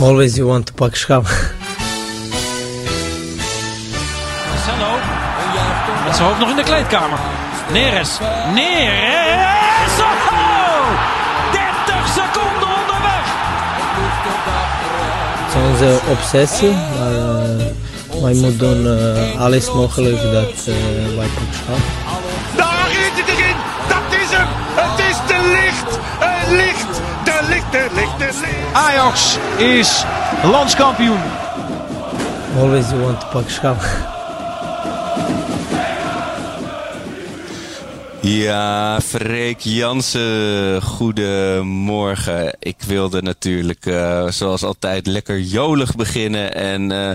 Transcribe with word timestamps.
Always 0.00 0.38
you 0.38 0.46
want 0.46 0.66
to 0.66 0.72
pak 0.72 0.96
schap. 0.96 1.24
Marcelo. 4.48 4.92
Met 6.04 6.16
zijn 6.16 6.28
hoofd 6.28 6.38
nog 6.38 6.50
in 6.50 6.56
de 6.56 6.62
kleedkamer. 6.62 7.18
Neres. 7.72 8.18
Neres. 8.54 9.98
Oh! 10.00 10.88
30 11.52 12.08
seconden 12.08 12.68
onderweg. 12.80 13.26
Het 15.36 15.54
is 15.54 15.70
onze 15.70 16.00
obsessie, 16.10 16.70
maar 16.70 17.12
uh, 17.12 18.22
wij 18.22 18.34
moeten 18.34 18.58
doen 18.58 18.86
uh, 18.86 19.40
alles 19.40 19.72
mogelijk 19.72 20.22
dat 20.22 20.66
uh, 20.68 20.74
wij 21.16 21.26
pak 21.26 21.52
schap. 21.52 22.09
Ajax 28.72 29.38
is 29.58 30.04
landskampioen. 30.42 31.20
Always 32.56 32.90
you 32.90 33.00
want 33.02 33.20
to 33.20 33.26
pak. 33.26 34.08
Ja, 38.22 39.00
Freek 39.00 39.60
Jansen, 39.60 40.82
goedemorgen. 40.82 42.56
Ik 42.58 42.76
wilde 42.86 43.22
natuurlijk 43.22 43.86
uh, 43.86 44.28
zoals 44.28 44.62
altijd 44.62 45.06
lekker 45.06 45.40
jolig 45.40 45.96
beginnen 45.96 46.54
en 46.54 46.90
uh, 46.90 47.10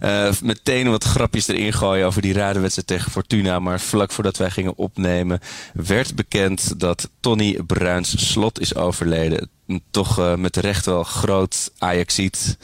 uh, 0.00 0.32
meteen 0.42 0.90
wat 0.90 1.04
grapjes 1.04 1.48
erin 1.48 1.72
gooien 1.72 2.06
over 2.06 2.22
die 2.22 2.32
radenwedstrijd 2.32 2.88
tegen 2.88 3.10
Fortuna. 3.10 3.58
Maar 3.58 3.80
vlak 3.80 4.12
voordat 4.12 4.36
wij 4.36 4.50
gingen 4.50 4.76
opnemen 4.76 5.40
werd 5.72 6.14
bekend 6.14 6.80
dat 6.80 7.10
Tony 7.20 7.58
Bruins 7.66 8.30
slot 8.30 8.60
is 8.60 8.74
overleden. 8.74 9.57
Toch 9.90 10.36
met 10.36 10.56
recht 10.56 10.86
wel 10.86 11.02
groot 11.02 11.70
Ajaxiet. 11.78 12.56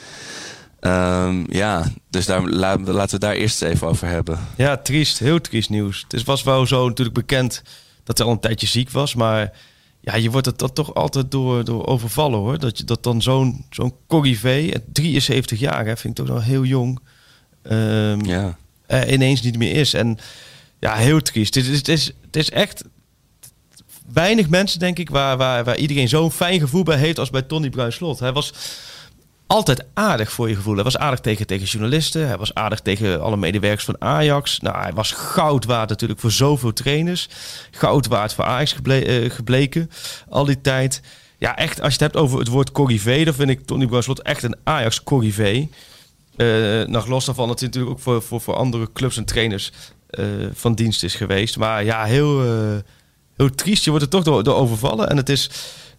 Um, 0.80 1.46
ja, 1.48 1.84
dus 2.10 2.26
daar, 2.26 2.48
laten 2.48 3.10
we 3.10 3.18
daar 3.18 3.34
eerst 3.34 3.62
even 3.62 3.86
over 3.86 4.08
hebben. 4.08 4.38
Ja, 4.56 4.76
triest. 4.76 5.18
Heel 5.18 5.40
triest 5.40 5.70
nieuws. 5.70 6.04
Het 6.08 6.24
was 6.24 6.42
wel 6.42 6.66
zo 6.66 6.88
natuurlijk 6.88 7.16
bekend 7.16 7.62
dat 8.04 8.18
hij 8.18 8.26
al 8.26 8.32
een 8.32 8.40
tijdje 8.40 8.66
ziek 8.66 8.90
was. 8.90 9.14
Maar 9.14 9.52
ja, 10.00 10.14
je 10.14 10.30
wordt 10.30 10.46
het 10.46 10.74
toch 10.74 10.94
altijd 10.94 11.30
door, 11.30 11.64
door 11.64 11.86
overvallen 11.86 12.38
hoor. 12.38 12.58
Dat, 12.58 12.78
je, 12.78 12.84
dat 12.84 13.02
dan 13.02 13.22
zo'n 13.22 13.64
zo'n 13.70 13.94
corrivé, 14.06 14.70
73 14.92 15.58
jaar, 15.58 15.86
hè, 15.86 15.96
vind 15.96 16.18
ik 16.18 16.24
toch 16.24 16.34
nog 16.34 16.44
heel 16.44 16.64
jong, 16.64 17.00
um, 17.62 18.24
ja. 18.24 18.58
er 18.86 19.12
ineens 19.12 19.42
niet 19.42 19.58
meer 19.58 19.72
is. 19.72 19.94
En 19.94 20.18
ja, 20.78 20.94
heel 20.94 21.22
triest. 21.22 21.54
Het 21.54 21.66
is, 21.66 21.76
het 21.76 21.88
is, 21.88 22.06
het 22.06 22.36
is 22.36 22.50
echt 22.50 22.84
weinig 24.12 24.48
mensen, 24.48 24.78
denk 24.78 24.98
ik, 24.98 25.10
waar, 25.10 25.36
waar, 25.36 25.64
waar 25.64 25.76
iedereen 25.76 26.08
zo'n 26.08 26.32
fijn 26.32 26.60
gevoel 26.60 26.82
bij 26.82 26.96
heeft 26.96 27.18
als 27.18 27.30
bij 27.30 27.42
Tony 27.42 27.70
Bruin-Slot. 27.70 28.18
Hij 28.18 28.32
was 28.32 28.52
altijd 29.46 29.84
aardig 29.94 30.32
voor 30.32 30.48
je 30.48 30.54
gevoel. 30.54 30.74
Hij 30.74 30.84
was 30.84 30.98
aardig 30.98 31.20
tegen, 31.20 31.46
tegen 31.46 31.66
journalisten. 31.66 32.26
Hij 32.26 32.38
was 32.38 32.54
aardig 32.54 32.80
tegen 32.80 33.22
alle 33.22 33.36
medewerkers 33.36 33.84
van 33.84 34.00
Ajax. 34.00 34.60
Nou, 34.60 34.78
hij 34.78 34.92
was 34.92 35.10
goud 35.10 35.64
waard 35.64 35.88
natuurlijk 35.88 36.20
voor 36.20 36.30
zoveel 36.30 36.72
trainers. 36.72 37.28
Goud 37.70 38.06
waard 38.06 38.34
voor 38.34 38.44
Ajax 38.44 38.76
uh, 38.82 39.30
gebleken. 39.30 39.90
Al 40.28 40.44
die 40.44 40.60
tijd. 40.60 41.00
Ja, 41.38 41.56
echt, 41.56 41.80
als 41.80 41.94
je 41.94 42.04
het 42.04 42.12
hebt 42.12 42.24
over 42.24 42.38
het 42.38 42.48
woord 42.48 42.72
corrivé... 42.72 43.24
dan 43.24 43.34
vind 43.34 43.50
ik 43.50 43.66
Tony 43.66 43.86
Bruinslot 43.86 44.22
echt 44.22 44.42
een 44.42 44.56
Ajax-corrivé. 44.64 45.68
Uh, 46.36 46.86
nog 46.86 47.06
los 47.06 47.24
daarvan 47.24 47.48
dat 47.48 47.58
hij 47.58 47.68
natuurlijk 47.68 47.94
ook 47.94 48.02
voor, 48.02 48.22
voor, 48.22 48.40
voor 48.40 48.54
andere 48.54 48.92
clubs 48.92 49.16
en 49.16 49.24
trainers 49.24 49.72
uh, 50.10 50.26
van 50.52 50.74
dienst 50.74 51.02
is 51.02 51.14
geweest. 51.14 51.56
Maar 51.56 51.84
ja, 51.84 52.04
heel, 52.04 52.42
heel 53.36 53.50
triest. 53.50 53.84
Je 53.84 53.90
wordt 53.90 54.04
er 54.04 54.10
toch 54.10 54.42
door, 54.42 54.54
overvallen. 54.54 55.10
En 55.10 55.16
het 55.16 55.28
is 55.28 55.50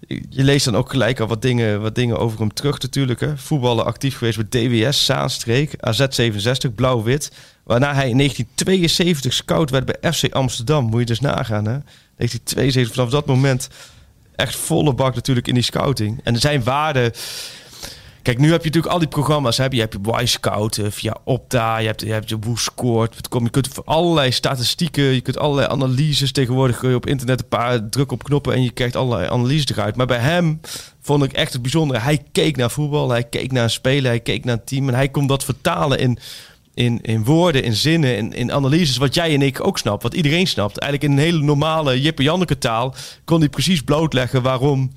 je 0.08 0.44
leest 0.44 0.66
dan 0.66 0.76
ook 0.76 0.90
gelijk 0.90 1.20
al 1.20 1.28
wat 1.28 1.42
dingen, 1.42 1.82
wat 1.82 1.96
dingen 1.96 2.18
over 2.20 2.40
hem 2.40 2.54
terug 2.54 2.80
natuurlijk. 2.82 3.20
Hè. 3.20 3.38
Voetballen 3.38 3.86
actief 3.86 4.18
geweest 4.18 4.50
bij 4.50 4.68
DWS, 4.68 5.06
Zaanstreek, 5.06 5.72
AZ67, 5.76 6.76
Blauw-Wit. 6.76 7.32
Waarna 7.64 7.94
hij 7.94 8.10
in 8.10 8.18
1972 8.18 9.34
scout 9.34 9.70
werd 9.70 9.86
bij 9.86 10.12
FC 10.14 10.34
Amsterdam. 10.34 10.86
Moet 10.86 11.00
je 11.00 11.06
dus 11.06 11.20
nagaan. 11.20 11.66
Hè. 11.66 11.80
1972, 12.18 12.94
vanaf 12.94 13.10
dat 13.10 13.26
moment 13.26 13.70
echt 14.36 14.56
volle 14.56 14.94
bak 14.94 15.16
natuurlijk 15.16 15.48
in 15.48 15.54
die 15.54 15.64
scouting. 15.64 16.20
En 16.24 16.40
zijn 16.40 16.64
waarde... 16.64 17.14
Kijk, 18.26 18.38
nu 18.38 18.52
heb 18.52 18.60
je 18.60 18.66
natuurlijk 18.66 18.94
al 18.94 19.00
die 19.00 19.08
programma's. 19.08 19.58
Heb 19.58 19.74
je, 19.74 19.80
hebt 19.80 19.98
je 20.04 20.22
Y-Scout 20.22 20.80
via 20.90 21.18
Opta. 21.24 21.78
Je 21.78 21.88
hebt, 21.88 22.02
je 22.02 22.12
hebt 22.12 22.30
je 22.30 22.40
Woescoort. 22.40 23.16
Je 23.32 23.50
kunt 23.50 23.86
allerlei 23.86 24.32
statistieken. 24.32 25.04
Je 25.04 25.22
kunt 25.22 25.38
allerlei 25.38 25.68
analyses. 25.68 26.32
Tegenwoordig 26.32 26.78
kun 26.78 26.90
je 26.90 26.96
op 26.96 27.06
internet 27.06 27.40
een 27.40 27.48
paar 27.48 27.90
druk 27.90 28.12
op 28.12 28.24
knoppen. 28.24 28.54
En 28.54 28.64
je 28.64 28.72
krijgt 28.72 28.96
allerlei 28.96 29.30
analyses 29.30 29.68
eruit. 29.68 29.96
Maar 29.96 30.06
bij 30.06 30.20
hem 30.20 30.60
vond 31.02 31.24
ik 31.24 31.34
echt 31.34 31.54
het 31.54 31.62
bijzondere. 31.62 32.00
Hij 32.00 32.24
keek 32.32 32.58
naar 32.58 32.72
voetbal. 32.72 33.10
Hij 33.10 33.24
keek 33.24 33.52
naar 33.52 33.64
een 33.64 33.70
speler. 33.70 34.10
Hij 34.10 34.20
keek 34.20 34.46
naar 34.46 34.56
een 34.56 34.66
team. 34.66 34.88
En 34.88 34.96
hij 34.96 35.10
kon 35.10 35.28
dat 35.28 35.44
vertalen 35.44 36.00
in, 36.00 36.18
in, 36.74 37.02
in 37.02 37.24
woorden, 37.24 37.64
in 37.64 37.74
zinnen, 37.74 38.18
in, 38.18 38.34
in 38.34 38.52
analyses. 38.52 38.98
Wat 38.98 39.14
jij 39.14 39.34
en 39.34 39.42
ik 39.42 39.68
ook 39.68 39.78
snapt. 39.78 40.04
Wat 40.04 40.14
iedereen 40.14 40.48
snapt. 40.48 40.78
Eigenlijk 40.78 41.12
in 41.12 41.18
een 41.18 41.26
hele 41.26 41.44
normale 41.44 42.02
Jippe-Janneke 42.02 42.58
taal. 42.58 42.96
Kon 43.26 43.40
hij 43.40 43.50
precies 43.50 43.82
blootleggen 43.82 44.42
waarom 44.42 44.92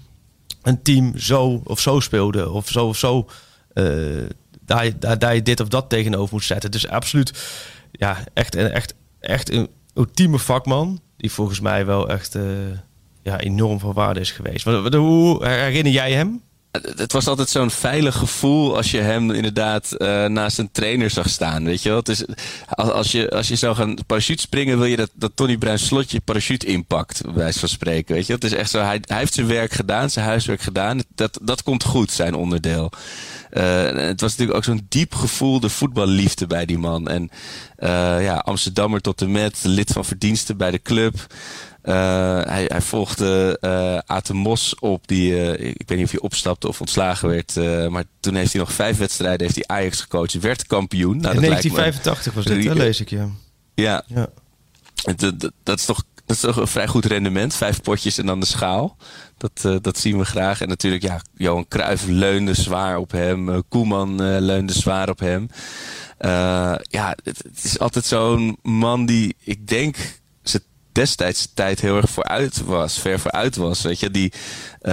een 0.63 0.83
team 0.83 1.19
zo 1.19 1.61
of 1.65 1.81
zo 1.81 2.01
speelde. 2.01 2.51
Of 2.51 2.69
zo 2.69 2.87
of 2.87 2.97
zo. 2.97 3.29
Uh, 3.75 4.27
daar, 4.65 4.99
daar, 4.99 5.19
daar 5.19 5.35
je 5.35 5.43
dit 5.43 5.61
of 5.61 5.69
dat 5.69 5.89
tegenover 5.89 6.35
moet 6.35 6.45
zetten. 6.45 6.71
Dus 6.71 6.89
absoluut, 6.89 7.33
ja, 7.93 8.25
echt, 8.35 8.55
echt, 8.55 8.95
echt 9.21 9.53
een 9.53 9.69
ultieme 9.95 10.39
vakman. 10.39 11.01
Die 11.17 11.33
volgens 11.33 11.61
mij 11.61 11.87
wel 11.87 12.09
echt 12.09 12.37
uh, 12.37 12.43
ja, 13.23 13.41
enorm 13.41 13.79
van 13.79 13.93
waarde 13.93 14.21
is 14.21 14.31
geweest. 14.31 14.65
Hoe 14.95 15.47
herinner 15.47 15.93
jij 15.93 16.13
hem? 16.13 16.43
Het 16.71 17.13
was 17.13 17.27
altijd 17.27 17.49
zo'n 17.49 17.71
veilig 17.71 18.17
gevoel 18.17 18.77
als 18.77 18.91
je 18.91 18.99
hem 18.99 19.31
inderdaad 19.31 19.95
uh, 19.99 20.25
naast 20.25 20.59
een 20.59 20.71
trainer 20.73 21.11
zag 21.11 21.29
staan. 21.29 21.65
Weet 21.65 21.83
je 21.83 21.89
wel? 21.89 22.03
Als, 22.69 22.91
als, 22.91 23.13
je, 23.13 23.31
als 23.31 23.49
je 23.49 23.57
zou 23.57 23.75
gaan 23.75 23.97
parachute 24.07 24.43
springen, 24.43 24.79
wil 24.79 24.87
je 24.87 24.97
dat, 24.97 25.11
dat 25.15 25.33
Tony 25.35 25.57
Bruin 25.57 25.79
slotje 25.79 26.21
parachute 26.21 26.67
inpakt, 26.67 27.23
bij 27.35 27.53
van 27.53 27.69
spreken. 27.69 28.15
Weet 28.15 28.27
je? 28.27 28.33
Het 28.33 28.45
is 28.45 28.53
echt 28.53 28.71
zo, 28.71 28.81
hij, 28.81 29.01
heeft 29.07 29.35
zijn 29.35 29.47
werk 29.47 29.73
gedaan, 29.73 30.11
zijn 30.11 30.27
huiswerk 30.27 30.61
gedaan. 30.61 31.03
Dat, 31.15 31.39
dat 31.43 31.63
komt 31.63 31.85
goed, 31.85 32.11
zijn 32.11 32.35
onderdeel. 32.35 32.91
Uh, 33.53 33.85
het 33.85 34.21
was 34.21 34.31
natuurlijk 34.31 34.57
ook 34.57 34.65
zo'n 34.65 34.87
diep 34.89 35.15
gevoelde 35.15 35.69
voetballiefde 35.69 36.47
bij 36.47 36.67
die 36.67 36.79
man. 36.79 37.09
En 37.09 37.31
uh, 37.79 38.23
ja, 38.23 38.37
Amsterdammer 38.37 39.01
tot 39.01 39.21
en 39.21 39.31
met, 39.31 39.59
lid 39.63 39.93
van 39.93 40.05
verdiensten 40.05 40.57
bij 40.57 40.71
de 40.71 40.83
club. 40.83 41.27
Uh, 41.89 41.95
hij, 42.43 42.65
hij, 42.67 42.81
volgde 42.81 43.59
uh, 43.61 43.99
Aten 44.17 44.37
Mos 44.37 44.75
op, 44.79 45.09
die, 45.09 45.33
uh, 45.33 45.69
ik 45.69 45.83
weet 45.89 45.99
niet 45.99 46.05
of 46.05 46.11
hij 46.11 46.21
opstapte 46.21 46.69
of 46.69 46.81
ontslagen 46.81 47.29
werd. 47.29 47.55
maar 47.91 48.05
toen 48.21 48.35
heeft 48.35 48.53
hij 48.53 48.61
nog 48.61 48.73
vijf 48.73 48.99
wedstrijden, 48.99 49.41
heeft 49.41 49.55
hij 49.55 49.77
Ajax 49.77 50.01
gecoacht, 50.01 50.41
werd 50.41 50.67
kampioen. 50.67 51.17
Nou, 51.21 51.35
In 51.35 51.41
1985 51.41 52.35
was 52.35 52.45
dit, 52.45 52.75
lees 52.75 53.01
ik, 53.01 53.11
ja. 53.11 53.29
Ja, 53.75 54.03
ja. 54.07 54.29
Dat, 54.95 55.41
dat, 55.41 55.53
dat, 55.63 55.79
is 55.79 55.85
toch, 55.85 56.05
dat 56.27 56.37
is 56.37 56.43
toch 56.43 56.57
een 56.57 56.67
vrij 56.67 56.87
goed 56.87 57.05
rendement. 57.05 57.55
Vijf 57.55 57.83
potjes 57.83 58.19
en 58.19 58.27
dan 58.27 58.41
de 58.41 58.47
schaal. 58.47 58.97
Dat, 59.37 59.83
dat 59.83 59.99
zien 59.99 60.19
we 60.19 60.25
graag. 60.25 60.61
En 60.61 60.69
natuurlijk, 60.69 61.03
ja, 61.03 61.21
Johan 61.37 61.69
Cruijff 61.69 62.07
leunde 62.07 62.55
zwaar 62.55 62.99
op 62.99 63.11
hem. 63.11 63.63
Koeman 63.69 64.41
leunde 64.41 64.73
zwaar 64.73 65.09
op 65.09 65.19
hem. 65.19 65.49
ja, 66.83 67.17
het, 67.23 67.39
het 67.39 67.65
is 67.65 67.79
altijd 67.79 68.05
zo'n 68.05 68.59
man 68.63 69.07
die, 69.07 69.37
ik 69.45 69.69
denk 69.69 69.97
destijds 70.99 71.49
tijd 71.55 71.81
heel 71.81 71.97
erg 71.97 72.11
vooruit 72.11 72.65
was, 72.65 72.99
ver 72.99 73.21
vooruit 73.21 73.57
was. 73.57 73.83
Weet 73.83 74.01
je, 74.01 74.11
die 74.11 74.33
uh, 74.83 74.93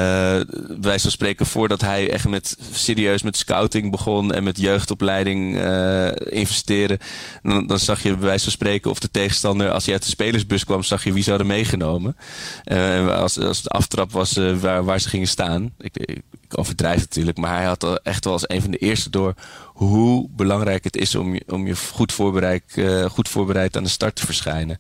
wij 0.82 0.98
zo 0.98 1.10
spreken 1.10 1.46
voordat 1.46 1.82
hij 1.82 2.12
echt 2.12 2.28
met 2.28 2.58
serieus 2.72 3.22
met 3.22 3.38
scouting 3.38 3.92
begon 3.92 4.34
en 4.34 4.44
met 4.44 4.58
jeugdopleiding 4.58 5.56
uh, 5.56 6.08
investeren. 6.16 6.98
Dan, 7.44 7.80
zag 7.80 8.04
je 8.04 8.10
bij 8.10 8.28
wijze 8.28 8.44
van 8.44 8.52
spreken 8.52 8.92
of 8.92 9.00
de 9.00 9.12
tegenstander, 9.12 9.72
als 9.72 9.84
hij 9.84 9.94
uit 9.94 10.04
de 10.04 10.10
spelersbus 10.10 10.64
kwam, 10.64 10.84
zag 10.84 11.04
je 11.04 11.14
wie 11.14 11.24
ze 11.24 11.30
hadden 11.30 11.48
meegenomen. 11.48 12.18
Uh, 12.66 13.18
als, 13.18 13.40
als 13.40 13.62
de 13.62 13.70
aftrap 13.70 14.12
was 14.12 14.40
waar, 14.60 14.84
waar 14.84 15.00
ze 15.00 15.10
gingen 15.10 15.28
staan. 15.28 15.74
Ik, 15.78 15.98
ik, 15.98 16.22
ik 16.42 16.58
overdrijf 16.58 17.00
natuurlijk, 17.00 17.38
maar 17.38 17.56
hij 17.56 17.66
had 17.66 18.00
echt 18.04 18.24
wel 18.24 18.34
als 18.34 18.50
een 18.50 18.62
van 18.62 18.72
de 18.72 18.78
eerste 18.78 19.10
door 19.10 19.34
hoe 19.66 20.28
belangrijk 20.30 20.84
het 20.84 20.96
is 20.96 21.16
om 21.16 21.34
je, 21.34 21.44
om 21.48 21.68
je 21.68 21.76
goed, 21.76 22.14
voorbereid, 22.14 22.64
goed 23.10 23.30
voorbereid 23.30 23.78
aan 23.78 23.84
de 23.84 23.90
start 23.90 24.16
te 24.16 24.26
verschijnen. 24.26 24.80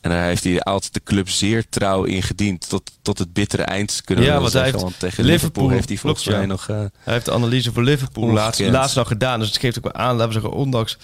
En 0.00 0.10
daar 0.10 0.24
heeft 0.24 0.44
hij 0.44 0.60
altijd 0.60 0.94
de 0.94 1.00
club 1.04 1.28
zeer 1.28 1.68
trouw 1.68 2.04
in 2.04 2.22
gediend. 2.22 2.68
Tot, 2.68 2.90
tot 3.02 3.18
het 3.18 3.32
bittere 3.32 3.62
eind 3.62 4.02
kunnen 4.04 4.24
we 4.24 4.30
ja, 4.30 4.38
want 4.38 4.50
zeggen. 4.52 4.72
Hij 4.72 4.80
want 4.80 4.98
tegen 4.98 5.24
Liverpool, 5.24 5.68
heeft 5.68 5.88
hij 5.88 5.98
volgens 5.98 6.26
mij 6.26 6.46
nog... 6.46 6.68
Uh, 6.68 6.76
hij 6.76 7.12
heeft 7.12 7.24
de 7.24 7.32
analyse 7.32 7.72
voor 7.72 7.82
Liverpool 7.82 8.32
laatst, 8.32 8.60
laatst 8.60 8.96
nog 8.96 9.08
gedaan. 9.08 9.38
Dus 9.38 9.48
het 9.48 9.58
geeft 9.58 9.78
ook 9.78 9.92
wel 9.92 10.02
aan, 10.02 10.16
laten 10.16 10.26
we 10.26 10.32
zeggen, 10.32 10.52
ondanks 10.52 10.98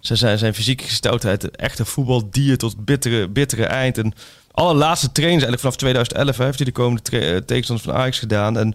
zijn, 0.00 0.38
zijn 0.38 0.54
fysieke 0.54 0.84
gesteldheid... 0.84 1.56
echt 1.56 1.78
een 1.78 1.86
voetbaldier 1.86 2.58
tot 2.58 2.84
bittere, 2.84 3.28
bittere 3.28 3.64
eind. 3.64 3.98
En 3.98 4.12
alle 4.50 4.74
laatste 4.74 5.12
trainers 5.12 5.44
eigenlijk 5.44 5.62
vanaf 5.62 5.76
2011 5.76 6.36
heeft 6.36 6.56
hij 6.56 6.66
de 6.66 6.72
komende 6.72 7.44
tegenstanders 7.44 7.88
van 7.88 7.96
Ajax 7.96 8.18
gedaan. 8.18 8.58
En 8.58 8.74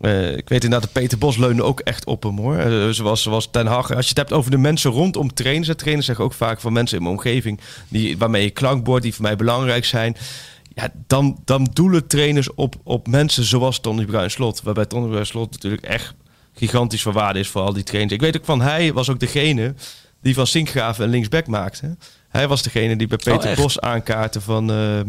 uh, 0.00 0.36
ik 0.36 0.48
weet 0.48 0.64
inderdaad, 0.64 0.92
Peter 0.92 1.18
Bos 1.18 1.36
leunde 1.36 1.62
ook 1.62 1.80
echt 1.80 2.06
op 2.06 2.22
hem 2.22 2.38
hoor. 2.38 2.56
Uh, 2.56 2.88
zoals, 2.88 3.22
zoals 3.22 3.50
Ten 3.50 3.66
Hag. 3.66 3.94
Als 3.94 4.04
je 4.04 4.08
het 4.08 4.18
hebt 4.18 4.32
over 4.32 4.50
de 4.50 4.58
mensen 4.58 4.90
rondom 4.90 5.34
trainers. 5.34 5.76
Trainers 5.76 6.06
zeggen 6.06 6.24
ook 6.24 6.32
vaak 6.32 6.60
van 6.60 6.72
mensen 6.72 6.96
in 6.96 7.02
mijn 7.02 7.14
omgeving. 7.14 7.60
Die, 7.88 8.18
waarmee 8.18 8.42
je 8.42 8.50
klankbord, 8.50 9.02
die 9.02 9.14
voor 9.14 9.22
mij 9.22 9.36
belangrijk 9.36 9.84
zijn. 9.84 10.16
Ja, 10.74 10.88
dan, 11.06 11.40
dan 11.44 11.68
doelen 11.72 12.06
trainers 12.06 12.54
op, 12.54 12.74
op 12.82 13.06
mensen 13.06 13.44
zoals 13.44 13.80
Tony 13.80 14.04
Bruin 14.04 14.30
Slot. 14.30 14.62
Waarbij 14.62 14.86
Tony 14.86 15.08
Bruin 15.08 15.26
Slot 15.26 15.52
natuurlijk 15.52 15.82
echt 15.82 16.14
gigantisch 16.52 17.02
van 17.02 17.12
waarde 17.12 17.38
is 17.38 17.48
voor 17.48 17.62
al 17.62 17.72
die 17.72 17.82
trainers. 17.82 18.14
Ik 18.14 18.20
weet 18.20 18.36
ook 18.36 18.44
van 18.44 18.60
hij 18.60 18.92
was 18.92 19.10
ook 19.10 19.20
degene 19.20 19.74
die 20.22 20.34
van 20.34 20.46
Sinkgraven 20.46 21.04
een 21.04 21.10
linksback 21.10 21.46
maakte. 21.46 21.96
Hij 22.28 22.48
was 22.48 22.62
degene 22.62 22.96
die 22.96 23.06
bij 23.06 23.18
Peter 23.18 23.50
Oh? 23.50 23.56
Bos 23.56 23.80
aankaartte 23.80 24.40
van... 24.40 24.70
eh, 24.70 25.00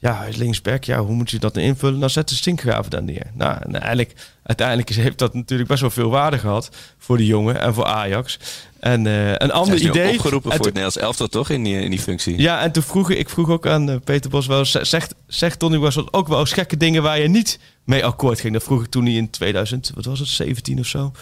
ja, 0.00 0.16
hij 0.16 0.28
is 0.28 0.36
linksback. 0.36 0.84
Ja, 0.84 1.00
hoe 1.00 1.14
moet 1.14 1.30
je 1.30 1.38
dat 1.38 1.54
nou 1.54 1.66
invullen? 1.66 1.98
Nou, 1.98 2.10
zet 2.10 2.28
de 2.28 2.34
Sinkgraven 2.34 2.90
daar 2.90 3.02
neer. 3.02 3.30
Nou, 3.34 3.58
en 3.62 3.74
eigenlijk, 3.74 4.12
uiteindelijk 4.42 4.88
heeft 4.88 5.18
dat 5.18 5.34
natuurlijk 5.34 5.68
best 5.68 5.80
wel 5.80 5.90
veel 5.90 6.10
waarde 6.10 6.38
gehad 6.38 6.70
voor 6.98 7.16
die 7.16 7.26
jongen 7.26 7.60
en 7.60 7.74
voor 7.74 7.84
Ajax. 7.84 8.38
En 8.80 9.06
eh, 9.06 9.30
een 9.30 9.50
ander 9.50 9.74
is 9.74 9.80
idee. 9.80 10.12
opgeroepen 10.12 10.50
En 10.50 10.56
voor 10.56 10.66
het 10.66 10.74
Nederlands 10.74 10.96
elftal, 10.96 11.26
toch? 11.26 11.50
In 11.50 11.64
die, 11.64 11.80
in 11.80 11.90
die 11.90 12.00
functie. 12.00 12.40
ja, 12.40 12.62
en 12.62 12.72
toen 12.72 12.82
vroeg 12.82 13.10
ik, 13.10 13.28
vroeg 13.28 13.48
ook 13.48 13.66
aan 13.66 13.90
eh, 13.90 13.96
Peter 14.04 14.30
Bos 14.30 14.46
wel, 14.46 14.64
zegt, 14.64 15.14
zegt 15.26 15.58
Tony 15.58 15.78
Bos 15.78 16.12
ook 16.12 16.28
wel 16.28 16.40
eens 16.40 16.52
gekke 16.52 16.76
dingen 16.76 17.02
waar 17.02 17.20
je 17.20 17.28
niet 17.28 17.58
mee 17.84 18.04
akkoord 18.04 18.40
ging? 18.40 18.52
Dat 18.52 18.62
vroeg 18.62 18.82
ik 18.82 18.90
toen 18.90 19.04
hij 19.04 19.14
in 19.14 19.30
2000, 19.30 19.90
wat 19.94 20.04
was 20.04 20.18
het, 20.18 20.28
17 20.28 20.78
of 20.78 20.86
zo? 20.86 21.12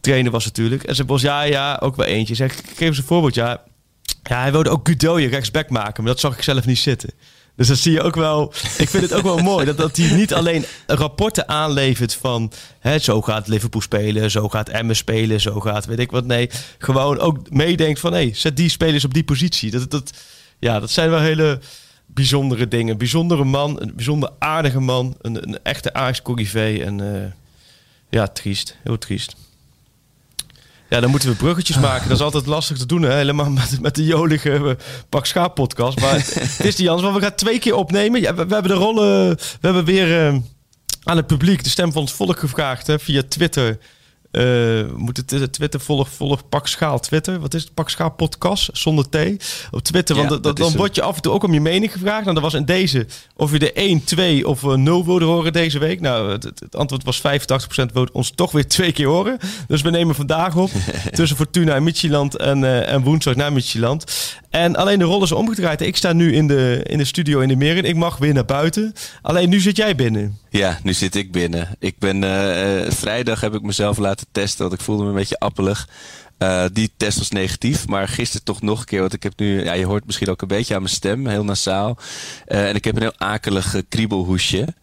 Trainer 0.00 0.32
was 0.32 0.44
natuurlijk. 0.44 0.82
En 0.82 0.94
zei 0.94 1.06
Bos, 1.06 1.22
ja, 1.22 1.42
ja, 1.42 1.78
ook 1.82 1.96
wel 1.96 2.06
eentje. 2.06 2.34
Zeg, 2.34 2.54
geef 2.54 2.88
eens 2.88 2.98
een 2.98 3.04
voorbeeld. 3.04 3.34
Ja, 3.34 3.62
ja 4.22 4.40
hij 4.40 4.52
wilde 4.52 4.70
ook 4.70 4.88
Gudoje 4.88 5.28
rechtsback 5.28 5.70
maken, 5.70 6.02
maar 6.02 6.12
dat 6.12 6.20
zag 6.20 6.36
ik 6.36 6.42
zelf 6.42 6.66
niet 6.66 6.78
zitten. 6.78 7.10
Dus 7.56 7.68
dat 7.68 7.78
zie 7.78 7.92
je 7.92 8.02
ook 8.02 8.14
wel. 8.14 8.52
Ik 8.78 8.88
vind 8.88 9.02
het 9.02 9.12
ook 9.12 9.22
wel 9.22 9.38
mooi 9.38 9.66
dat, 9.66 9.76
dat 9.76 9.96
hij 9.96 10.14
niet 10.14 10.34
alleen 10.34 10.64
rapporten 10.86 11.48
aanlevert 11.48 12.14
van 12.14 12.52
hè, 12.78 12.98
zo 12.98 13.22
gaat 13.22 13.48
Liverpool 13.48 13.80
spelen, 13.80 14.30
zo 14.30 14.48
gaat 14.48 14.68
Emmen 14.68 14.96
spelen, 14.96 15.40
zo 15.40 15.60
gaat 15.60 15.84
weet 15.84 15.98
ik 15.98 16.10
wat. 16.10 16.24
Nee, 16.26 16.50
gewoon 16.78 17.18
ook 17.18 17.50
meedenkt 17.50 18.00
van 18.00 18.12
hé, 18.12 18.30
zet 18.32 18.56
die 18.56 18.68
spelers 18.68 19.04
op 19.04 19.14
die 19.14 19.24
positie. 19.24 19.70
Dat, 19.70 19.90
dat, 19.90 20.12
ja, 20.58 20.80
dat 20.80 20.90
zijn 20.90 21.10
wel 21.10 21.20
hele 21.20 21.60
bijzondere 22.06 22.68
dingen. 22.68 22.98
Bijzondere 22.98 23.44
man, 23.44 23.80
een 23.80 23.92
bijzonder 23.94 24.30
aardige 24.38 24.80
man, 24.80 25.16
een, 25.20 25.48
een 25.48 25.58
echte 25.62 25.92
ajax 25.92 26.20
en 26.54 27.14
eh, 27.14 27.30
ja, 28.10 28.26
triest, 28.26 28.76
heel 28.82 28.98
triest. 28.98 29.36
Ja, 30.88 31.00
dan 31.00 31.10
moeten 31.10 31.28
we 31.28 31.36
bruggetjes 31.36 31.78
maken. 31.78 32.08
Dat 32.08 32.16
is 32.16 32.24
altijd 32.24 32.46
lastig 32.46 32.78
te 32.78 32.86
doen, 32.86 33.02
hè? 33.02 33.14
helemaal 33.14 33.50
met, 33.50 33.80
met 33.80 33.94
de 33.94 34.04
jolige 34.04 34.50
eh, 34.50 34.70
Pak 35.08 35.26
Schaap 35.26 35.54
podcast. 35.54 36.00
Maar 36.00 36.14
het 36.14 36.64
is 36.64 36.76
die 36.76 36.84
Jans, 36.84 37.02
want 37.02 37.14
we 37.14 37.22
gaan 37.22 37.34
twee 37.34 37.58
keer 37.58 37.74
opnemen. 37.74 38.20
Ja, 38.20 38.34
we, 38.34 38.46
we 38.46 38.52
hebben 38.52 38.72
de 38.72 38.78
rollen, 38.78 39.28
we 39.36 39.58
hebben 39.60 39.84
weer 39.84 40.26
eh, 40.26 40.36
aan 41.02 41.16
het 41.16 41.26
publiek 41.26 41.64
de 41.64 41.70
stem 41.70 41.92
van 41.92 42.02
het 42.02 42.12
volk 42.12 42.38
gevraagd 42.38 42.86
hè, 42.86 42.98
via 42.98 43.22
Twitter. 43.28 43.78
Eh 44.34 44.42
moet 44.96 45.16
het 45.16 45.52
Twitter 45.52 45.80
volg, 45.80 46.08
volg 46.08 46.48
Pak 46.48 46.66
Schaal 46.66 47.00
Twitter. 47.00 47.40
Wat 47.40 47.54
is 47.54 47.62
het? 47.62 47.74
Pak 47.74 47.90
Schaal 47.90 48.10
podcast 48.10 48.68
zonder 48.72 49.08
T 49.08 49.16
op 49.70 49.80
Twitter. 49.80 50.16
Want 50.16 50.28
dat- 50.28 50.42
dat 50.42 50.56
dan 50.56 50.76
word 50.76 50.94
je 50.94 51.02
af 51.02 51.16
en 51.16 51.22
toe 51.22 51.32
ook 51.32 51.42
om 51.44 51.52
je 51.54 51.60
mening 51.60 51.92
gevraagd. 51.92 52.22
Nou, 52.22 52.34
dat 52.34 52.42
was 52.42 52.54
in 52.54 52.64
deze 52.64 53.06
of 53.36 53.52
je 53.52 53.58
er 53.58 53.70
1, 53.74 54.04
2 54.04 54.48
of 54.48 54.62
eh, 54.64 54.72
0 54.74 55.04
wilde 55.04 55.24
horen 55.24 55.52
deze 55.52 55.78
week. 55.78 56.00
Nou, 56.00 56.30
het, 56.32 56.76
antwoord 56.76 57.04
was 57.04 57.20
85% 57.20 57.92
wilde 57.92 58.12
ons 58.12 58.30
toch 58.30 58.52
weer 58.52 58.68
twee 58.68 58.92
keer 58.92 59.06
horen. 59.06 59.38
Dus 59.68 59.82
we 59.82 59.90
nemen 59.90 60.14
vandaag 60.14 60.56
op 60.56 60.70
tussen 61.12 61.36
Fortuna 61.36 61.74
en 61.74 61.82
en, 62.36 62.64
eh, 62.64 62.92
en 62.92 63.02
woensdag 63.02 63.34
naar 63.34 63.52
Midtjylland. 63.52 64.04
En 64.54 64.76
alleen 64.76 64.98
de 64.98 65.04
rol 65.04 65.22
is 65.22 65.32
omgedraaid. 65.32 65.80
Ik 65.80 65.96
sta 65.96 66.12
nu 66.12 66.34
in 66.34 66.46
de, 66.46 66.80
in 66.86 66.98
de 66.98 67.04
studio 67.04 67.40
in 67.40 67.48
de 67.48 67.56
Meren. 67.56 67.84
Ik 67.84 67.96
mag 67.96 68.16
weer 68.16 68.34
naar 68.34 68.44
buiten. 68.44 68.92
Alleen 69.22 69.48
nu 69.48 69.60
zit 69.60 69.76
jij 69.76 69.94
binnen. 69.94 70.38
Ja, 70.50 70.78
nu 70.82 70.92
zit 70.92 71.14
ik 71.14 71.32
binnen. 71.32 71.76
Ik 71.78 71.98
ben 71.98 72.24
eh, 72.24 72.84
eh, 72.84 72.92
vrijdag 72.92 73.40
heb 73.40 73.54
ik 73.54 73.62
mezelf 73.62 73.98
laten 73.98 74.26
testen, 74.32 74.62
want 74.62 74.72
ik 74.72 74.80
voelde 74.80 75.02
me 75.02 75.08
een 75.08 75.14
beetje 75.14 75.38
appelig. 75.38 75.88
Eh, 76.38 76.64
die 76.72 76.90
test 76.96 77.18
was 77.18 77.30
negatief, 77.30 77.86
maar 77.86 78.08
gisteren 78.08 78.44
toch 78.44 78.62
nog 78.62 78.80
een 78.80 78.84
keer. 78.84 79.00
Want 79.00 79.12
ik 79.12 79.22
heb 79.22 79.32
nu, 79.36 79.64
ja, 79.64 79.72
je 79.72 79.86
hoort 79.86 80.06
misschien 80.06 80.28
ook 80.28 80.42
een 80.42 80.48
beetje 80.48 80.74
aan 80.74 80.82
mijn 80.82 80.94
stem, 80.94 81.26
heel 81.26 81.44
nasaal. 81.44 81.98
En 82.46 82.74
ik 82.74 82.84
heb 82.84 82.96
een 82.96 83.02
heel 83.02 83.18
akelig 83.18 83.76
kriebelhoesje. 83.88 84.74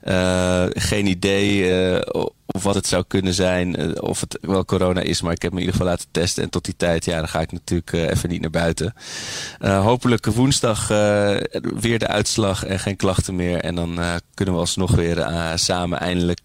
Eh, 0.00 0.64
geen 0.68 1.06
idee 1.06 1.72
eh, 1.72 2.00
of 2.46 2.62
wat 2.62 2.74
het 2.74 2.86
zou 2.86 3.04
kunnen 3.08 3.34
zijn, 3.34 3.76
eh, 3.76 3.88
of 4.00 4.20
het 4.20 4.38
wel 4.40 4.64
corona 4.64 5.00
is, 5.00 5.22
maar 5.22 5.32
ik 5.32 5.42
heb 5.42 5.52
me 5.52 5.56
in 5.58 5.64
ieder 5.64 5.78
geval 5.80 5.92
laten 5.92 6.08
testen. 6.10 6.42
En 6.42 6.50
tot 6.50 6.64
die 6.64 6.74
tijd, 6.76 7.04
ja, 7.04 7.18
dan 7.18 7.28
ga 7.28 7.40
ik 7.40 7.52
natuurlijk 7.52 7.92
even 7.92 8.28
niet 8.28 8.40
naar 8.40 8.50
buiten. 8.50 8.94
Hopelijk 9.60 10.26
woensdag 10.26 10.88
weer 11.80 11.98
de 11.98 12.06
uitslag 12.06 12.64
en 12.64 12.78
geen 12.78 12.96
klachten 12.96 13.36
meer. 13.36 13.58
En 13.60 13.74
dan 13.74 13.98
kunnen 14.34 14.54
we 14.54 14.60
alsnog 14.60 14.90
weer 14.90 15.26
samen 15.54 15.98
eindelijk 16.00 16.44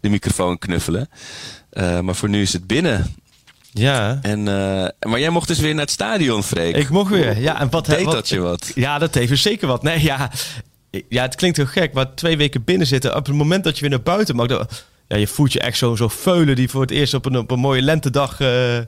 de 0.00 0.08
microfoon 0.08 0.58
knuffelen. 0.58 1.08
Maar 2.02 2.14
voor 2.14 2.28
nu 2.28 2.42
is 2.42 2.52
het 2.52 2.66
binnen. 2.66 3.14
Ja. 3.72 4.18
En, 4.22 4.42
maar 5.00 5.18
jij 5.20 5.30
mocht 5.30 5.48
dus 5.48 5.58
weer 5.58 5.72
naar 5.74 5.82
het 5.84 5.90
stadion, 5.90 6.42
Freek. 6.42 6.76
Ik 6.76 6.88
mocht 6.88 7.10
weer. 7.10 7.38
Ja, 7.40 7.60
en 7.60 7.70
wat 7.70 7.86
Deed 7.86 8.04
wat- 8.04 8.14
dat 8.14 8.28
je 8.28 8.40
wat? 8.40 8.72
Ja, 8.74 8.98
dat 8.98 9.14
heeft 9.14 9.28
dus 9.28 9.42
zeker 9.42 9.66
wat. 9.68 9.82
Nee, 9.82 10.02
ja, 10.02 10.30
ja, 11.08 11.22
het 11.22 11.34
klinkt 11.34 11.56
heel 11.56 11.66
gek, 11.66 11.92
maar 11.92 12.14
twee 12.14 12.36
weken 12.36 12.64
binnen 12.64 12.86
zitten. 12.86 13.16
Op 13.16 13.26
het 13.26 13.34
moment 13.34 13.64
dat 13.64 13.74
je 13.74 13.80
weer 13.80 13.90
naar 13.90 14.02
buiten 14.02 14.36
mag, 14.36 14.48
ja, 15.08 15.16
je 15.16 15.26
voelt 15.26 15.52
je 15.52 15.60
echt 15.60 15.78
zo, 15.78 15.96
zo 15.96 16.08
veulen 16.08 16.56
die 16.56 16.70
voor 16.70 16.80
het 16.80 16.90
eerst 16.90 17.14
op 17.14 17.24
een, 17.26 17.38
op 17.38 17.50
een 17.50 17.58
mooie 17.58 17.82
lentedag 17.82 18.40
eh, 18.40 18.78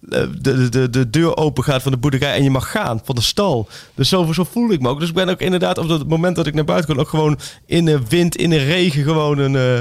de, 0.00 0.40
de, 0.40 0.68
de, 0.68 0.90
de 0.90 1.10
deur 1.10 1.36
open 1.36 1.64
gaat 1.64 1.82
van 1.82 1.92
de 1.92 1.98
boerderij 1.98 2.34
en 2.34 2.42
je 2.42 2.50
mag 2.50 2.70
gaan 2.70 3.00
van 3.04 3.14
de 3.14 3.20
stal. 3.20 3.68
Dus 3.94 4.08
zo, 4.08 4.32
voel 4.32 4.70
ik 4.70 4.80
me 4.80 4.88
ook. 4.88 5.00
Dus 5.00 5.08
ik 5.08 5.14
ben 5.14 5.28
ook 5.28 5.40
inderdaad 5.40 5.78
op 5.78 5.88
het 5.88 6.08
moment 6.08 6.36
dat 6.36 6.46
ik 6.46 6.54
naar 6.54 6.64
buiten 6.64 6.94
kon 6.94 7.00
ook 7.02 7.08
gewoon 7.08 7.38
in 7.66 7.84
de 7.84 8.00
wind, 8.08 8.36
in 8.36 8.50
de 8.50 8.64
regen 8.64 9.02
gewoon 9.02 9.38
een, 9.38 9.56
eh, 9.56 9.80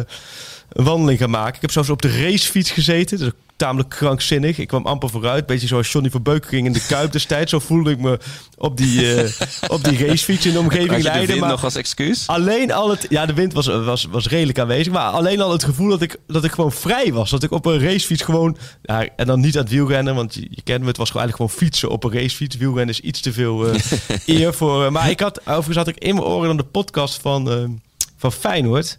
een 0.69 0.83
wandeling 0.83 1.19
gaan 1.19 1.29
maken. 1.29 1.55
Ik 1.55 1.61
heb 1.61 1.71
zelfs 1.71 1.89
op 1.89 2.01
de 2.01 2.21
racefiets 2.21 2.71
gezeten. 2.71 3.17
Dus 3.17 3.31
tamelijk 3.59 3.89
krankzinnig. 3.89 4.57
Ik 4.57 4.67
kwam 4.67 4.85
amper 4.85 5.09
vooruit. 5.09 5.45
Beetje 5.45 5.67
zoals 5.67 5.91
Johnny 5.91 6.09
Verbeuk 6.09 6.45
ging 6.45 6.65
in 6.65 6.73
de 6.73 6.85
Kuip 6.87 7.11
destijds. 7.11 7.51
Zo 7.51 7.59
voelde 7.59 7.91
ik 7.91 7.99
me 7.99 8.19
op 8.57 8.77
die, 8.77 9.13
eh, 9.13 9.31
op 9.75 9.83
die 9.83 10.05
racefiets 10.07 10.45
in 10.45 10.53
de 10.53 10.59
omgeving 10.59 10.89
Had 10.89 10.97
je 10.97 11.03
de 11.03 11.09
leiden. 11.09 11.27
wind 11.27 11.39
Maar 11.39 11.49
nog 11.49 11.63
als 11.63 11.75
excuus? 11.75 12.27
alleen 12.27 12.71
al 12.71 12.89
het... 12.89 13.05
Ja, 13.09 13.25
de 13.25 13.33
wind 13.33 13.53
was, 13.53 13.67
was, 13.67 14.05
was 14.05 14.27
redelijk 14.27 14.59
aanwezig. 14.59 14.93
Maar 14.93 15.11
alleen 15.11 15.41
al 15.41 15.51
het 15.51 15.63
gevoel 15.63 15.89
dat 15.89 16.01
ik, 16.01 16.17
dat 16.27 16.43
ik 16.43 16.51
gewoon 16.51 16.71
vrij 16.71 17.13
was. 17.13 17.29
Dat 17.29 17.43
ik 17.43 17.51
op 17.51 17.65
een 17.65 17.79
racefiets 17.79 18.23
gewoon... 18.23 18.57
Ja, 18.81 19.07
en 19.15 19.25
dan 19.25 19.39
niet 19.39 19.55
aan 19.55 19.63
het 19.63 19.71
wielrennen. 19.71 20.15
Want 20.15 20.33
je, 20.33 20.47
je 20.49 20.61
kent 20.61 20.81
me. 20.81 20.87
Het 20.87 20.97
was 20.97 21.09
gewoon 21.09 21.21
eigenlijk 21.21 21.51
gewoon 21.51 21.69
fietsen 21.69 21.89
op 21.89 22.03
een 22.03 22.13
racefiets. 22.13 22.57
Wielrennen 22.57 22.95
is 22.95 23.01
iets 23.01 23.21
te 23.21 23.33
veel 23.33 23.67
eh, 23.67 23.79
eer 24.37 24.53
voor... 24.53 24.85
eh, 24.85 24.91
maar 24.91 25.09
ik 25.09 25.19
had... 25.19 25.39
Overigens 25.39 25.77
had 25.77 25.87
ik 25.87 25.97
in 25.97 26.15
mijn 26.15 26.27
oren 26.27 26.47
dan 26.47 26.57
de 26.57 26.63
podcast 26.63 27.21
van, 27.21 27.81
van 28.17 28.31
Feyenoord. 28.31 28.97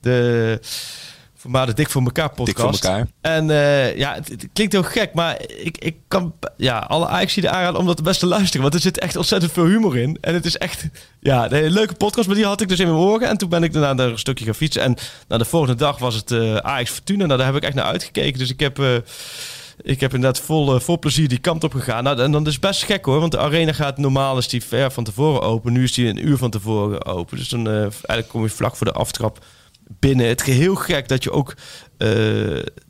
De... 0.00 0.60
Maar 1.46 1.66
de 1.66 1.74
Dik 1.74 1.90
voor 1.90 2.02
elkaar 2.02 2.30
podcast. 2.30 2.46
Dik 2.46 2.58
voor 2.58 2.90
elkaar. 2.90 3.06
En 3.20 3.50
eh, 3.50 3.96
ja, 3.96 4.14
het, 4.14 4.28
het 4.28 4.48
klinkt 4.52 4.72
heel 4.72 4.82
gek, 4.82 5.14
maar 5.14 5.40
ik, 5.46 5.78
ik 5.78 5.96
kan 6.08 6.34
ja, 6.56 6.78
alle 6.78 7.06
Ajax 7.06 7.34
die 7.34 7.50
aanraden 7.50 7.80
om 7.80 7.86
dat 7.86 8.02
best 8.02 8.20
te 8.20 8.26
luisteren. 8.26 8.62
Want 8.62 8.74
er 8.74 8.80
zit 8.80 8.98
echt 8.98 9.16
ontzettend 9.16 9.52
veel 9.52 9.64
humor 9.64 9.96
in. 9.98 10.18
En 10.20 10.34
het 10.34 10.44
is 10.44 10.56
echt 10.56 10.86
ja, 11.20 11.52
een 11.52 11.70
leuke 11.70 11.94
podcast, 11.94 12.26
maar 12.26 12.36
die 12.36 12.44
had 12.44 12.60
ik 12.60 12.68
dus 12.68 12.80
in 12.80 12.86
mijn 12.86 12.98
oren. 12.98 13.28
En 13.28 13.36
toen 13.36 13.48
ben 13.48 13.62
ik 13.62 13.72
daarna 13.72 13.94
daar 13.94 14.08
een 14.08 14.18
stukje 14.18 14.44
gaan 14.44 14.54
fietsen. 14.54 14.82
En 14.82 14.96
nou, 15.28 15.42
de 15.42 15.48
volgende 15.48 15.74
dag 15.74 15.98
was 15.98 16.14
het 16.14 16.30
eh 16.30 16.56
Ajax 16.56 16.90
Fortuna. 16.90 17.26
Nou, 17.26 17.38
daar 17.38 17.46
heb 17.46 17.56
ik 17.56 17.62
echt 17.64 17.74
naar 17.74 17.84
uitgekeken. 17.84 18.38
Dus 18.38 18.50
ik 18.50 18.60
heb... 18.60 18.78
eh, 18.78 18.94
ik 19.82 20.00
heb 20.00 20.14
inderdaad 20.14 20.44
vol, 20.44 20.80
vol 20.80 20.98
plezier 20.98 21.28
die 21.28 21.38
kant 21.38 21.64
op 21.64 21.72
gegaan. 21.72 22.04
Nou, 22.04 22.20
en 22.20 22.32
dan 22.32 22.46
is 22.46 22.52
het 22.52 22.60
best 22.60 22.82
gek 22.82 23.04
hoor, 23.04 23.20
want 23.20 23.32
de 23.32 23.38
arena 23.38 23.72
gaat 23.72 23.98
normaal 23.98 24.38
is 24.38 24.48
die 24.48 24.64
ver 24.64 24.90
van 24.90 25.04
tevoren 25.04 25.42
open. 25.42 25.72
Nu 25.72 25.82
is 25.82 25.92
die 25.92 26.08
een 26.08 26.28
uur 26.28 26.36
van 26.36 26.50
tevoren 26.50 27.04
open. 27.04 27.36
Dus 27.36 27.48
dan 27.48 27.68
eigenlijk 27.68 28.28
kom 28.28 28.42
je 28.42 28.48
vlak 28.48 28.76
voor 28.76 28.86
de 28.86 28.92
aftrap 28.92 29.44
binnen. 29.88 30.26
Het 30.26 30.46
is 30.48 30.54
heel 30.54 30.74
gek 30.74 31.08
dat 31.08 31.22
je 31.22 31.30
ook 31.32 31.54
eh, 31.98 32.08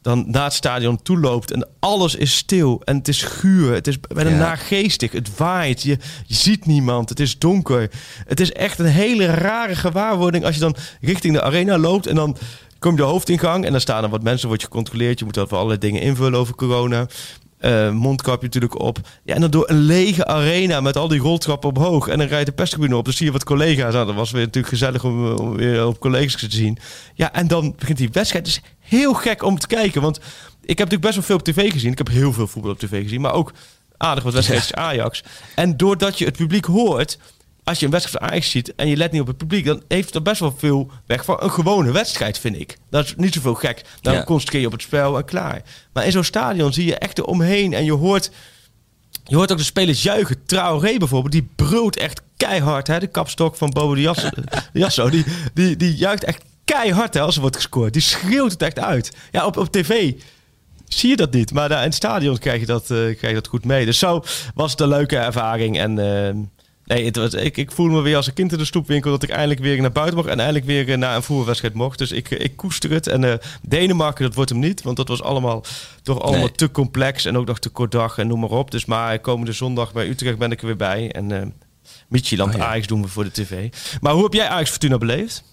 dan 0.02 0.24
naar 0.30 0.44
het 0.44 0.52
stadion 0.52 1.02
toe 1.02 1.18
loopt 1.20 1.50
en 1.52 1.68
alles 1.80 2.14
is 2.14 2.36
stil 2.36 2.80
en 2.84 2.96
het 2.96 3.08
is 3.08 3.22
guur. 3.22 3.72
Het 3.74 3.86
is 3.86 4.00
bijna 4.00 4.30
Ja. 4.30 4.36
naargeestig. 4.36 5.12
Het 5.12 5.36
waait. 5.36 5.82
Je, 5.82 5.98
je 6.26 6.34
ziet 6.34 6.66
niemand. 6.66 7.08
Het 7.08 7.20
is 7.20 7.38
donker. 7.38 7.90
Het 8.26 8.40
is 8.40 8.52
echt 8.52 8.78
een 8.78 8.86
hele 8.86 9.26
rare 9.26 9.74
gewaarwording 9.74 10.44
als 10.44 10.54
je 10.54 10.60
dan 10.60 10.76
richting 11.00 11.34
de 11.34 11.42
arena 11.42 11.78
loopt 11.78 12.06
en 12.06 12.14
dan 12.14 12.36
kom 12.78 12.90
je 12.90 12.96
de 12.96 13.02
hoofdingang 13.02 13.64
en 13.64 13.70
dan 13.72 13.80
staan 13.80 14.04
er 14.04 14.10
wat 14.10 14.22
mensen, 14.22 14.46
wordt 14.48 14.62
je 14.62 14.68
gecontroleerd. 14.68 15.18
Je 15.18 15.24
moet 15.24 15.38
over 15.38 15.56
allerlei 15.56 15.78
dingen 15.80 16.00
invullen 16.02 16.38
over 16.38 16.54
corona. 16.54 17.06
Eh, 17.56 17.90
mondkapje 17.90 18.46
natuurlijk 18.46 18.80
op. 18.80 18.98
Ja, 19.24 19.34
en 19.34 19.40
dan 19.40 19.50
door 19.50 19.70
een 19.70 19.80
lege 19.80 20.26
arena 20.26 20.80
met 20.80 20.96
al 20.96 21.08
die 21.08 21.20
roltrappen 21.20 21.68
omhoog. 21.76 22.08
En 22.08 22.18
dan 22.18 22.26
rijdt 22.26 22.46
de 22.46 22.52
perstribune 22.52 22.96
op. 22.96 23.04
Dan 23.04 23.14
zie 23.14 23.26
je 23.26 23.32
wat 23.32 23.44
collega's 23.44 23.94
aan. 23.94 24.06
Dat 24.06 24.14
was 24.14 24.30
weer 24.30 24.44
natuurlijk 24.44 24.68
gezellig 24.68 25.04
om, 25.04 25.26
eh, 25.26 25.38
om 25.38 25.56
weer 25.56 25.86
op 25.86 26.00
collega's 26.00 26.36
te 26.36 26.46
zien. 26.50 26.78
Ja, 27.14 27.32
en 27.32 27.46
dan 27.46 27.74
begint 27.78 27.98
die 27.98 28.08
wedstrijd. 28.12 28.46
Het 28.46 28.56
is 28.56 28.70
heel 28.78 29.14
gek 29.14 29.42
om 29.42 29.58
te 29.58 29.66
kijken. 29.66 30.02
Want 30.02 30.16
ik 30.60 30.78
heb 30.78 30.90
natuurlijk 30.90 31.02
best 31.02 31.14
wel 31.14 31.24
veel 31.24 31.36
op 31.36 31.42
tv 31.42 31.72
gezien. 31.72 31.92
Ik 31.92 31.98
heb 31.98 32.08
heel 32.08 32.32
veel 32.32 32.46
voetbal 32.46 32.72
op 32.72 32.78
tv 32.78 33.02
gezien. 33.02 33.20
Maar 33.20 33.32
ook 33.32 33.52
aardig 33.96 34.24
wat 34.24 34.34
wedstrijdjes 34.34 34.74
Ajax. 34.74 35.22
En 35.54 35.76
doordat 35.76 36.18
je 36.18 36.24
het 36.24 36.36
publiek 36.36 36.64
hoort... 36.64 37.18
Als 37.66 37.78
je 37.78 37.84
een 37.84 37.90
wedstrijd 37.90 38.18
van 38.22 38.30
Ajax 38.32 38.50
ziet 38.50 38.74
en 38.74 38.88
je 38.88 38.96
let 38.96 39.12
niet 39.12 39.20
op 39.20 39.26
het 39.26 39.36
publiek... 39.36 39.64
dan 39.64 39.82
heeft 39.88 40.14
er 40.14 40.22
best 40.22 40.40
wel 40.40 40.54
veel 40.58 40.90
weg 41.06 41.24
van 41.24 41.36
een 41.40 41.50
gewone 41.50 41.92
wedstrijd, 41.92 42.38
vind 42.38 42.60
ik. 42.60 42.76
Dat 42.90 43.04
is 43.04 43.14
niet 43.16 43.34
zoveel 43.34 43.54
gek. 43.54 43.82
Dan 44.00 44.14
Ja. 44.14 44.24
concentreer 44.24 44.60
je 44.60 44.66
op 44.66 44.72
het 44.72 44.82
spel 44.82 45.16
en 45.16 45.24
klaar. 45.24 45.62
Maar 45.92 46.04
in 46.04 46.12
zo'n 46.12 46.24
stadion 46.24 46.72
zie 46.72 46.86
je 46.86 46.98
echt 46.98 47.18
eromheen 47.18 47.72
en 47.72 47.84
je 47.84 47.92
hoort... 47.92 48.30
Je 49.24 49.36
hoort 49.36 49.52
ook 49.52 49.58
de 49.58 49.64
spelers 49.64 50.02
juichen. 50.02 50.44
Traoré 50.46 50.96
bijvoorbeeld, 50.98 51.32
die 51.32 51.48
brult 51.56 51.96
echt 51.96 52.20
keihard. 52.36 52.86
Hè? 52.86 52.98
De 52.98 53.06
kapstok 53.06 53.56
van 53.56 53.70
Bobo 53.70 53.94
de 53.94 54.12
Jasso, 54.72 55.10
die, 55.10 55.24
die, 55.54 55.76
die 55.76 55.94
juicht 55.96 56.24
echt 56.24 56.42
keihard 56.64 57.14
hè, 57.14 57.20
als 57.20 57.34
er 57.34 57.40
wordt 57.40 57.56
gescoord. 57.56 57.92
Die 57.92 58.02
schreeuwt 58.02 58.52
het 58.52 58.62
echt 58.62 58.78
uit. 58.78 59.12
Ja, 59.32 59.46
op, 59.46 59.56
op 59.56 59.72
tv 59.72 60.12
zie 60.88 61.10
je 61.10 61.16
dat 61.16 61.32
niet. 61.32 61.52
Maar 61.52 61.68
daar 61.68 61.78
in 61.78 61.84
het 61.84 61.94
stadion 61.94 62.38
krijg 62.38 62.60
je 62.60 62.66
dat, 62.66 62.82
eh, 62.82 62.96
krijg 62.96 63.20
je 63.20 63.34
dat 63.34 63.46
goed 63.48 63.64
mee. 63.64 63.84
Dus 63.84 63.98
zo 63.98 64.22
was 64.54 64.70
het 64.70 64.80
een 64.80 64.88
leuke 64.88 65.16
ervaring. 65.16 65.78
En 65.78 65.98
eh, 65.98 66.34
Nee, 66.86 67.04
het 67.04 67.16
was, 67.16 67.34
ik, 67.34 67.56
ik 67.56 67.72
voelde 67.72 67.94
me 67.94 68.00
weer 68.00 68.16
als 68.16 68.26
een 68.26 68.32
kind 68.32 68.52
in 68.52 68.58
de 68.58 68.64
stoepwinkel 68.64 69.10
dat 69.10 69.22
ik 69.22 69.28
eindelijk 69.28 69.60
weer 69.60 69.80
naar 69.80 69.92
buiten 69.92 70.16
mocht 70.16 70.28
en 70.28 70.38
eindelijk 70.38 70.64
weer 70.66 70.90
eh, 70.90 70.98
naar 70.98 71.16
een 71.16 71.22
voetbalwedstrijd 71.22 71.74
mocht. 71.74 71.98
Dus 71.98 72.12
ik, 72.12 72.30
ik 72.30 72.56
koester 72.56 72.90
het. 72.90 73.06
En 73.06 73.22
uh, 73.22 73.34
Denemarken, 73.62 74.24
dat 74.24 74.34
wordt 74.34 74.50
hem 74.50 74.58
niet, 74.58 74.82
want 74.82 74.96
dat 74.96 75.08
was 75.08 75.22
allemaal 75.22 75.64
toch 76.02 76.20
allemaal 76.20 76.40
nee. 76.40 76.52
te 76.52 76.70
complex 76.70 77.24
en 77.24 77.36
ook 77.36 77.46
nog 77.46 77.58
te 77.58 77.68
kort 77.68 77.90
dag 77.90 78.18
en 78.18 78.26
noem 78.26 78.40
maar 78.40 78.50
op. 78.50 78.70
Dus 78.70 78.84
maar 78.84 79.18
komende 79.18 79.52
zondag 79.52 79.92
bij 79.92 80.08
Utrecht 80.08 80.38
ben 80.38 80.50
ik 80.50 80.60
er 80.60 80.66
weer 80.66 80.76
bij. 80.76 81.12
En 81.12 81.30
uh, 81.30 81.42
Michieland 82.08 82.54
oh, 82.54 82.60
ja. 82.60 82.66
Ajax 82.66 82.86
doen 82.86 83.02
we 83.02 83.08
voor 83.08 83.24
de 83.24 83.30
tv. 83.30 83.68
Maar 84.00 84.12
hoe 84.12 84.22
heb 84.22 84.32
jij 84.32 84.48
Ajax 84.48 84.70
Fortuna 84.70 84.98
beleefd? 84.98 85.44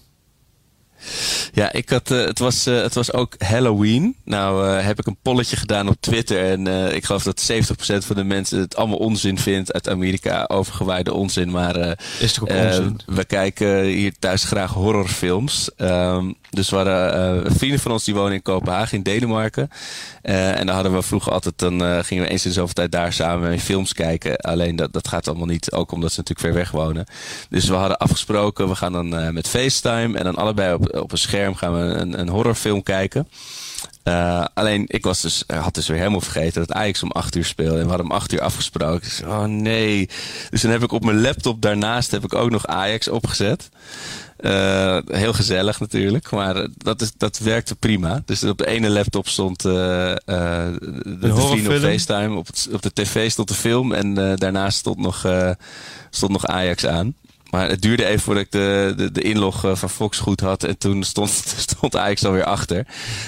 Ja, 1.52 1.72
ik 1.72 1.88
had, 1.90 2.10
uh, 2.10 2.24
het, 2.24 2.38
was, 2.38 2.66
uh, 2.66 2.82
het 2.82 2.94
was 2.94 3.12
ook 3.12 3.34
Halloween. 3.38 4.16
Nou 4.24 4.66
uh, 4.66 4.86
heb 4.86 4.98
ik 4.98 5.06
een 5.06 5.16
polletje 5.22 5.56
gedaan 5.56 5.88
op 5.88 5.96
Twitter. 6.00 6.44
En 6.44 6.94
ik 6.94 7.04
geloof 7.04 7.22
dat 7.22 7.52
70% 7.52 7.56
van 7.76 8.16
de 8.16 8.24
mensen 8.24 8.58
het 8.60 8.76
allemaal 8.76 8.98
onzin 8.98 9.38
vindt 9.38 9.72
uit 9.72 9.88
Amerika. 9.88 10.44
Overgewaaide 10.48 11.12
onzin. 11.12 11.50
Maar 11.50 11.96
Is 12.20 12.32
toch 12.32 12.48
ook 12.48 12.56
onzin? 12.56 13.00
we 13.06 13.24
kijken 13.24 13.82
hier 13.82 14.12
thuis 14.18 14.44
graag 14.44 14.72
horrorfilms. 14.72 15.70
Um, 15.76 16.34
dus 16.50 16.70
we 16.70 16.76
hadden 16.76 17.52
vrienden 17.52 17.80
van 17.80 17.92
ons 17.92 18.04
die 18.04 18.14
wonen 18.14 18.32
in 18.32 18.42
Kopenhagen 18.42 18.96
in 18.96 19.02
Denemarken. 19.02 19.68
en 20.22 20.66
dan 20.66 20.74
hadden 20.74 20.94
we 20.94 21.02
vroeger 21.02 21.32
altijd, 21.32 21.58
dan 21.58 22.04
gingen 22.04 22.24
we 22.24 22.30
eens 22.30 22.46
in 22.46 22.52
zoveel 22.52 22.74
tijd 22.74 22.92
daar 22.92 23.12
samen 23.12 23.60
films 23.60 23.92
kijken. 23.92 24.36
Alleen 24.36 24.76
dat, 24.76 24.92
dat 24.92 25.08
gaat 25.08 25.28
allemaal 25.28 25.46
niet, 25.46 25.72
ook 25.72 25.92
omdat 25.92 26.12
ze 26.12 26.20
natuurlijk 26.20 26.46
ver 26.46 26.58
weg 26.62 26.70
wonen. 26.70 27.06
Dus 27.48 27.68
we 27.68 27.74
hadden 27.74 27.98
afgesproken, 27.98 28.68
we 28.68 28.74
gaan 28.74 28.92
dan 28.92 29.34
met 29.34 29.48
FaceTime 29.48 30.18
en 30.18 30.24
dan 30.24 30.36
allebei 30.36 30.74
op 30.74 30.83
op 30.92 31.12
een 31.12 31.18
scherm 31.18 31.54
gaan 31.54 31.72
we 31.72 31.94
een, 31.94 32.20
een 32.20 32.28
horrorfilm 32.28 32.82
kijken. 32.82 33.28
Uh, 34.04 34.44
alleen, 34.54 34.84
ik 34.86 35.04
was 35.04 35.20
dus, 35.20 35.44
had 35.46 35.74
dus 35.74 35.86
weer 35.86 35.98
helemaal 35.98 36.20
vergeten 36.20 36.66
dat 36.66 36.76
Ajax 36.76 37.02
om 37.02 37.10
8 37.10 37.36
uur 37.36 37.44
speelde. 37.44 37.78
En 37.78 37.82
we 37.82 37.88
hadden 37.88 38.06
om 38.06 38.12
8 38.12 38.32
uur 38.32 38.40
afgesproken. 38.40 39.00
Dus, 39.00 39.22
oh 39.22 39.44
nee. 39.44 40.08
Dus 40.50 40.62
dan 40.62 40.70
heb 40.70 40.82
ik 40.82 40.92
op 40.92 41.04
mijn 41.04 41.20
laptop 41.20 41.62
daarnaast 41.62 42.10
heb 42.10 42.24
ik 42.24 42.34
ook 42.34 42.50
nog 42.50 42.66
Ajax 42.66 43.08
opgezet. 43.08 43.68
Uh, 44.40 44.98
heel 45.06 45.32
gezellig 45.32 45.80
natuurlijk, 45.80 46.30
maar 46.30 46.68
dat, 46.76 47.00
is, 47.00 47.12
dat 47.16 47.38
werkte 47.38 47.74
prima. 47.74 48.22
Dus 48.24 48.44
op 48.44 48.58
de 48.58 48.66
ene 48.66 48.88
laptop 48.88 49.28
stond 49.28 49.64
uh, 49.64 49.72
de, 49.72 50.18
de 51.20 51.34
op 51.34 51.58
FaceTime. 51.58 52.36
Op, 52.36 52.46
het, 52.46 52.68
op 52.72 52.82
de 52.82 52.92
tv 52.92 53.30
stond 53.30 53.48
de 53.48 53.54
film 53.54 53.92
en 53.92 54.14
daarnaast 54.36 54.78
stond 54.78 54.98
nog, 54.98 55.26
stond 56.10 56.32
nog 56.32 56.46
Ajax 56.46 56.86
aan. 56.86 57.14
Maar 57.54 57.68
het 57.68 57.82
duurde 57.82 58.04
even 58.04 58.20
voordat 58.20 58.42
ik 58.42 58.52
de, 58.52 58.94
de, 58.96 59.12
de 59.12 59.22
inlog 59.22 59.60
van 59.72 59.90
Fox 59.90 60.18
goed 60.18 60.40
had. 60.40 60.64
En 60.64 60.78
toen 60.78 61.02
stond, 61.02 61.30
stond 61.68 61.96
Ajax 61.96 62.24
alweer 62.24 62.44
achter. 62.44 62.86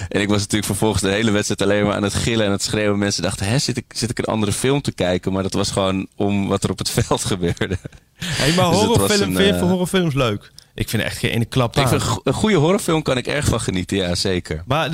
En 0.08 0.20
ik 0.20 0.28
was 0.28 0.38
natuurlijk 0.38 0.64
vervolgens 0.64 1.02
de 1.02 1.10
hele 1.10 1.30
wedstrijd 1.30 1.62
alleen 1.62 1.84
maar 1.84 1.94
aan 1.94 2.02
het 2.02 2.14
gillen 2.14 2.46
en 2.46 2.52
het 2.52 2.62
schreeuwen. 2.62 2.98
Mensen 2.98 3.22
dachten, 3.22 3.46
hè, 3.46 3.58
zit 3.58 3.76
ik, 3.76 3.84
zit 3.88 4.10
ik 4.10 4.18
een 4.18 4.24
andere 4.24 4.52
film 4.52 4.80
te 4.80 4.92
kijken? 4.92 5.32
Maar 5.32 5.42
dat 5.42 5.52
was 5.52 5.70
gewoon 5.70 6.06
om 6.16 6.48
wat 6.48 6.64
er 6.64 6.70
op 6.70 6.78
het 6.78 6.90
veld 6.98 7.24
gebeurde. 7.24 7.78
Hey, 8.16 8.52
maar 8.52 8.70
dus 8.70 8.78
horrorfilm, 8.78 9.30
een, 9.30 9.36
vind 9.36 9.54
je 9.54 9.62
uh, 9.62 9.68
horrorfilms 9.68 10.14
leuk? 10.14 10.52
Ik 10.74 10.88
vind 10.88 11.02
echt 11.02 11.18
geen 11.18 11.30
ene 11.30 11.44
klap 11.44 11.76
Ik 11.76 11.88
vind 11.88 12.02
een 12.24 12.32
goede 12.32 12.56
horrorfilm 12.56 13.02
kan 13.02 13.16
ik 13.16 13.26
erg 13.26 13.44
van 13.44 13.60
genieten, 13.60 13.96
ja 13.96 14.14
zeker. 14.14 14.62
Maar 14.66 14.90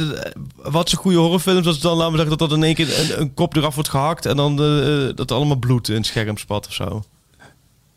wat 0.57 0.87
is 0.87 0.93
een 0.93 0.99
goede 0.99 1.19
horrorfilm? 1.19 1.63
Dat 1.63 1.81
dan, 1.81 1.97
laten 1.97 2.11
we 2.13 2.19
zeggen, 2.19 2.39
dat 2.39 2.49
dat 2.49 2.59
in 2.59 2.65
één 2.65 2.75
keer 2.75 2.99
een, 3.01 3.21
een 3.21 3.35
kop 3.35 3.57
eraf 3.57 3.75
wordt 3.75 3.91
gehakt... 3.91 4.27
en 4.27 4.37
dan 4.37 4.57
de, 4.57 5.13
dat 5.15 5.33
allemaal 5.33 5.57
bloed 5.57 5.89
in 5.89 5.95
het 5.95 6.07
scherm 6.07 6.37
spat 6.37 6.67
of 6.67 6.73
zo. 6.73 7.03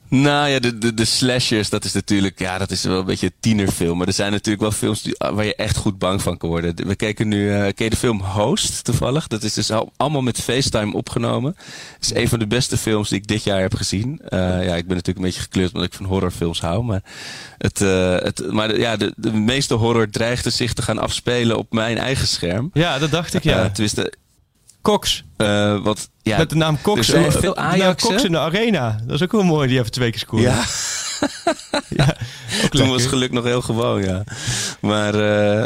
Nou 0.08 0.50
ja, 0.50 0.60
de, 0.60 0.78
de, 0.78 0.94
de 0.94 1.06
slashers, 1.06 1.70
dat 1.70 1.86
is 1.86 1.94
natuurlijk, 1.94 2.40
ja, 2.40 2.58
dat 2.58 2.72
is 2.72 2.84
wel 2.84 3.00
een 3.00 3.06
beetje 3.06 3.26
een 3.26 3.34
tienerfilm. 3.40 3.98
Maar 3.98 4.08
er 4.08 4.14
zijn 4.14 4.32
natuurlijk 4.32 4.64
wel 4.64 4.72
films 4.72 5.02
die, 5.02 5.16
waar 5.18 5.46
je 5.46 5.56
echt 5.56 5.78
goed 5.78 5.98
bang 5.98 6.22
van 6.22 6.38
kan 6.38 6.50
worden. 6.50 6.88
We 6.88 6.96
kijken 6.96 7.28
nu, 7.28 7.50
uh, 7.50 7.60
ken 7.60 7.74
je 7.76 7.90
de 7.90 7.96
film 7.96 8.22
Host 8.22 8.84
toevallig? 8.84 9.28
Dat 9.28 9.44
is 9.44 9.54
dus 9.54 9.72
al, 9.72 9.92
allemaal 9.98 10.22
met 10.22 10.42
FaceTime 10.42 10.94
opgenomen. 10.94 11.56
Het 11.94 12.04
is 12.04 12.14
een 12.14 12.30
van 12.30 12.40
de 12.40 12.48
beste 12.48 12.78
films 12.78 13.10
die 13.10 13.18
ik 13.18 13.28
dit 13.28 13.44
jaar 13.44 13.62
heb 13.62 13.74
gezien. 13.74 14.22
Uh, 14.24 14.40
ja, 14.40 14.76
ik 14.76 14.88
ben 14.88 14.96
natuurlijk 14.96 15.18
een 15.18 15.24
beetje 15.24 15.42
gekleurd 15.42 15.74
omdat 15.74 15.88
ik 15.88 15.94
van 15.94 16.06
horrorfilms 16.06 16.62
hou. 16.62 16.84
Maar, 16.84 17.04
het, 17.58 17.82
uh, 17.82 18.16
het, 18.18 18.52
maar 18.52 18.68
de, 18.68 18.78
ja, 18.78 18.98
de, 18.98 19.14
de 19.18 19.34
meeste 19.34 19.74
horror 19.74 20.10
dreigde 20.10 20.50
zich 20.50 20.74
te 20.74 20.82
gaan 20.82 20.98
afspelen 20.98 21.58
op 21.58 21.74
mijn 21.74 21.98
eigen 21.98 22.28
scherm. 22.28 22.70
Ja, 22.74 23.00
dat 23.00 23.12
dacht 23.12 23.34
ik, 23.34 23.44
ja. 23.44 23.70
tenminste, 23.70 24.14
Cox. 24.86 25.24
Uh, 25.38 25.84
wat, 25.84 26.10
ja, 26.22 26.38
Met 26.38 26.50
de 26.50 26.56
naam 26.56 26.82
Cox. 26.82 27.00
Er 27.00 27.04
zijn 27.06 27.32
veel 27.32 27.58
Ajax. 27.58 28.04
Cox 28.04 28.24
in 28.24 28.32
de 28.32 28.40
arena. 28.40 29.00
Dat 29.04 29.16
is 29.16 29.24
ook 29.24 29.32
wel 29.32 29.44
mooi, 29.44 29.68
die 29.68 29.80
even 29.80 29.92
twee 29.92 30.10
keer 30.10 30.20
scoren. 30.20 30.44
Ja. 30.44 30.64
ja 32.06 32.16
Toen 32.70 32.90
was 32.90 33.06
geluk 33.06 33.32
nog 33.32 33.44
heel 33.44 33.62
gewoon, 33.62 34.04
ja. 34.04 34.24
Maar... 34.80 35.16
Uh, 35.16 35.66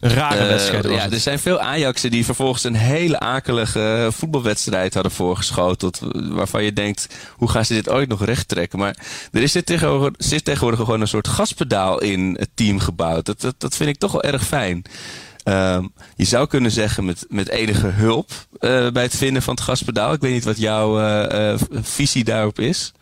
rare 0.00 0.42
uh, 0.42 0.48
wedstrijd. 0.48 0.84
Ja, 0.84 1.10
er 1.10 1.20
zijn 1.20 1.38
veel 1.38 1.60
Ajaxen 1.60 2.10
die 2.10 2.24
vervolgens 2.24 2.64
een 2.64 2.74
hele 2.74 3.18
akelige 3.18 4.08
voetbalwedstrijd 4.12 4.94
hadden 4.94 5.12
voorgeschoteld. 5.12 6.00
Waarvan 6.12 6.64
je 6.64 6.72
denkt, 6.72 7.08
hoe 7.32 7.48
gaan 7.48 7.64
ze 7.64 7.74
dit 7.74 7.88
ooit 7.88 8.08
nog 8.08 8.24
recht 8.24 8.48
trekken? 8.48 8.78
Maar 8.78 8.96
er 9.32 9.42
is 9.42 9.52
dit 9.52 9.66
tegenwoordig, 9.66 10.26
zit 10.26 10.44
tegenwoordig 10.44 10.80
gewoon 10.80 11.00
een 11.00 11.08
soort 11.08 11.28
gaspedaal 11.28 12.00
in 12.00 12.36
het 12.38 12.50
team 12.54 12.78
gebouwd. 12.78 13.26
Dat, 13.26 13.40
dat, 13.40 13.54
dat 13.58 13.76
vind 13.76 13.88
ik 13.88 13.98
toch 13.98 14.12
wel 14.12 14.22
erg 14.22 14.46
fijn. 14.46 14.84
Um, 15.44 15.92
je 16.16 16.24
zou 16.24 16.46
kunnen 16.46 16.70
zeggen 16.70 17.04
met, 17.04 17.26
met 17.28 17.48
enige 17.48 17.86
hulp 17.86 18.30
uh, 18.60 18.90
bij 18.90 19.02
het 19.02 19.16
vinden 19.16 19.42
van 19.42 19.54
het 19.54 19.62
gaspedaal. 19.62 20.12
Ik 20.12 20.20
weet 20.20 20.32
niet 20.32 20.44
wat 20.44 20.58
jouw 20.58 21.00
uh, 21.00 21.52
uh, 21.52 21.60
visie 21.82 22.24
daarop 22.24 22.58
is. 22.58 22.92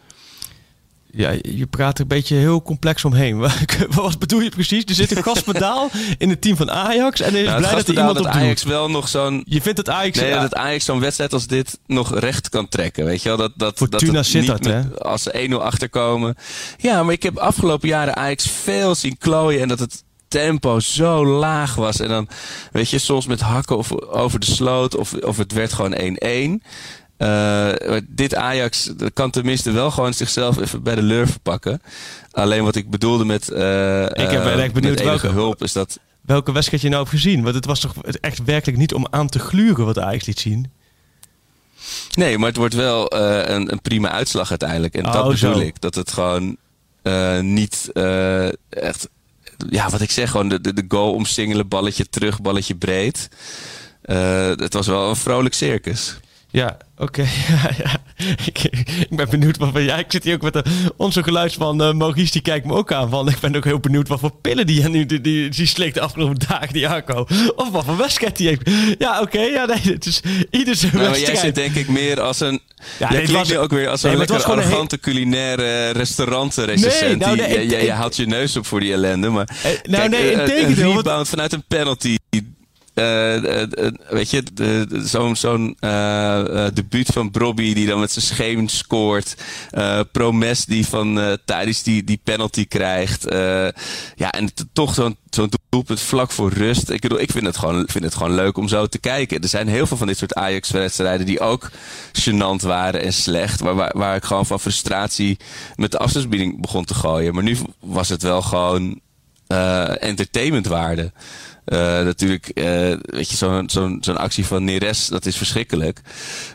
Ja, 1.15 1.35
je 1.43 1.67
praat 1.67 1.95
er 1.95 2.03
een 2.03 2.09
beetje 2.09 2.37
heel 2.37 2.63
complex 2.63 3.05
omheen. 3.05 3.39
Wat 3.91 4.19
bedoel 4.19 4.41
je 4.41 4.49
precies? 4.49 4.85
Er 4.85 4.95
zit 4.95 5.17
een 5.17 5.23
gaspedaal 5.23 5.91
in 6.19 6.29
het 6.29 6.41
team 6.41 6.57
van 6.57 6.71
Ajax. 6.71 7.21
En 7.21 7.35
er 7.35 7.41
is 7.41 7.47
nou, 7.47 7.59
blij 7.59 7.75
dat 7.75 7.89
er 7.89 7.95
iemand 7.95 8.17
dat 8.17 8.27
op 8.27 8.33
Ajax 8.33 8.63
doet. 8.63 8.71
wel 8.71 8.91
nog 8.91 9.09
zo'n... 9.09 9.43
Je 9.49 9.63
vindt 9.63 9.77
dat 9.85 9.95
Ajax... 9.95 10.21
Nee, 10.21 10.33
dat 10.33 10.55
Ajax 10.55 10.85
zo'n 10.85 11.01
wedstrijd 11.01 11.33
als 11.33 11.47
dit 11.47 11.79
nog 11.87 12.19
recht 12.19 12.49
kan 12.49 12.69
trekken. 12.69 13.05
Weet 13.05 13.23
je 13.23 13.29
wel? 13.29 13.39
Dat, 13.39 13.53
dat, 13.57 13.77
Fortuna 13.77 14.13
dat 14.13 14.27
zit 14.27 14.47
dat, 14.47 14.65
hè? 14.65 14.99
Als 14.99 15.23
ze 15.23 15.49
1-0 15.51 15.55
achterkomen. 15.55 16.35
Ja, 16.79 17.03
maar 17.03 17.13
ik 17.13 17.23
heb 17.23 17.37
afgelopen 17.37 17.89
jaren 17.89 18.17
Ajax 18.17 18.51
veel 18.51 18.95
zien 18.95 19.19
klooien. 19.19 19.61
En 19.61 19.69
dat 19.69 19.79
het 19.79 20.05
tempo 20.33 20.81
zo 20.81 21.27
laag 21.27 21.75
was. 21.75 22.01
En 22.01 22.09
dan, 22.09 22.29
weet 22.73 22.91
je, 22.91 22.99
soms 22.99 23.27
met 23.27 23.41
hakken 23.41 23.77
of, 23.77 23.93
over 24.03 24.41
de 24.41 24.47
sloot. 24.47 24.97
Of, 24.97 25.15
of 25.15 25.37
het 25.37 25.53
werd 25.53 25.73
gewoon 25.73 25.95
1-1. 26.61 26.67
Uh, 27.19 27.69
dit 28.09 28.35
Ajax 28.35 28.93
kan 29.12 29.31
tenminste 29.31 29.71
wel 29.71 29.91
gewoon 29.91 30.15
zichzelf 30.15 30.61
even 30.61 30.83
bij 30.83 30.95
de 30.95 31.03
lur 31.03 31.27
verpakken. 31.27 31.83
Alleen 32.31 32.65
wat 32.65 32.75
ik 32.75 32.91
bedoelde 32.91 33.25
met, 33.25 33.51
uh, 33.51 34.05
ik 34.05 34.31
heb 34.31 34.47
echt 34.47 34.73
benieuwd 34.73 34.95
met 34.95 35.05
welke 35.05 35.29
hulp 35.29 35.62
is 35.62 35.73
dat... 35.73 35.99
Welke 36.21 36.53
wedstrijd 36.53 36.83
je 36.83 36.89
nou 36.89 37.01
hebt 37.01 37.15
gezien? 37.15 37.43
Want 37.43 37.55
het 37.55 37.65
was 37.65 37.81
toch 37.81 37.95
echt 38.21 38.45
werkelijk 38.45 38.79
niet 38.79 38.95
om 38.95 39.07
aan 39.11 39.29
te 39.29 39.39
gluren 39.39 39.85
wat 39.85 39.99
Ajax 39.99 40.27
liet 40.27 40.41
zien? 40.41 40.73
Nee, 42.15 42.39
maar 42.39 42.49
het 42.49 42.57
wordt 42.57 42.75
wel 42.75 43.17
uh, 43.17 43.43
een, 43.45 43.73
een, 43.73 43.81
prima 43.81 44.11
uitslag 44.11 44.51
uiteindelijk. 44.51 44.95
En 44.95 45.07
oh, 45.07 45.12
dat 45.12 45.29
bedoel 45.29 45.55
zo. 45.55 45.61
ik. 45.61 45.81
Dat 45.81 45.95
het 45.95 46.12
gewoon 46.12 46.57
niet 47.41 47.91
echt 48.69 49.09
ja, 49.71 49.90
wat 49.90 50.00
ik 50.00 50.11
zeg, 50.11 50.30
gewoon 50.30 50.49
de, 50.49 50.61
de, 50.61 50.73
de 50.73 50.85
goal 50.88 51.12
omsingelen, 51.12 51.68
balletje 51.68 52.09
terug, 52.09 52.40
balletje 52.40 52.75
breed. 52.75 53.28
Uh, 54.04 54.49
het 54.49 54.75
was 54.75 54.87
wel 54.87 55.09
een 55.09 55.16
vrolijk 55.16 55.54
circus. 55.54 56.16
Ja, 56.52 56.76
oké. 56.97 57.02
Okay. 57.02 57.28
Ja, 57.49 57.71
ja. 57.85 58.00
Ik, 58.44 58.59
ik, 59.09 59.16
ben 59.16 59.30
benieuwd 59.30 59.56
wat 59.56 59.71
van. 59.73 59.82
Ja, 59.82 59.97
ik 59.97 60.06
zit 60.09 60.25
hier 60.25 60.35
ook 60.35 60.42
met 60.42 60.52
de, 60.52 60.62
onze 60.97 61.23
geluid 61.23 61.52
van 61.52 61.82
uh, 61.82 61.92
Maurice, 61.92 62.32
die 62.32 62.42
kijkt 62.42 62.66
me 62.66 62.75
ook 62.75 62.92
aan. 62.92 63.11
Van, 63.11 63.28
ik 63.28 63.38
ben 63.40 63.56
ook 63.56 63.64
heel 63.64 63.80
benieuwd 63.80 64.09
wat 64.09 64.21
voor 64.21 64.32
pillen 64.40 64.66
die 64.66 64.88
nu 64.88 65.06
die, 65.06 65.21
die, 65.21 65.49
die 65.49 65.66
slikt 65.66 65.94
de 65.94 66.00
afgelopen 66.00 66.38
dagen, 66.49 66.73
die 66.73 66.88
Arco. 66.88 67.26
Of 67.56 67.71
wat 67.71 67.85
voor 67.85 67.97
wedstrijd 67.97 68.37
die 68.37 68.49
heeft. 68.49 68.71
Ja, 68.99 69.21
oké. 69.21 69.37
Okay, 69.37 69.50
ja, 69.50 69.64
nee, 69.64 69.80
het 69.82 70.06
is 70.06 70.23
ieder 70.50 70.76
zijn 70.76 70.92
nou, 70.92 71.06
wedstrijd. 71.06 71.40
Jij 71.40 71.47
zit 71.47 71.54
denk 71.54 71.75
ik 71.75 71.88
meer 71.88 72.21
als 72.21 72.40
een... 72.40 72.61
Ja, 72.99 73.12
jij 73.12 73.23
klinkt 73.23 73.49
nu 73.49 73.59
ook 73.59 73.71
weer 73.71 73.88
als 73.88 74.02
een 74.02 74.16
lekker 74.16 74.44
arrogante 74.44 74.99
heel... 75.00 75.12
culinaire 75.12 75.90
restaurantrecensent. 75.90 77.00
Nee, 77.00 77.16
nou, 77.16 77.37
nee, 77.37 77.49
je, 77.49 77.62
ik, 77.62 77.71
je, 77.71 77.85
je 77.85 77.92
haalt 77.92 78.16
je 78.16 78.26
neus 78.26 78.56
op 78.56 78.66
voor 78.66 78.80
die 78.80 78.92
ellende. 78.92 79.28
Maar 79.28 79.49
eh, 79.62 79.71
nou, 79.82 80.09
kijk, 80.09 80.11
nee, 80.11 80.32
in 80.32 80.38
uh, 80.38 80.44
tegendeel, 80.44 80.90
een 80.90 80.97
rebound 80.97 81.28
vanuit 81.28 81.52
een 81.52 81.64
penalty... 81.68 82.16
Uh, 82.95 83.43
uh, 83.43 83.63
uh, 83.79 83.91
weet 84.09 84.31
je, 84.31 84.43
zo'n 85.05 85.37
zo'n 85.37 85.77
debuut 86.75 87.09
van 87.13 87.31
Brobby 87.31 87.75
die 87.75 87.87
dan 87.87 88.01
met 88.01 88.13
zijn 88.13 88.25
scheen 88.25 88.69
scoort. 88.69 89.37
Promes 90.13 90.65
die 90.65 90.87
van 90.87 91.39
tijdens 91.45 91.83
die, 91.83 92.05
die 92.05 92.21
penalty 92.25 92.67
krijgt. 92.67 93.25
ja, 94.15 94.33
en 94.33 94.51
toch 94.73 94.95
zo'n 94.95 95.17
doelpunt 95.69 96.01
vlak 96.01 96.31
voor 96.31 96.53
rust. 96.53 96.91
Ik 96.91 97.01
bedoel, 97.01 97.21
ik 97.21 97.31
vind 97.31 97.47
het, 97.47 97.57
gewoon, 97.57 97.85
vind 97.89 98.05
het 98.05 98.15
gewoon 98.15 98.35
leuk 98.35 98.57
om 98.57 98.69
zo 98.69 98.87
te 98.87 98.99
kijken. 98.99 99.41
Er 99.41 99.49
zijn 99.49 99.69
heel 99.69 99.87
veel 99.87 99.97
van 99.97 100.07
dit 100.07 100.19
soort 100.19 100.35
Ajax-wedstrijden 100.35 101.27
die 101.27 101.41
ook 101.41 101.71
gênant 102.21 102.63
waren 102.63 103.03
en 103.03 103.13
slecht. 103.13 103.61
Waar, 103.61 103.91
waar, 103.97 104.17
ik 104.17 104.25
gewoon 104.25 104.47
van 104.47 104.61
frustratie 104.61 105.37
met 105.77 105.91
de 105.91 105.99
afstandsbediening 105.99 106.61
begon 106.61 106.85
te 106.85 106.95
gooien. 106.95 107.35
Maar 107.35 107.43
nu 107.43 107.57
was 107.81 108.09
het 108.09 108.23
wel 108.23 108.43
gewoon 108.43 109.01
entertainmentwaarde. 110.01 111.13
Uh, 111.66 111.78
natuurlijk, 111.78 112.50
uh, 112.54 112.64
weet 113.00 113.31
je, 113.31 113.37
zo'n 113.37 113.71
zo'n 113.71 113.99
zo'n 114.00 114.16
actie 114.16 114.47
van 114.47 114.64
Neres, 114.64 115.07
dat 115.07 115.26
is 115.26 115.37
verschrikkelijk. 115.37 116.00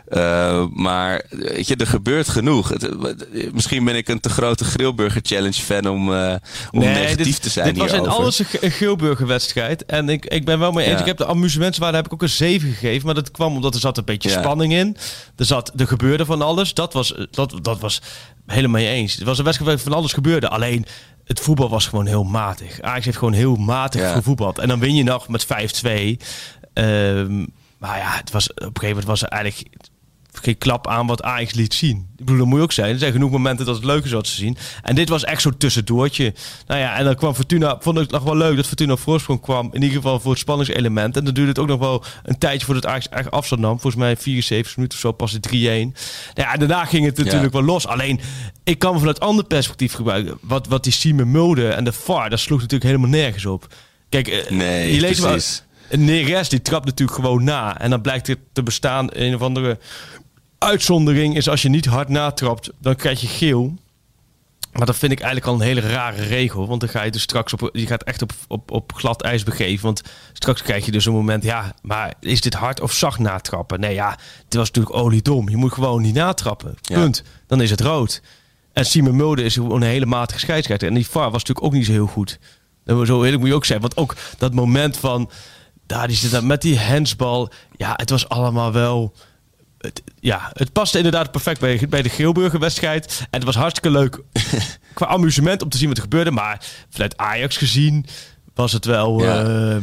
Uh, 0.08 0.64
maar 0.72 1.24
weet 1.30 1.68
je, 1.68 1.76
er 1.76 1.86
gebeurt 1.86 2.28
genoeg. 2.28 2.68
Het, 2.68 3.52
misschien 3.52 3.84
ben 3.84 3.96
ik 3.96 4.08
een 4.08 4.20
te 4.20 4.28
grote 4.28 4.64
Grillburger 4.64 5.20
Challenge 5.24 5.52
fan 5.52 5.86
om, 5.86 6.08
om 6.08 6.80
nee, 6.80 6.94
negatief 6.94 7.24
dit, 7.24 7.42
te 7.42 7.48
zijn 7.48 7.66
Dit 7.66 7.76
was 7.76 7.92
in 7.92 8.08
alles 8.08 8.38
een 8.60 8.70
Grillburger 8.70 9.26
wedstrijd. 9.26 9.84
En 9.84 10.08
ik, 10.08 10.24
ik 10.24 10.44
ben 10.44 10.58
wel 10.58 10.72
mee 10.72 10.84
eens. 10.84 10.94
Ja. 10.94 11.00
Ik 11.00 11.06
heb 11.06 11.16
de 11.16 11.26
amusementswaarde 11.26 11.96
heb 11.96 12.06
ik 12.06 12.12
ook 12.12 12.22
een 12.22 12.28
7 12.28 12.68
gegeven. 12.68 13.06
Maar 13.06 13.14
dat 13.14 13.30
kwam 13.30 13.54
omdat 13.54 13.74
er 13.74 13.80
zat 13.80 13.98
een 13.98 14.04
beetje 14.04 14.28
ja. 14.28 14.38
spanning 14.38 14.72
in. 14.72 14.96
Er 15.36 15.44
zat, 15.44 15.72
er 15.76 15.86
gebeurde 15.86 16.24
van 16.24 16.42
alles. 16.42 16.74
Dat 16.74 16.92
was, 16.92 17.14
dat, 17.30 17.58
dat 17.62 17.80
was 17.80 18.02
helemaal 18.46 18.80
mee 18.80 18.88
eens. 18.88 19.14
Het 19.14 19.24
was 19.24 19.38
een 19.38 19.44
wedstrijd 19.44 19.72
waar 19.72 19.82
van 19.84 19.98
alles 19.98 20.12
gebeurde. 20.12 20.48
Alleen 20.48 20.86
het 21.28 21.40
voetbal 21.40 21.68
was 21.68 21.86
gewoon 21.86 22.06
heel 22.06 22.24
matig. 22.24 22.80
Ajax 22.80 23.04
heeft 23.04 23.16
gewoon 23.16 23.32
heel 23.32 23.56
matig 23.56 24.00
ja. 24.00 24.12
gevoetbald. 24.12 24.58
En 24.58 24.68
dan 24.68 24.78
win 24.78 24.94
je 24.94 25.02
nog 25.02 25.28
met 25.28 25.46
5-2. 25.46 25.48
Um, 26.74 27.46
maar 27.78 27.98
ja, 27.98 28.16
het 28.16 28.30
was, 28.30 28.50
op 28.50 28.56
een 28.56 28.64
gegeven 28.64 28.88
moment 28.88 29.06
was 29.06 29.22
er 29.22 29.28
eigenlijk 29.28 29.68
geen 30.42 30.58
klap 30.58 30.86
aan 30.86 31.06
wat 31.06 31.22
Ajax 31.22 31.52
liet 31.52 31.74
zien. 31.74 31.96
Ik 32.16 32.24
bedoel, 32.24 32.36
dat 32.38 32.46
moet 32.46 32.56
je 32.56 32.62
ook 32.64 32.72
zijn. 32.72 32.92
Er 32.92 32.98
zijn 32.98 33.12
genoeg 33.12 33.30
momenten 33.30 33.66
dat 33.66 33.74
het 33.74 33.84
leuk 33.84 34.04
is 34.04 34.12
wat 34.12 34.26
ze 34.26 34.34
zien. 34.34 34.56
En 34.82 34.94
dit 34.94 35.08
was 35.08 35.24
echt 35.24 35.42
zo'n 35.42 35.56
tussendoortje. 35.56 36.34
Nou 36.66 36.80
ja, 36.80 36.96
en 36.96 37.04
dan 37.04 37.14
kwam 37.14 37.34
Fortuna... 37.34 37.76
Vond 37.80 37.98
ik 37.98 38.10
nog 38.10 38.22
wel 38.22 38.36
leuk 38.36 38.56
dat 38.56 38.66
Fortuna 38.66 38.96
voorsprong 38.96 39.40
kwam. 39.40 39.68
In 39.72 39.82
ieder 39.82 39.96
geval 39.96 40.20
voor 40.20 40.30
het 40.30 40.40
spanningselement. 40.40 41.16
En 41.16 41.24
dan 41.24 41.34
duurde 41.34 41.50
het 41.50 41.58
ook 41.58 41.66
nog 41.66 41.78
wel 41.78 42.04
een 42.22 42.38
tijdje 42.38 42.66
voordat 42.66 42.86
Ajax 42.86 43.08
echt 43.08 43.30
afstand 43.30 43.60
nam. 43.60 43.80
Volgens 43.80 44.02
mij 44.02 44.16
74 44.16 44.76
minuten 44.76 44.98
of 44.98 45.04
zo 45.04 45.12
pas 45.12 45.32
het 45.32 45.48
3-1. 45.48 45.50
Nou 45.50 45.92
ja, 46.34 46.52
en 46.52 46.58
daarna 46.58 46.84
ging 46.84 47.04
het 47.04 47.16
natuurlijk 47.16 47.54
ja. 47.54 47.58
wel 47.58 47.68
los. 47.68 47.86
Alleen, 47.86 48.20
ik 48.64 48.78
kan 48.78 48.98
vanuit 48.98 49.20
ander 49.20 49.44
perspectief 49.44 49.92
gebruiken. 49.92 50.38
Wat, 50.40 50.66
wat 50.66 50.84
die 50.84 50.92
Siemen 50.92 51.30
Mulder 51.30 51.70
en 51.70 51.84
de 51.84 51.92
VAR, 51.92 52.30
dat 52.30 52.38
sloeg 52.40 52.60
natuurlijk 52.60 52.90
helemaal 52.90 53.10
nergens 53.10 53.46
op. 53.46 53.66
Kijk, 54.08 54.50
nee, 54.50 54.94
je 54.94 55.00
leest 55.00 55.20
precies. 55.20 55.62
Neres 55.90 56.48
die 56.48 56.62
trapt 56.62 56.84
natuurlijk 56.84 57.18
gewoon 57.18 57.44
na. 57.44 57.80
En 57.80 57.90
dan 57.90 58.00
blijkt 58.00 58.26
het 58.26 58.38
te 58.52 58.62
bestaan 58.62 59.08
een 59.12 59.34
of 59.34 59.42
andere 59.42 59.78
uitzondering 60.58 61.36
is 61.36 61.48
als 61.48 61.62
je 61.62 61.68
niet 61.68 61.86
hard 61.86 62.08
natrapt, 62.08 62.70
dan 62.80 62.96
krijg 62.96 63.20
je 63.20 63.26
geel. 63.26 63.74
Maar 64.72 64.86
dat 64.86 64.96
vind 64.96 65.12
ik 65.12 65.20
eigenlijk 65.20 65.50
al 65.50 65.54
een 65.54 65.66
hele 65.66 65.80
rare 65.80 66.22
regel. 66.22 66.66
Want 66.66 66.80
dan 66.80 66.88
ga 66.88 67.02
je 67.02 67.10
dus 67.10 67.22
straks 67.22 67.52
op, 67.52 67.70
je 67.72 67.86
gaat 67.86 68.02
echt 68.02 68.22
op, 68.22 68.32
op, 68.48 68.70
op 68.70 68.92
glad 68.94 69.22
ijs 69.22 69.42
begeven. 69.42 69.84
Want 69.84 70.02
straks 70.32 70.62
krijg 70.62 70.84
je 70.84 70.90
dus 70.90 71.06
een 71.06 71.12
moment, 71.12 71.42
ja, 71.42 71.74
maar 71.82 72.14
is 72.20 72.40
dit 72.40 72.54
hard 72.54 72.80
of 72.80 72.92
zacht 72.92 73.18
natrappen? 73.18 73.80
Nee, 73.80 73.94
ja, 73.94 74.10
het 74.44 74.54
was 74.54 74.70
natuurlijk 74.70 74.96
oliedom. 74.96 75.48
Je 75.48 75.56
moet 75.56 75.72
gewoon 75.72 76.02
niet 76.02 76.14
natrappen. 76.14 76.76
Punt. 76.82 77.22
Ja. 77.24 77.30
Dan 77.46 77.60
is 77.60 77.70
het 77.70 77.80
rood. 77.80 78.22
En 78.72 78.86
Simon 78.86 79.16
Mulder 79.16 79.44
is 79.44 79.54
gewoon 79.54 79.82
een 79.82 79.88
hele 79.88 80.06
matige 80.06 80.38
scheidsrechter. 80.38 80.88
En 80.88 80.94
die 80.94 81.08
VAR 81.08 81.30
was 81.30 81.44
natuurlijk 81.44 81.66
ook 81.66 81.72
niet 81.72 81.86
zo 81.86 81.92
heel 81.92 82.06
goed. 82.06 82.38
Zo 82.86 83.22
eerlijk 83.22 83.38
moet 83.38 83.48
je 83.48 83.54
ook 83.54 83.64
zeggen. 83.64 83.88
Want 83.88 83.96
ook 83.96 84.16
dat 84.38 84.54
moment 84.54 84.96
van, 84.96 85.30
daar 85.86 86.06
die 86.06 86.16
zit 86.16 86.42
met 86.42 86.62
die 86.62 86.78
hensbal. 86.78 87.50
Ja, 87.76 87.92
het 87.96 88.10
was 88.10 88.28
allemaal 88.28 88.72
wel 88.72 89.14
het, 89.78 90.02
ja, 90.20 90.50
het 90.52 90.72
paste 90.72 90.96
inderdaad 90.96 91.30
perfect 91.30 91.60
bij, 91.60 91.86
bij 91.88 92.02
de 92.02 92.08
Geelburger-wedstrijd. 92.08 93.18
En 93.20 93.26
het 93.30 93.44
was 93.44 93.54
hartstikke 93.54 93.90
leuk 93.90 94.20
qua 94.94 95.06
amusement 95.06 95.62
om 95.62 95.68
te 95.68 95.78
zien 95.78 95.88
wat 95.88 95.96
er 95.96 96.02
gebeurde. 96.02 96.30
Maar 96.30 96.66
vanuit 96.90 97.16
Ajax 97.16 97.56
gezien 97.56 98.06
was 98.54 98.72
het 98.72 98.84
wel, 98.84 99.22
ja. 99.22 99.42
uh, 99.42 99.76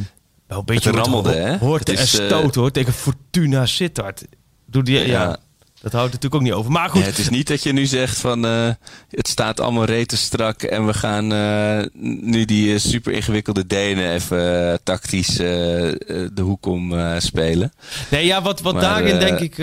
wel 0.47 0.59
een 0.59 0.65
beetje... 0.65 0.89
Het 0.89 0.99
rammelde, 0.99 1.31
hè? 1.31 1.57
Hoort 1.57 1.89
en 1.89 2.07
stoot, 2.07 2.55
hoor. 2.55 2.71
Tegen 2.71 2.93
Fortuna 2.93 3.65
Sittard. 3.65 4.25
Doe 4.65 4.83
die, 4.83 4.99
ja. 4.99 5.05
ja. 5.05 5.37
Dat 5.85 5.93
houdt 5.93 6.13
natuurlijk 6.13 6.35
ook 6.35 6.47
niet 6.49 6.57
over. 6.59 6.71
Maar 6.71 6.89
goed. 6.89 7.01
Ja, 7.01 7.07
het 7.07 7.17
is 7.17 7.29
niet 7.29 7.47
dat 7.47 7.63
je 7.63 7.73
nu 7.73 7.85
zegt 7.85 8.17
van 8.17 8.45
uh, 8.45 8.69
het 9.09 9.27
staat 9.27 9.59
allemaal 9.59 9.85
rete 9.85 10.17
strak 10.17 10.63
en 10.63 10.85
we 10.85 10.93
gaan 10.93 11.33
uh, 11.33 11.85
nu 12.21 12.45
die 12.45 12.73
uh, 12.73 12.79
super 12.79 13.13
ingewikkelde 13.13 13.67
Denen 13.67 14.11
even 14.11 14.79
tactisch 14.83 15.35
de 15.35 16.41
hoek 16.41 16.65
om 16.65 16.93
spelen. 17.19 17.73
Nee, 18.11 18.25
ja, 18.25 18.41
wat, 18.41 18.61
wat 18.61 18.73
maar, 18.73 18.81
daarin 18.81 19.19
denk 19.19 19.39
ik, 19.39 19.55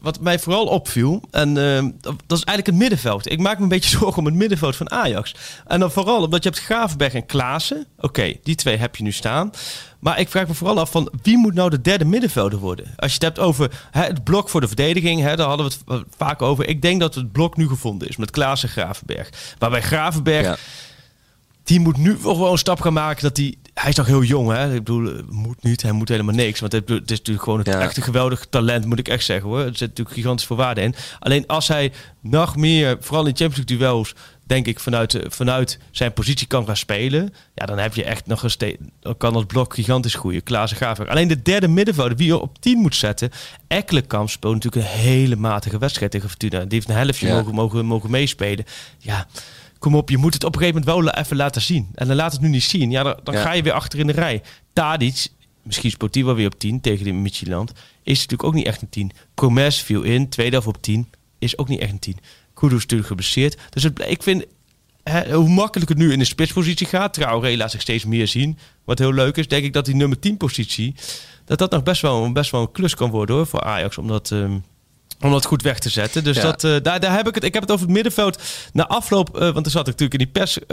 wat 0.00 0.20
mij 0.20 0.38
vooral 0.38 0.66
opviel, 0.66 1.22
en 1.30 1.54
dat 2.02 2.38
is 2.38 2.44
eigenlijk 2.44 2.66
het 2.66 2.76
middenveld. 2.76 3.30
Ik 3.30 3.38
maak 3.38 3.56
me 3.56 3.62
een 3.62 3.68
beetje 3.68 3.96
zorgen 3.98 4.18
om 4.18 4.24
het 4.24 4.34
middenveld 4.34 4.76
van 4.76 4.90
Ajax. 4.90 5.34
En 5.66 5.80
dan 5.80 5.90
vooral 5.90 6.22
omdat 6.22 6.42
je 6.42 6.48
hebt 6.48 6.62
Gravenberg 6.62 7.14
en 7.14 7.26
Klaassen. 7.26 7.86
Oké, 7.96 8.06
okay, 8.06 8.40
die 8.42 8.54
twee 8.54 8.76
heb 8.76 8.96
je 8.96 9.02
nu 9.02 9.12
staan. 9.12 9.50
Maar 9.98 10.20
ik 10.20 10.28
vraag 10.28 10.48
me 10.48 10.54
vooral 10.54 10.78
af 10.78 10.90
van 10.90 11.12
wie 11.22 11.38
moet 11.38 11.54
nou 11.54 11.70
de 11.70 11.80
derde 11.80 12.04
middenvelder 12.04 12.58
worden? 12.58 12.86
Als 12.96 13.10
je 13.10 13.14
het 13.14 13.22
hebt 13.22 13.38
over 13.38 13.86
hè, 13.90 14.02
het 14.02 14.24
blok 14.24 14.48
voor 14.48 14.60
de 14.60 14.66
verdediging, 14.66 15.20
hè, 15.20 15.36
daar 15.36 15.48
hadden 15.48 15.66
we 15.66 15.94
het 15.94 16.04
vaak 16.16 16.42
over. 16.42 16.68
Ik 16.68 16.82
denk 16.82 17.00
dat 17.00 17.14
het 17.14 17.32
blok 17.32 17.56
nu 17.56 17.68
gevonden 17.68 18.08
is 18.08 18.16
met 18.16 18.30
Klaas 18.30 18.62
en 18.62 18.68
Gravenberg. 18.68 19.30
Waarbij 19.58 19.82
Gravenberg, 19.82 20.46
ja. 20.46 20.56
die 21.62 21.80
moet 21.80 21.96
nu 21.96 22.16
wel 22.22 22.52
een 22.52 22.58
stap 22.58 22.80
gaan 22.80 22.92
maken 22.92 23.22
dat 23.22 23.36
hij... 23.36 23.54
Hij 23.74 23.88
is 23.88 23.96
nog 23.96 24.06
heel 24.06 24.22
jong, 24.22 24.50
hè? 24.50 24.74
Ik 24.74 24.84
bedoel, 24.84 25.22
moet 25.30 25.62
niet, 25.62 25.82
hij 25.82 25.92
moet 25.92 26.08
helemaal 26.08 26.34
niks. 26.34 26.60
Want 26.60 26.72
het, 26.72 26.90
is 26.90 27.00
natuurlijk 27.08 27.42
gewoon 27.42 27.58
het 27.58 27.68
ja. 27.68 27.80
echt 27.80 27.96
een 27.96 28.02
geweldig 28.02 28.46
talent, 28.50 28.84
moet 28.84 28.98
ik 28.98 29.08
echt 29.08 29.24
zeggen 29.24 29.48
hoor. 29.48 29.58
Er 29.58 29.76
zit 29.76 29.88
natuurlijk 29.88 30.16
gigantisch 30.16 30.46
veel 30.46 30.56
waarde 30.56 30.80
in. 30.80 30.94
Alleen 31.18 31.46
als 31.46 31.68
hij 31.68 31.92
nog 32.20 32.56
meer, 32.56 32.96
vooral 33.00 33.26
in 33.26 33.36
Champions 33.36 33.68
League 33.68 33.78
duels, 33.78 34.14
denk 34.48 34.66
ik, 34.66 34.80
vanuit, 34.80 35.18
vanuit 35.26 35.78
zijn 35.90 36.12
positie 36.12 36.46
kan 36.46 36.66
gaan 36.66 36.76
spelen. 36.76 37.34
Ja, 37.54 37.66
dan 37.66 37.78
heb 37.78 37.94
je 37.94 38.04
echt 38.04 38.26
nog 38.26 38.42
een 38.42 38.50
steeds. 38.50 38.78
Kan 39.18 39.32
dat 39.32 39.46
blok 39.46 39.74
gigantisch 39.74 40.14
groeien. 40.14 40.42
Klaas 40.42 40.72
Graver. 40.72 41.08
Alleen 41.08 41.28
de 41.28 41.42
derde 41.42 41.68
middenvelder, 41.68 42.16
wie 42.16 42.26
je 42.26 42.38
op 42.38 42.58
10 42.60 42.78
moet 42.78 42.94
zetten. 42.94 43.30
Ekkelenkamp 43.66 44.30
speelt 44.30 44.54
natuurlijk 44.54 44.84
een 44.84 44.90
hele 44.90 45.36
matige 45.36 45.78
wedstrijd 45.78 46.10
tegen 46.10 46.28
Fortuna. 46.28 46.58
Die 46.58 46.68
heeft 46.68 46.88
een 46.88 46.94
helftje 46.94 47.26
ja. 47.26 47.34
mogen, 47.34 47.54
mogen, 47.54 47.86
mogen 47.86 48.10
meespelen. 48.10 48.64
Ja. 48.98 49.26
Kom 49.78 49.94
op, 49.94 50.10
je 50.10 50.18
moet 50.18 50.34
het 50.34 50.44
op 50.44 50.54
een 50.54 50.60
gegeven 50.60 50.80
moment 50.80 51.04
wel 51.04 51.22
even 51.22 51.36
laten 51.36 51.62
zien. 51.62 51.88
En 51.94 52.06
dan 52.06 52.16
laat 52.16 52.32
het 52.32 52.40
nu 52.40 52.48
niet 52.48 52.62
zien. 52.62 52.90
Ja, 52.90 53.02
dan, 53.02 53.16
dan 53.22 53.34
ja. 53.34 53.42
ga 53.42 53.52
je 53.52 53.62
weer 53.62 53.72
achter 53.72 53.98
in 53.98 54.06
de 54.06 54.12
rij. 54.12 54.42
Tadic, 54.72 55.28
misschien 55.62 55.92
hij 56.10 56.24
wel 56.24 56.34
weer 56.34 56.46
op 56.46 56.58
10 56.58 56.80
tegen 56.80 57.04
de 57.04 57.12
Midtjylland. 57.12 57.72
Is 58.02 58.14
natuurlijk 58.14 58.44
ook 58.44 58.54
niet 58.54 58.66
echt 58.66 58.82
een 58.82 58.88
10. 58.88 59.10
Promes 59.34 59.82
viel 59.82 60.02
in, 60.02 60.28
tweede 60.28 60.52
helft 60.52 60.66
op 60.66 60.82
10. 60.82 61.10
Is 61.38 61.58
ook 61.58 61.68
niet 61.68 61.80
echt 61.80 61.92
een 61.92 61.98
10. 61.98 62.18
Kudus 62.58 62.80
natuurlijk 62.80 63.08
geblesseerd. 63.08 63.56
Dus 63.70 63.82
het, 63.82 64.04
ik 64.06 64.22
vind, 64.22 64.44
hè, 65.02 65.34
hoe 65.34 65.48
makkelijk 65.48 65.88
het 65.88 65.98
nu 65.98 66.12
in 66.12 66.18
de 66.18 66.24
spitspositie 66.24 66.86
gaat... 66.86 67.14
Traoré 67.14 67.56
laat 67.56 67.70
zich 67.70 67.80
steeds 67.80 68.04
meer 68.04 68.26
zien. 68.26 68.58
Wat 68.84 68.98
heel 68.98 69.12
leuk 69.12 69.36
is, 69.36 69.48
denk 69.48 69.64
ik 69.64 69.72
dat 69.72 69.84
die 69.84 69.94
nummer 69.94 70.18
10 70.18 70.36
positie... 70.36 70.94
dat 71.44 71.58
dat 71.58 71.70
nog 71.70 71.82
best 71.82 72.02
wel, 72.02 72.32
best 72.32 72.50
wel 72.50 72.60
een 72.60 72.72
klus 72.72 72.94
kan 72.94 73.10
worden 73.10 73.36
hoor, 73.36 73.46
voor 73.46 73.60
Ajax. 73.60 73.98
Omdat... 73.98 74.30
Um, 74.30 74.64
om 75.20 75.30
dat 75.30 75.44
goed 75.44 75.62
weg 75.62 75.78
te 75.78 75.90
zetten. 75.90 76.24
Dus 76.24 76.36
ja. 76.36 76.42
dat, 76.42 76.64
uh, 76.64 76.76
daar, 76.82 77.00
daar 77.00 77.16
heb 77.16 77.28
ik 77.28 77.34
het. 77.34 77.44
Ik 77.44 77.52
heb 77.54 77.62
het 77.62 77.72
over 77.72 77.84
het 77.84 77.94
middenveld. 77.94 78.42
Na 78.72 78.86
afloop, 78.86 79.36
uh, 79.36 79.50
want 79.50 79.66
er 79.66 79.72
zat 79.72 79.88
ik 79.88 79.98
natuurlijk 79.98 80.12
in 80.12 80.18
die 80.18 80.42
pers, 80.42 80.58
uh, 80.58 80.66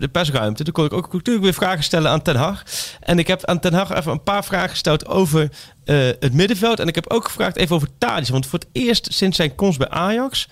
de 0.00 0.08
persruimte. 0.12 0.64
Toen 0.64 0.72
kon 0.72 0.84
ik 0.84 0.92
ook 0.92 1.12
natuurlijk 1.12 1.44
weer 1.44 1.54
vragen 1.54 1.84
stellen 1.84 2.10
aan 2.10 2.22
Ten 2.22 2.36
Hag. 2.36 2.62
En 3.00 3.18
ik 3.18 3.26
heb 3.26 3.44
aan 3.44 3.60
Ten 3.60 3.74
Hag 3.74 3.94
even 3.94 4.12
een 4.12 4.22
paar 4.22 4.44
vragen 4.44 4.70
gesteld 4.70 5.06
over 5.06 5.50
het 5.84 6.32
middenveld. 6.32 6.80
En 6.80 6.88
ik 6.88 6.94
heb 6.94 7.10
ook 7.10 7.24
gevraagd 7.24 7.56
even 7.56 7.74
over 7.76 7.88
Tadic. 7.98 8.28
Want 8.28 8.46
voor 8.46 8.58
het 8.58 8.68
eerst 8.72 9.08
sinds 9.12 9.36
zijn 9.36 9.54
komst 9.54 9.78
bij 9.78 9.88
Ajax 9.88 10.48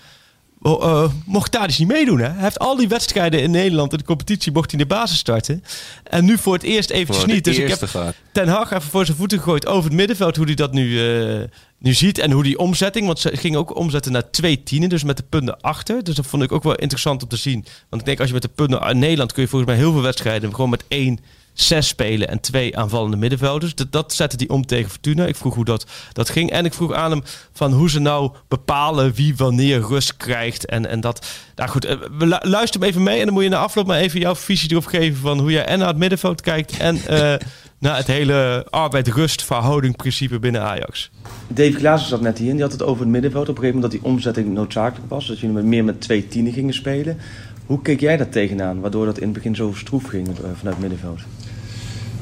uh, 0.65 1.03
mocht 1.25 1.51
Tadic 1.51 1.77
niet 1.77 1.87
meedoen. 1.87 2.19
Hè? 2.19 2.29
Hij 2.29 2.43
heeft 2.43 2.59
al 2.59 2.75
die 2.75 2.87
wedstrijden 2.87 3.41
in 3.41 3.51
Nederland 3.51 3.91
in 3.91 3.97
de 3.97 4.03
competitie 4.03 4.51
mocht 4.51 4.71
hij 4.71 4.79
in 4.79 4.87
de 4.87 4.93
basis 4.95 5.17
starten. 5.17 5.63
En 6.03 6.25
nu 6.25 6.37
voor 6.37 6.53
het 6.53 6.63
eerst 6.63 6.89
eventjes 6.89 7.25
niet. 7.25 7.43
Dus 7.43 7.57
ik 7.57 7.67
heb 7.67 7.83
gaat. 7.83 8.15
Ten 8.31 8.47
Hag 8.47 8.71
even 8.71 8.89
voor 8.89 9.05
zijn 9.05 9.17
voeten 9.17 9.37
gegooid 9.37 9.65
over 9.65 9.83
het 9.83 9.93
middenveld. 9.93 10.35
Hoe 10.35 10.45
hij 10.45 10.55
dat 10.55 10.71
nu, 10.71 10.87
uh, 10.87 11.43
nu 11.77 11.93
ziet. 11.93 12.17
En 12.17 12.31
hoe 12.31 12.43
die 12.43 12.59
omzetting. 12.59 13.05
Want 13.05 13.19
ze 13.19 13.37
gingen 13.37 13.59
ook 13.59 13.75
omzetten 13.75 14.11
naar 14.11 14.29
twee 14.31 14.63
tienen. 14.63 14.89
Dus 14.89 15.03
met 15.03 15.17
de 15.17 15.23
punten 15.29 15.61
achter. 15.61 16.03
Dus 16.03 16.15
dat 16.15 16.25
vond 16.25 16.43
ik 16.43 16.51
ook 16.51 16.63
wel 16.63 16.75
interessant 16.75 17.23
om 17.23 17.29
te 17.29 17.37
zien. 17.37 17.65
Want 17.89 18.01
ik 18.01 18.07
denk 18.07 18.19
als 18.19 18.27
je 18.27 18.33
met 18.33 18.43
de 18.43 18.49
punten 18.55 18.89
in 18.89 18.99
Nederland 18.99 19.33
kun 19.33 19.43
je 19.43 19.49
volgens 19.49 19.71
mij 19.71 19.79
heel 19.79 19.91
veel 19.91 20.01
wedstrijden 20.01 20.53
gewoon 20.53 20.69
met 20.69 20.83
één 20.87 21.19
zes 21.55 21.87
spelen 21.87 22.27
en 22.27 22.39
twee 22.39 22.77
aanvallende 22.77 23.17
middenvelders. 23.17 23.75
Dat, 23.75 23.91
dat 23.91 24.13
zette 24.13 24.35
hij 24.35 24.47
om 24.47 24.65
tegen 24.65 24.89
Fortuna. 24.89 25.25
Ik 25.25 25.35
vroeg 25.35 25.55
hoe 25.55 25.65
dat, 25.65 25.85
dat 26.13 26.29
ging. 26.29 26.51
En 26.51 26.65
ik 26.65 26.73
vroeg 26.73 26.93
aan 26.93 27.11
hem 27.11 27.23
van 27.51 27.73
hoe 27.73 27.89
ze 27.89 27.99
nou 27.99 28.31
bepalen 28.47 29.13
wie 29.13 29.35
wanneer 29.35 29.81
rust 29.81 30.17
krijgt. 30.17 30.65
En, 30.65 30.89
en 30.89 30.99
dat. 31.01 31.25
Nou 31.55 31.69
goed, 31.69 31.97
we 32.17 32.39
luister 32.41 32.79
hem 32.79 32.89
even 32.89 33.03
mee. 33.03 33.19
En 33.19 33.25
dan 33.25 33.33
moet 33.33 33.43
je 33.43 33.49
na 33.49 33.57
afloop 33.57 33.87
maar 33.87 33.99
even 33.99 34.19
jouw 34.19 34.35
visie 34.35 34.71
erop 34.71 34.85
geven 34.85 35.21
van 35.21 35.39
hoe 35.39 35.51
jij 35.51 35.65
en 35.65 35.79
naar 35.79 35.87
het 35.87 35.97
middenveld 35.97 36.41
kijkt. 36.41 36.77
En 36.77 36.95
uh, 36.95 37.33
naar 37.85 37.97
het 37.97 38.07
hele 38.07 38.67
arbeid-rust 38.69 39.43
verhouding 39.43 39.95
principe 39.95 40.39
binnen 40.39 40.61
Ajax. 40.61 41.11
Dave 41.47 41.71
Klaassen 41.77 42.09
zat 42.09 42.21
net 42.21 42.37
hier 42.37 42.49
en 42.49 42.53
die 42.53 42.63
had 42.63 42.71
het 42.71 42.83
over 42.83 43.01
het 43.01 43.11
middenveld. 43.11 43.49
Op 43.49 43.55
een 43.55 43.63
gegeven 43.63 43.81
moment 43.81 43.93
dat 43.93 44.01
die 44.01 44.11
omzetting 44.11 44.53
noodzakelijk 44.53 45.09
was. 45.09 45.27
Dat 45.27 45.39
jullie 45.39 45.63
meer 45.63 45.83
met 45.83 46.01
twee 46.01 46.27
tienen 46.27 46.53
gingen 46.53 46.73
spelen. 46.73 47.17
Hoe 47.65 47.81
keek 47.81 47.99
jij 47.99 48.17
dat 48.17 48.31
tegenaan, 48.31 48.79
waardoor 48.79 49.05
dat 49.05 49.17
in 49.17 49.23
het 49.23 49.33
begin 49.33 49.55
zo 49.55 49.73
stroef 49.75 50.03
ging 50.03 50.27
uh, 50.27 50.35
vanuit 50.35 50.61
het 50.63 50.79
middenveld? 50.79 51.19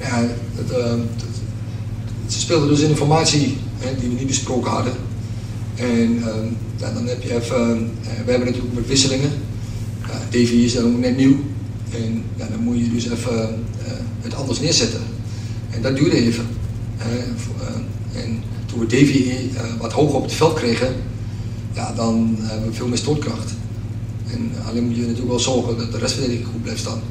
Ja, 0.04 0.20
het, 0.56 0.70
het, 0.70 1.34
ze 2.28 2.40
speelden 2.40 2.70
dus 2.70 2.80
in 2.80 2.90
een 2.90 2.96
formatie 2.96 3.58
hè, 3.78 4.00
die 4.00 4.10
we 4.10 4.16
niet 4.16 4.28
besproken 4.28 4.72
hadden. 4.72 4.94
En 5.76 6.24
ja, 6.78 6.94
dan 6.94 7.08
heb 7.08 7.24
je 7.24 7.36
even, 7.36 7.92
we 8.26 8.32
hebben 8.32 8.48
natuurlijk 8.48 8.74
met 8.74 8.88
wisselingen. 8.88 9.32
Davy 10.30 10.54
is 10.54 10.74
dan 10.74 10.86
ook 10.86 11.00
net 11.00 11.18
nieuw. 11.18 11.36
En 11.92 12.24
ja, 12.36 12.48
dan 12.48 12.60
moet 12.60 12.78
je 12.78 12.92
dus 12.92 13.10
even 13.10 13.66
het 14.22 14.36
anders 14.36 14.60
neerzetten. 14.60 15.02
En 15.70 15.82
dat 15.82 15.96
duurde 15.96 16.16
even. 16.16 16.46
en 18.14 18.44
toen 18.66 18.80
we 18.80 18.86
Davy 18.86 19.34
wat 19.80 19.92
hoger 19.92 20.16
op 20.16 20.24
het 20.24 20.34
veld 20.34 20.54
kregen, 20.54 20.94
ja, 21.74 21.94
dan 21.94 22.36
hebben 22.40 22.70
we 22.70 22.76
veel 22.76 22.88
meer 22.88 22.98
stootkracht. 22.98 23.52
En 24.32 24.52
alleen 24.68 24.84
moet 24.84 24.96
je 24.96 25.02
natuurlijk 25.02 25.30
wel 25.30 25.40
zorgen 25.40 25.78
dat 25.78 25.92
de 25.92 25.98
restverdediging 25.98 26.48
goed 26.48 26.62
blijft 26.62 26.80
staan. 26.80 27.02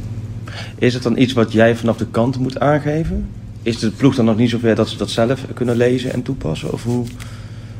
Is 0.79 0.95
het 0.95 1.03
dan 1.03 1.17
iets 1.17 1.33
wat 1.33 1.53
jij 1.53 1.77
vanaf 1.77 1.97
de 1.97 2.07
kant 2.07 2.39
moet 2.39 2.61
aangeven? 2.61 3.29
is 3.63 3.79
de 3.79 3.91
ploeg 3.91 4.15
dan 4.15 4.25
nog 4.25 4.37
niet 4.37 4.51
zover 4.51 4.75
dat 4.75 4.89
ze 4.89 4.97
dat 4.97 5.11
zelf 5.11 5.45
kunnen 5.55 5.77
lezen 5.77 6.13
en 6.13 6.23
toepassen? 6.23 6.73
Of 6.73 6.85
hoe 6.85 7.07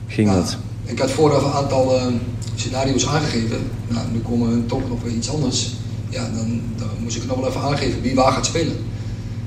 ging 0.07 0.29
Ja, 0.29 0.35
dat? 0.35 0.57
Ik 0.85 0.99
had 0.99 1.11
vooraf 1.11 1.45
een 1.45 1.53
aantal 1.53 1.97
eh, 1.97 2.07
scenario's 2.55 3.07
aangegeven. 3.07 3.59
Nou, 3.89 4.07
nu 4.13 4.19
komen 4.19 4.67
toch 4.67 4.89
nog 4.89 5.03
weer 5.03 5.13
iets 5.13 5.31
anders. 5.31 5.73
Ja, 6.09 6.31
dan, 6.35 6.61
dan 6.77 6.89
moest 7.03 7.17
ik 7.17 7.27
nog 7.27 7.39
wel 7.39 7.49
even 7.49 7.61
aangeven 7.61 8.03
wie 8.03 8.15
waar 8.15 8.33
gaat 8.33 8.47
spelen. 8.47 8.77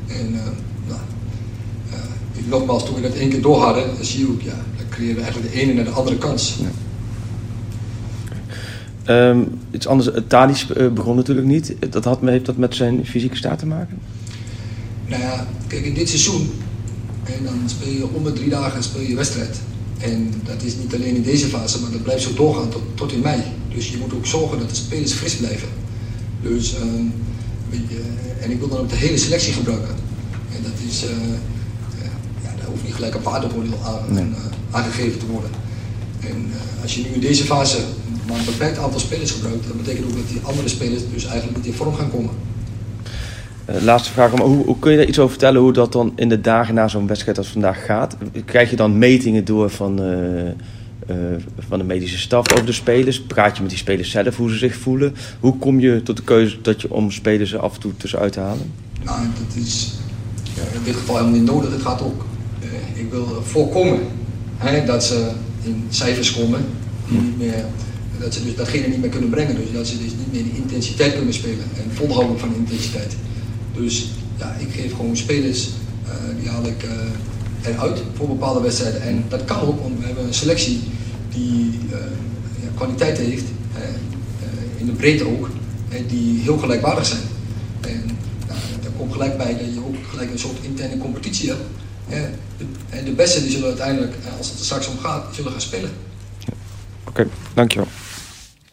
En 0.07 0.33
uh, 0.33 0.39
nou, 0.87 0.99
uh, 1.91 1.97
ik, 2.33 2.47
nogmaals, 2.47 2.85
toen 2.85 2.95
we 2.95 3.01
dat 3.01 3.13
één 3.13 3.29
keer 3.29 3.41
door 3.41 3.61
hadden, 3.61 3.95
dan 3.95 4.05
zie 4.05 4.19
je 4.19 4.27
ook, 4.31 4.41
ja, 4.41 4.55
dan 4.77 4.85
creëren 4.89 5.15
we 5.15 5.21
eigenlijk 5.21 5.53
de 5.53 5.59
ene 5.59 5.73
naar 5.73 5.83
de 5.83 5.89
andere 5.89 6.17
kans. 6.17 6.57
Ja. 6.61 6.67
Um, 9.09 9.59
iets 9.71 9.87
anders, 9.87 10.09
Tadic 10.27 10.65
uh, 10.77 10.91
begon 10.91 11.15
natuurlijk 11.15 11.47
niet. 11.47 11.75
Dat 11.89 12.03
had, 12.03 12.19
heeft 12.21 12.45
dat 12.45 12.57
met 12.57 12.75
zijn 12.75 13.05
fysieke 13.05 13.35
staat 13.35 13.59
te 13.59 13.65
maken? 13.65 13.97
Nou 15.05 15.21
ja, 15.21 15.47
kijk, 15.67 15.85
in 15.85 15.93
dit 15.93 16.09
seizoen, 16.09 16.49
en 17.23 17.43
dan 17.43 17.59
speel 17.65 17.93
je 17.93 18.07
om 18.13 18.23
de 18.23 18.33
drie 18.33 18.49
dagen 18.49 18.83
speel 18.83 19.01
je 19.01 19.15
wedstrijd. 19.15 19.57
En 19.99 20.33
dat 20.43 20.63
is 20.63 20.75
niet 20.75 20.95
alleen 20.95 21.15
in 21.15 21.23
deze 21.23 21.47
fase, 21.47 21.81
maar 21.81 21.91
dat 21.91 22.03
blijft 22.03 22.23
zo 22.23 22.33
doorgaan 22.33 22.69
tot, 22.69 22.81
tot 22.93 23.11
in 23.11 23.21
mei. 23.21 23.41
Dus 23.75 23.91
je 23.91 23.97
moet 23.97 24.13
ook 24.13 24.25
zorgen 24.25 24.59
dat 24.59 24.69
de 24.69 24.75
spelers 24.75 25.13
fris 25.13 25.35
blijven. 25.35 25.67
Dus, 26.41 26.75
je, 27.69 28.01
en 28.41 28.51
ik 28.51 28.59
wil 28.59 28.67
dan 28.67 28.79
ook 28.79 28.89
de 28.89 28.95
hele 28.95 29.17
selectie 29.17 29.53
gebruiken. 29.53 29.95
En 30.55 30.63
dat 30.63 30.73
is, 30.87 31.03
uh, 31.03 31.09
ja, 32.43 32.53
daar 32.57 32.67
hoeft 32.67 32.83
niet 32.83 32.93
gelijk 32.93 33.15
een 33.15 33.21
paardenvoordeel 33.21 33.79
aan, 33.83 34.13
nee. 34.13 34.23
uh, 34.23 34.37
aangegeven 34.71 35.19
te 35.19 35.25
worden. 35.25 35.49
En 36.19 36.51
als 36.81 36.95
je 36.95 37.01
nu 37.01 37.07
in 37.07 37.19
deze 37.19 37.43
fase 37.43 37.77
maar 38.27 38.39
een 38.39 38.45
beperkt 38.45 38.77
aantal 38.77 38.99
spelers 38.99 39.31
gebruikt, 39.31 39.67
dat 39.67 39.77
betekent 39.77 40.05
ook 40.05 40.15
dat 40.15 40.27
die 40.29 40.39
andere 40.43 40.67
spelers 40.67 41.01
dus 41.13 41.25
eigenlijk 41.25 41.57
niet 41.57 41.65
in 41.65 41.73
vorm 41.73 41.93
gaan 41.93 42.11
komen. 42.11 42.31
Uh, 43.69 43.81
laatste 43.81 44.11
vraag, 44.11 44.31
maar 44.31 44.45
hoe, 44.45 44.65
hoe, 44.65 44.79
kun 44.79 44.91
je 44.91 44.97
daar 44.97 45.07
iets 45.07 45.19
over 45.19 45.31
vertellen 45.31 45.61
hoe 45.61 45.73
dat 45.73 45.91
dan 45.91 46.11
in 46.15 46.29
de 46.29 46.41
dagen 46.41 46.73
na 46.73 46.87
zo'n 46.87 47.07
wedstrijd 47.07 47.37
als 47.37 47.47
vandaag 47.47 47.85
gaat? 47.85 48.17
Krijg 48.45 48.69
je 48.69 48.75
dan 48.75 48.97
metingen 48.97 49.45
door 49.45 49.69
van, 49.69 50.01
uh, 50.01 50.45
uh, 50.45 51.15
van 51.67 51.79
de 51.79 51.85
medische 51.85 52.17
staf 52.17 52.51
over 52.51 52.65
de 52.65 52.71
spelers? 52.71 53.21
Praat 53.21 53.55
je 53.55 53.61
met 53.61 53.69
die 53.69 53.79
spelers 53.79 54.09
zelf 54.09 54.37
hoe 54.37 54.49
ze 54.49 54.57
zich 54.57 54.75
voelen? 54.75 55.15
Hoe 55.39 55.57
kom 55.57 55.79
je 55.79 56.03
tot 56.03 56.17
de 56.17 56.23
keuze 56.23 56.61
dat 56.61 56.81
je 56.81 56.93
om 56.93 57.11
spelers 57.11 57.53
er 57.53 57.59
af 57.59 57.73
en 57.73 57.79
toe 57.79 57.97
tussenuit 57.97 58.33
te 58.33 58.39
halen? 58.39 58.71
Nou, 59.03 59.19
dat 59.47 59.63
is 59.63 59.93
in 60.73 60.83
dit 60.83 60.95
geval 60.95 61.15
helemaal 61.15 61.37
niet 61.39 61.49
nodig. 61.49 61.71
Het 61.71 61.81
gaat 61.81 62.01
ook, 62.01 62.25
ik 62.93 63.11
wil 63.11 63.41
voorkomen 63.43 63.99
hè, 64.57 64.85
dat 64.85 65.03
ze 65.03 65.31
in 65.63 65.85
cijfers 65.89 66.33
komen 66.33 66.65
die 67.07 67.21
niet 67.21 67.37
meer 67.37 67.65
dat 68.19 68.33
ze 68.33 68.43
dus 68.43 68.55
datgene 68.55 68.87
niet 68.87 69.01
meer 69.01 69.09
kunnen 69.09 69.29
brengen. 69.29 69.55
Dus 69.55 69.71
dat 69.73 69.87
ze 69.87 69.97
dus 69.97 70.11
niet 70.11 70.31
meer 70.31 70.43
die 70.43 70.55
intensiteit 70.55 71.15
kunnen 71.15 71.33
spelen 71.33 71.65
en 71.75 71.91
volhouden 71.93 72.39
van 72.39 72.55
intensiteit. 72.55 73.15
Dus 73.75 74.09
ja, 74.37 74.55
ik 74.59 74.67
geef 74.71 74.95
gewoon 74.95 75.17
spelers, 75.17 75.69
uh, 76.05 76.11
die 76.39 76.49
haal 76.49 76.65
ik 76.65 76.83
uh, 76.83 77.71
eruit 77.73 78.01
voor 78.13 78.27
bepaalde 78.27 78.61
wedstrijden. 78.61 79.01
En 79.01 79.25
dat 79.29 79.45
kan 79.45 79.59
ook, 79.59 79.81
want 79.81 79.99
we 79.99 80.05
hebben 80.05 80.25
een 80.25 80.33
selectie 80.33 80.79
die 81.29 81.79
uh, 81.91 81.97
ja, 82.61 82.67
kwaliteit 82.75 83.17
heeft, 83.17 83.43
in 84.77 84.85
de 84.85 84.91
breedte 84.91 85.27
ook, 85.27 85.49
die 86.07 86.39
heel 86.41 86.57
gelijkwaardig 86.57 87.05
zijn. 87.05 87.21
En 87.81 88.05
nou, 88.47 88.59
daar 88.81 88.91
komt 88.97 89.11
gelijk 89.11 89.37
bij 89.37 89.57
dat 89.57 89.73
je 89.73 89.79
ook 89.87 89.95
gelijk 90.09 90.31
een 90.31 90.39
soort 90.39 90.57
interne 90.61 90.97
competitie 90.97 91.49
hebt. 91.49 91.61
De, 92.57 92.65
en 92.89 93.05
de 93.05 93.11
beste 93.11 93.41
die 93.41 93.51
zullen 93.51 93.67
uiteindelijk, 93.67 94.13
als 94.37 94.49
het 94.49 94.59
er 94.59 94.65
straks 94.65 94.87
om 94.87 94.97
gaat, 94.97 95.35
zullen 95.35 95.51
gaan 95.51 95.61
spelen. 95.61 95.89
Oké, 97.07 97.27
dankjewel. 97.53 97.87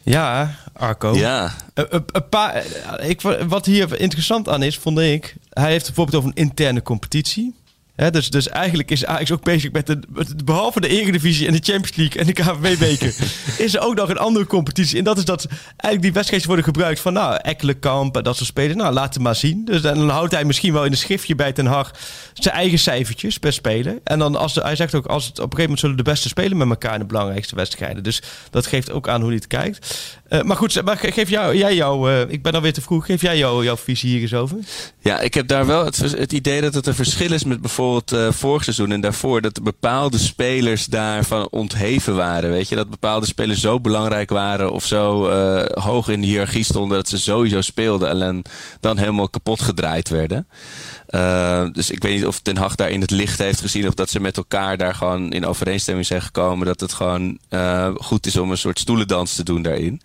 Ja, 0.03 0.55
Arco. 0.73 1.15
Ja. 1.15 1.53
Een, 1.73 1.85
een, 1.89 2.03
een 2.11 2.29
paar, 2.29 2.63
ik, 2.99 3.21
wat 3.47 3.65
hier 3.65 3.99
interessant 3.99 4.49
aan 4.49 4.63
is, 4.63 4.77
vond 4.77 4.99
ik... 4.99 5.35
Hij 5.49 5.71
heeft 5.71 5.85
bijvoorbeeld 5.85 6.17
over 6.17 6.29
een 6.29 6.43
interne 6.43 6.81
competitie. 6.81 7.55
He, 7.95 8.11
dus, 8.11 8.29
dus 8.29 8.49
eigenlijk 8.49 8.91
is 8.91 9.05
Ajax 9.05 9.31
ook 9.31 9.43
bezig 9.43 9.71
met, 9.71 9.87
de, 9.87 9.99
met 10.09 10.45
behalve 10.45 10.79
de 10.79 10.87
Eredivisie 10.87 11.47
en 11.47 11.53
de 11.53 11.59
Champions 11.63 11.95
League 11.95 12.21
en 12.21 12.27
de 12.27 12.33
KVB-beker, 12.33 13.15
is 13.65 13.75
er 13.75 13.81
ook 13.81 13.95
nog 13.95 14.09
een 14.09 14.17
andere 14.17 14.45
competitie. 14.45 14.97
En 14.97 15.03
dat 15.03 15.17
is 15.17 15.25
dat 15.25 15.47
eigenlijk 15.65 16.01
die 16.01 16.13
wedstrijden 16.13 16.47
worden 16.47 16.65
gebruikt 16.65 16.99
van, 16.99 17.13
nou, 17.13 17.39
Ekkelenkamp 17.41 18.17
en 18.17 18.23
dat 18.23 18.35
soort 18.35 18.49
spelers. 18.49 18.75
Nou, 18.75 18.93
laat 18.93 19.13
het 19.13 19.23
maar 19.23 19.35
zien. 19.35 19.65
Dus 19.65 19.81
dan 19.81 20.09
houdt 20.09 20.33
hij 20.33 20.45
misschien 20.45 20.73
wel 20.73 20.85
in 20.85 20.91
een 20.91 20.97
schriftje 20.97 21.35
bij 21.35 21.51
Ten 21.51 21.65
Hag 21.65 21.91
zijn 22.33 22.55
eigen 22.55 22.79
cijfertjes 22.79 23.37
per 23.37 23.53
speler. 23.53 23.99
En 24.03 24.19
dan, 24.19 24.35
als 24.35 24.53
de, 24.53 24.61
hij 24.61 24.75
zegt 24.75 24.95
ook, 24.95 25.05
als 25.05 25.25
het, 25.25 25.33
op 25.33 25.37
een 25.37 25.41
gegeven 25.43 25.63
moment 25.63 25.79
zullen 25.79 25.97
de 25.97 26.03
beste 26.03 26.27
spelen 26.27 26.57
met 26.57 26.69
elkaar 26.69 26.93
in 26.93 26.99
de 26.99 27.05
belangrijkste 27.05 27.55
wedstrijden. 27.55 28.03
Dus 28.03 28.21
dat 28.49 28.65
geeft 28.65 28.91
ook 28.91 29.07
aan 29.07 29.19
hoe 29.19 29.29
hij 29.29 29.35
het 29.35 29.47
kijkt. 29.47 30.09
Uh, 30.29 30.41
maar 30.41 30.57
goed, 30.57 30.83
maar 30.83 30.97
geef 30.97 31.29
jou, 31.29 31.57
jij 31.57 31.75
jou, 31.75 32.11
uh, 32.11 32.19
ik 32.27 32.43
ben 32.43 32.53
alweer 32.53 32.73
te 32.73 32.81
vroeg, 32.81 33.05
geef 33.05 33.21
jij 33.21 33.37
jou, 33.37 33.63
jouw 33.63 33.77
visie 33.77 34.09
hier 34.09 34.21
eens 34.21 34.33
over? 34.33 34.57
Ja, 34.99 35.19
ik 35.19 35.33
heb 35.33 35.47
daar 35.47 35.65
wel 35.65 35.85
het, 35.85 35.97
het 35.97 36.33
idee 36.33 36.61
dat 36.61 36.73
het 36.73 36.87
een 36.87 36.95
verschil 36.95 37.31
is 37.31 37.43
met 37.43 37.61
bijvoorbeeld 37.61 37.81
uh, 38.13 38.31
vorig 38.31 38.63
seizoen 38.63 38.91
en 38.91 39.01
daarvoor. 39.01 39.41
Dat 39.41 39.63
bepaalde 39.63 40.17
spelers 40.17 40.85
daarvan 40.85 41.47
ontheven 41.49 42.15
waren. 42.15 42.49
Weet 42.49 42.69
je, 42.69 42.75
dat 42.75 42.89
bepaalde 42.89 43.25
spelers 43.25 43.61
zo 43.61 43.79
belangrijk 43.79 44.29
waren 44.29 44.71
of 44.71 44.85
zo 44.85 45.29
hoog 45.79 46.07
in 46.07 46.21
de 46.21 46.27
hiërarchie 46.27 46.63
stonden 46.63 46.97
dat 46.97 47.09
ze 47.09 47.17
sowieso 47.17 47.61
speelden. 47.61 48.09
Alleen 48.09 48.45
dan 48.79 48.97
helemaal 48.97 49.29
kapot 49.29 49.61
gedraaid 49.61 50.09
werden. 50.09 50.47
Uh, 51.09 51.65
dus 51.71 51.91
ik 51.91 52.03
weet 52.03 52.15
niet 52.15 52.25
of 52.25 52.39
Ten 52.39 52.57
Hag 52.57 52.75
daar 52.75 52.89
in 52.89 53.01
het 53.01 53.11
licht 53.11 53.37
heeft 53.37 53.61
gezien. 53.61 53.87
Of 53.87 53.93
dat 53.93 54.09
ze 54.09 54.19
met 54.19 54.37
elkaar 54.37 54.77
daar 54.77 54.95
gewoon 54.95 55.31
in 55.31 55.45
overeenstemming 55.45 56.05
zijn 56.05 56.21
gekomen. 56.21 56.67
Dat 56.67 56.79
het 56.79 56.93
gewoon 56.93 57.37
goed 57.95 58.25
is 58.25 58.37
om 58.37 58.51
een 58.51 58.57
soort 58.57 58.79
stoelendans 58.79 59.35
te 59.35 59.43
doen 59.43 59.61
daarin. 59.61 60.01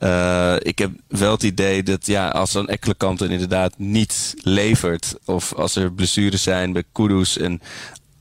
Uh, 0.00 0.54
ik 0.58 0.78
heb 0.78 0.90
wel 1.08 1.32
het 1.32 1.42
idee 1.42 1.82
dat 1.82 2.06
ja, 2.06 2.28
als 2.28 2.54
Ekkelenkamp 2.54 3.18
dan 3.18 3.30
inderdaad 3.30 3.78
niet 3.78 4.34
levert. 4.42 5.14
Of 5.24 5.54
als 5.54 5.76
er 5.76 5.92
blessures 5.92 6.42
zijn 6.42 6.72
bij 6.72 6.84
Kudus 6.92 7.38
en 7.38 7.60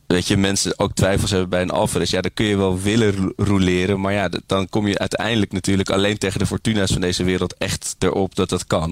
weet 0.08 0.28
je, 0.28 0.38
mensen 0.38 0.80
ook 0.80 0.94
twijfels 0.94 1.32
hebben 1.32 1.50
bij 1.50 1.62
een 1.62 1.70
Alvarez. 1.70 2.12
Ja, 2.12 2.22
dan 2.22 2.34
kun 2.34 2.46
je 2.46 2.58
wel 2.58 2.80
willen 2.80 3.34
roleren. 3.38 4.02
Maar 4.02 4.14
ja, 4.14 4.30
dan 4.46 4.70
kom 4.70 4.88
je 4.88 4.98
uiteindelijk 4.98 5.52
natuurlijk 5.52 5.90
alleen 5.90 6.18
tegen 6.18 6.40
de 6.40 6.46
Fortuna's 6.46 6.92
van 6.92 7.02
deze 7.02 7.24
wereld 7.24 7.56
echt 7.58 7.96
erop 8.00 8.36
dat 8.36 8.50
dat 8.50 8.68
kan. 8.68 8.90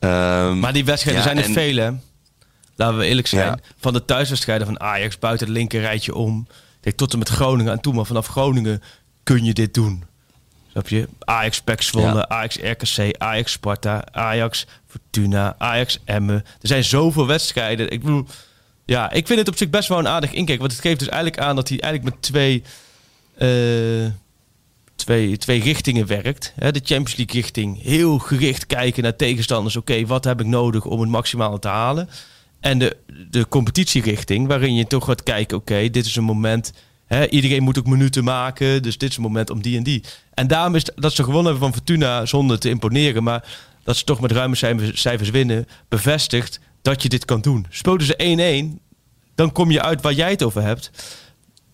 Um, 0.00 0.58
maar 0.58 0.72
die 0.72 0.84
wedstrijden 0.84 1.22
ja, 1.22 1.28
zijn 1.28 1.38
er 1.38 1.48
en... 1.48 1.52
vele. 1.52 1.94
Laten 2.76 2.98
we 2.98 3.06
eerlijk 3.06 3.26
zijn. 3.26 3.46
Ja. 3.46 3.58
Van 3.80 3.92
de 3.92 4.04
thuiswedstrijden 4.04 4.66
van 4.66 4.80
Ajax 4.80 5.18
buiten 5.18 5.46
het 5.46 5.56
linker 5.56 5.80
rijtje 5.80 6.14
om. 6.14 6.46
Kijk, 6.80 6.96
tot 6.96 7.12
en 7.12 7.18
met 7.18 7.28
Groningen 7.28 7.72
en 7.72 7.80
toen. 7.80 7.94
Maar 7.94 8.06
vanaf 8.06 8.26
Groningen 8.26 8.82
kun 9.22 9.44
je 9.44 9.52
dit 9.52 9.74
doen. 9.74 10.04
Snap 10.78 10.88
je? 10.88 11.08
Ajax 11.24 11.60
Pek 11.60 11.82
Zwolle, 11.82 12.14
Ja. 12.14 12.28
Ajax 12.28 12.56
RKC, 12.56 13.14
Ajax 13.18 13.52
Sparta, 13.52 14.04
Ajax 14.12 14.66
Fortuna, 14.86 15.54
Ajax 15.58 15.98
Emmen. 16.04 16.34
Er 16.34 16.68
zijn 16.68 16.84
zoveel 16.84 17.26
wedstrijden. 17.26 17.90
Ik 17.90 18.00
bedoel, 18.00 18.26
ja, 18.84 19.10
ik 19.10 19.26
vind 19.26 19.38
het 19.38 19.48
op 19.48 19.56
zich 19.56 19.70
best 19.70 19.88
wel 19.88 19.98
een 19.98 20.08
aardig 20.08 20.32
inkijk. 20.32 20.58
Want 20.58 20.72
het 20.72 20.80
geeft 20.80 20.98
dus 20.98 21.08
eigenlijk 21.08 21.42
aan 21.42 21.56
dat 21.56 21.68
hij 21.68 21.80
eigenlijk 21.80 22.14
met 22.14 22.22
twee, 22.22 22.62
eh, 23.34 24.12
twee, 24.96 25.36
twee 25.36 25.62
richtingen 25.62 26.06
werkt. 26.06 26.52
Hè, 26.56 26.72
de 26.72 26.80
Champions 26.84 27.16
League 27.16 27.40
richting, 27.40 27.82
heel 27.82 28.18
gericht 28.18 28.66
kijken 28.66 29.02
naar 29.02 29.16
tegenstanders. 29.16 29.76
Oké, 29.76 30.06
wat 30.06 30.24
heb 30.24 30.40
ik 30.40 30.46
nodig 30.46 30.84
om 30.84 31.00
het 31.00 31.10
maximale 31.10 31.58
te 31.58 31.68
halen? 31.68 32.08
En 32.60 32.78
de, 32.78 32.96
de 33.30 33.48
competitierichting, 33.48 34.46
waarin 34.46 34.74
je 34.74 34.86
toch 34.86 35.04
gaat 35.04 35.22
kijken... 35.22 35.56
oké, 35.56 35.90
dit 35.90 36.06
is 36.06 36.16
een 36.16 36.24
moment... 36.24 36.72
Iedereen 37.30 37.62
moet 37.62 37.78
ook 37.78 37.86
minuten 37.86 38.24
maken, 38.24 38.82
dus 38.82 38.98
dit 38.98 39.10
is 39.10 39.16
een 39.16 39.22
moment 39.22 39.50
om 39.50 39.62
die 39.62 39.76
en 39.76 39.82
die. 39.82 40.04
En 40.34 40.46
daarom 40.46 40.74
is 40.74 40.82
het- 40.86 40.92
dat 40.96 41.12
ze 41.12 41.24
gewonnen 41.24 41.52
hebben 41.52 41.62
van 41.70 41.78
Fortuna 41.78 42.26
zonder 42.26 42.58
te 42.58 42.68
imponeren... 42.68 43.22
maar 43.22 43.44
dat 43.82 43.96
ze 43.96 44.04
toch 44.04 44.20
met 44.20 44.32
ruime 44.32 44.54
cijfers, 44.54 45.00
cijfers 45.00 45.30
winnen... 45.30 45.66
bevestigt 45.88 46.60
dat 46.82 47.02
je 47.02 47.08
dit 47.08 47.24
kan 47.24 47.40
doen. 47.40 47.66
Speelden 47.70 48.06
ze 48.06 48.72
1-1, 48.78 48.82
dan 49.34 49.52
kom 49.52 49.70
je 49.70 49.82
uit 49.82 50.02
waar 50.02 50.12
jij 50.12 50.30
het 50.30 50.42
over 50.42 50.62
hebt... 50.62 50.90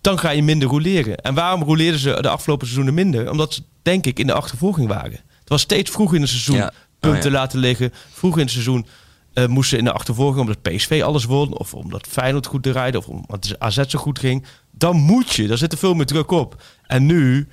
dan 0.01 0.19
ga 0.19 0.31
je 0.31 0.43
minder 0.43 0.69
roleren. 0.69 1.17
En 1.17 1.35
waarom 1.35 1.63
roleerden 1.63 2.01
ze 2.01 2.19
de 2.21 2.29
afgelopen 2.29 2.67
seizoenen 2.67 2.95
minder? 2.95 3.31
Omdat 3.31 3.55
ze, 3.55 3.63
denk 3.83 4.07
ik, 4.07 4.19
in 4.19 4.27
de 4.27 4.33
achtervolging 4.33 4.89
waren. 4.89 5.21
Het 5.41 5.49
was 5.49 5.61
steeds 5.61 5.91
vroeg 5.91 6.15
in 6.15 6.21
het 6.21 6.31
seizoen 6.31 6.57
Ja. 6.57 6.67
Oh, 6.67 7.11
punten 7.11 7.31
ja. 7.31 7.39
laten 7.39 7.59
liggen. 7.59 7.93
Vroeg 8.13 8.35
in 8.35 8.43
het 8.43 8.51
seizoen 8.51 8.87
eh, 9.33 9.47
moesten 9.47 9.71
ze 9.71 9.79
in 9.79 9.85
de 9.85 9.93
achtervolging 9.93 10.41
omdat 10.41 10.63
PSV 10.63 11.01
alles 11.05 11.25
won... 11.25 11.59
of 11.59 11.75
omdat 11.75 12.07
Feyenoord 12.09 12.47
goed 12.47 12.63
draaide... 12.63 12.99
of 12.99 13.07
omdat 13.07 13.55
AZ 13.59 13.81
zo 13.87 13.99
goed 13.99 14.19
ging. 14.19 14.45
Dan 14.79 14.97
moet 14.97 15.33
je, 15.33 15.47
daar 15.47 15.59
zit 15.59 15.73
er 15.73 15.79
veel 15.79 15.95
meer 15.95 16.07
druk 16.07 16.31
op. 16.31 16.63
En 16.87 17.07
nu... 17.07 17.49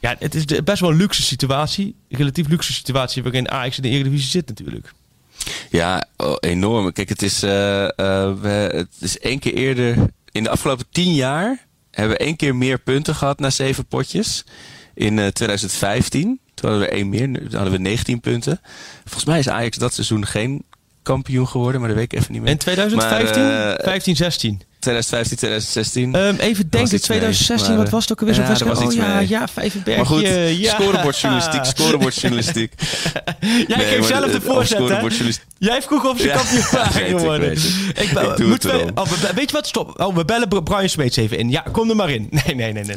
Ja, 0.00 0.16
het 0.18 0.34
is 0.34 0.44
best 0.44 0.80
wel 0.80 0.90
een 0.90 0.96
luxe 0.96 1.22
situatie. 1.22 1.94
Relatief 2.08 2.48
luxe 2.48 2.72
situatie 2.72 3.22
waarin 3.22 3.50
Ajax 3.50 3.76
in 3.76 3.82
de 3.82 3.88
Eredivisie 3.88 4.30
zit 4.30 4.48
natuurlijk. 4.48 4.92
Ja, 5.70 6.06
oh, 6.16 6.36
enorm. 6.40 6.92
Kijk, 6.92 7.08
het 7.08 7.22
is, 7.22 7.42
eh, 7.42 7.98
eh, 7.98 8.72
het 8.72 8.88
is 8.98 9.18
één 9.18 9.38
keer 9.38 9.54
eerder. 9.54 9.96
In 10.30 10.42
de 10.42 10.50
afgelopen 10.50 10.86
tien 10.90 11.14
jaar 11.14 11.66
hebben 11.90 12.16
we 12.16 12.24
één 12.24 12.36
keer 12.36 12.56
meer 12.56 12.78
punten 12.78 13.14
gehad 13.14 13.38
na 13.38 13.50
zeven 13.50 13.86
potjes. 13.86 14.44
In 14.94 15.18
eh, 15.18 15.26
2015. 15.26 16.40
Toen 16.54 16.70
hadden 16.70 16.88
we 16.88 16.94
één 16.94 17.08
meer. 17.08 17.40
Hadden 17.52 17.72
we 17.72 17.78
19 17.78 18.20
punten. 18.20 18.60
Volgens 19.04 19.24
mij 19.24 19.38
is 19.38 19.48
Ajax 19.48 19.76
dat 19.76 19.94
seizoen 19.94 20.26
geen 20.26 20.64
kampioen 21.02 21.48
geworden, 21.48 21.80
maar 21.80 21.88
dat 21.88 21.98
weet 21.98 22.12
ik 22.12 22.18
even 22.20 22.32
niet 22.32 22.42
meer. 22.42 22.50
In 22.50 22.58
2015? 22.58 23.42
Maar, 23.42 23.76
eh, 23.76 23.84
15, 23.84 24.16
16. 24.16 24.60
2015, 24.80 25.36
2016. 25.36 26.14
Ehm, 26.14 26.34
even 26.38 26.70
denken, 26.70 26.80
iets 26.94 27.08
mee, 27.08 27.18
2016, 27.18 27.68
maar, 27.74 27.82
wat 27.82 27.90
was 27.92 28.02
het 28.02 28.12
ook 28.12 28.18
alweer 28.20 28.34
zo'n 28.34 28.42
ja, 28.44 28.48
wedstrijd? 28.50 28.78
Oh 28.78 28.92
ja, 28.92 29.16
mee. 29.16 29.28
ja, 29.28 29.96
maar 29.96 30.06
goed, 30.06 30.20
ja. 30.58 30.74
scorebordjournalistiek, 30.74 31.64
scorebordjournalistiek. 31.64 32.72
Jij 33.68 33.76
Nee, 33.76 33.86
geeft 33.86 34.06
zelf 34.06 34.30
de 34.32 34.40
voorzet, 34.40 35.40
Jij 35.58 35.82
vroeg 35.82 36.04
of 36.04 36.20
ze 36.20 36.26
Ja, 36.26 36.34
kampioen 36.36 36.62
geworden. 37.18 37.52
Ik, 37.52 38.10
ben- 38.14 38.36
we- 38.36 38.90
oh, 38.94 39.06
we- 39.06 39.32
weet 39.34 39.50
je 39.50 39.56
wat? 39.56 39.66
Stop. 39.66 40.00
Oh, 40.00 40.14
we 40.16 40.24
bellen 40.24 40.48
Br- 40.48 40.62
Brian 40.62 40.88
Smeets 40.88 41.16
even 41.16 41.38
in. 41.38 41.50
Ja, 41.50 41.64
kom 41.72 41.90
er 41.90 41.96
maar 41.96 42.10
in. 42.10 42.28
Nee, 42.46 42.54
nee, 42.54 42.72
nee, 42.72 42.84
nee. 42.84 42.96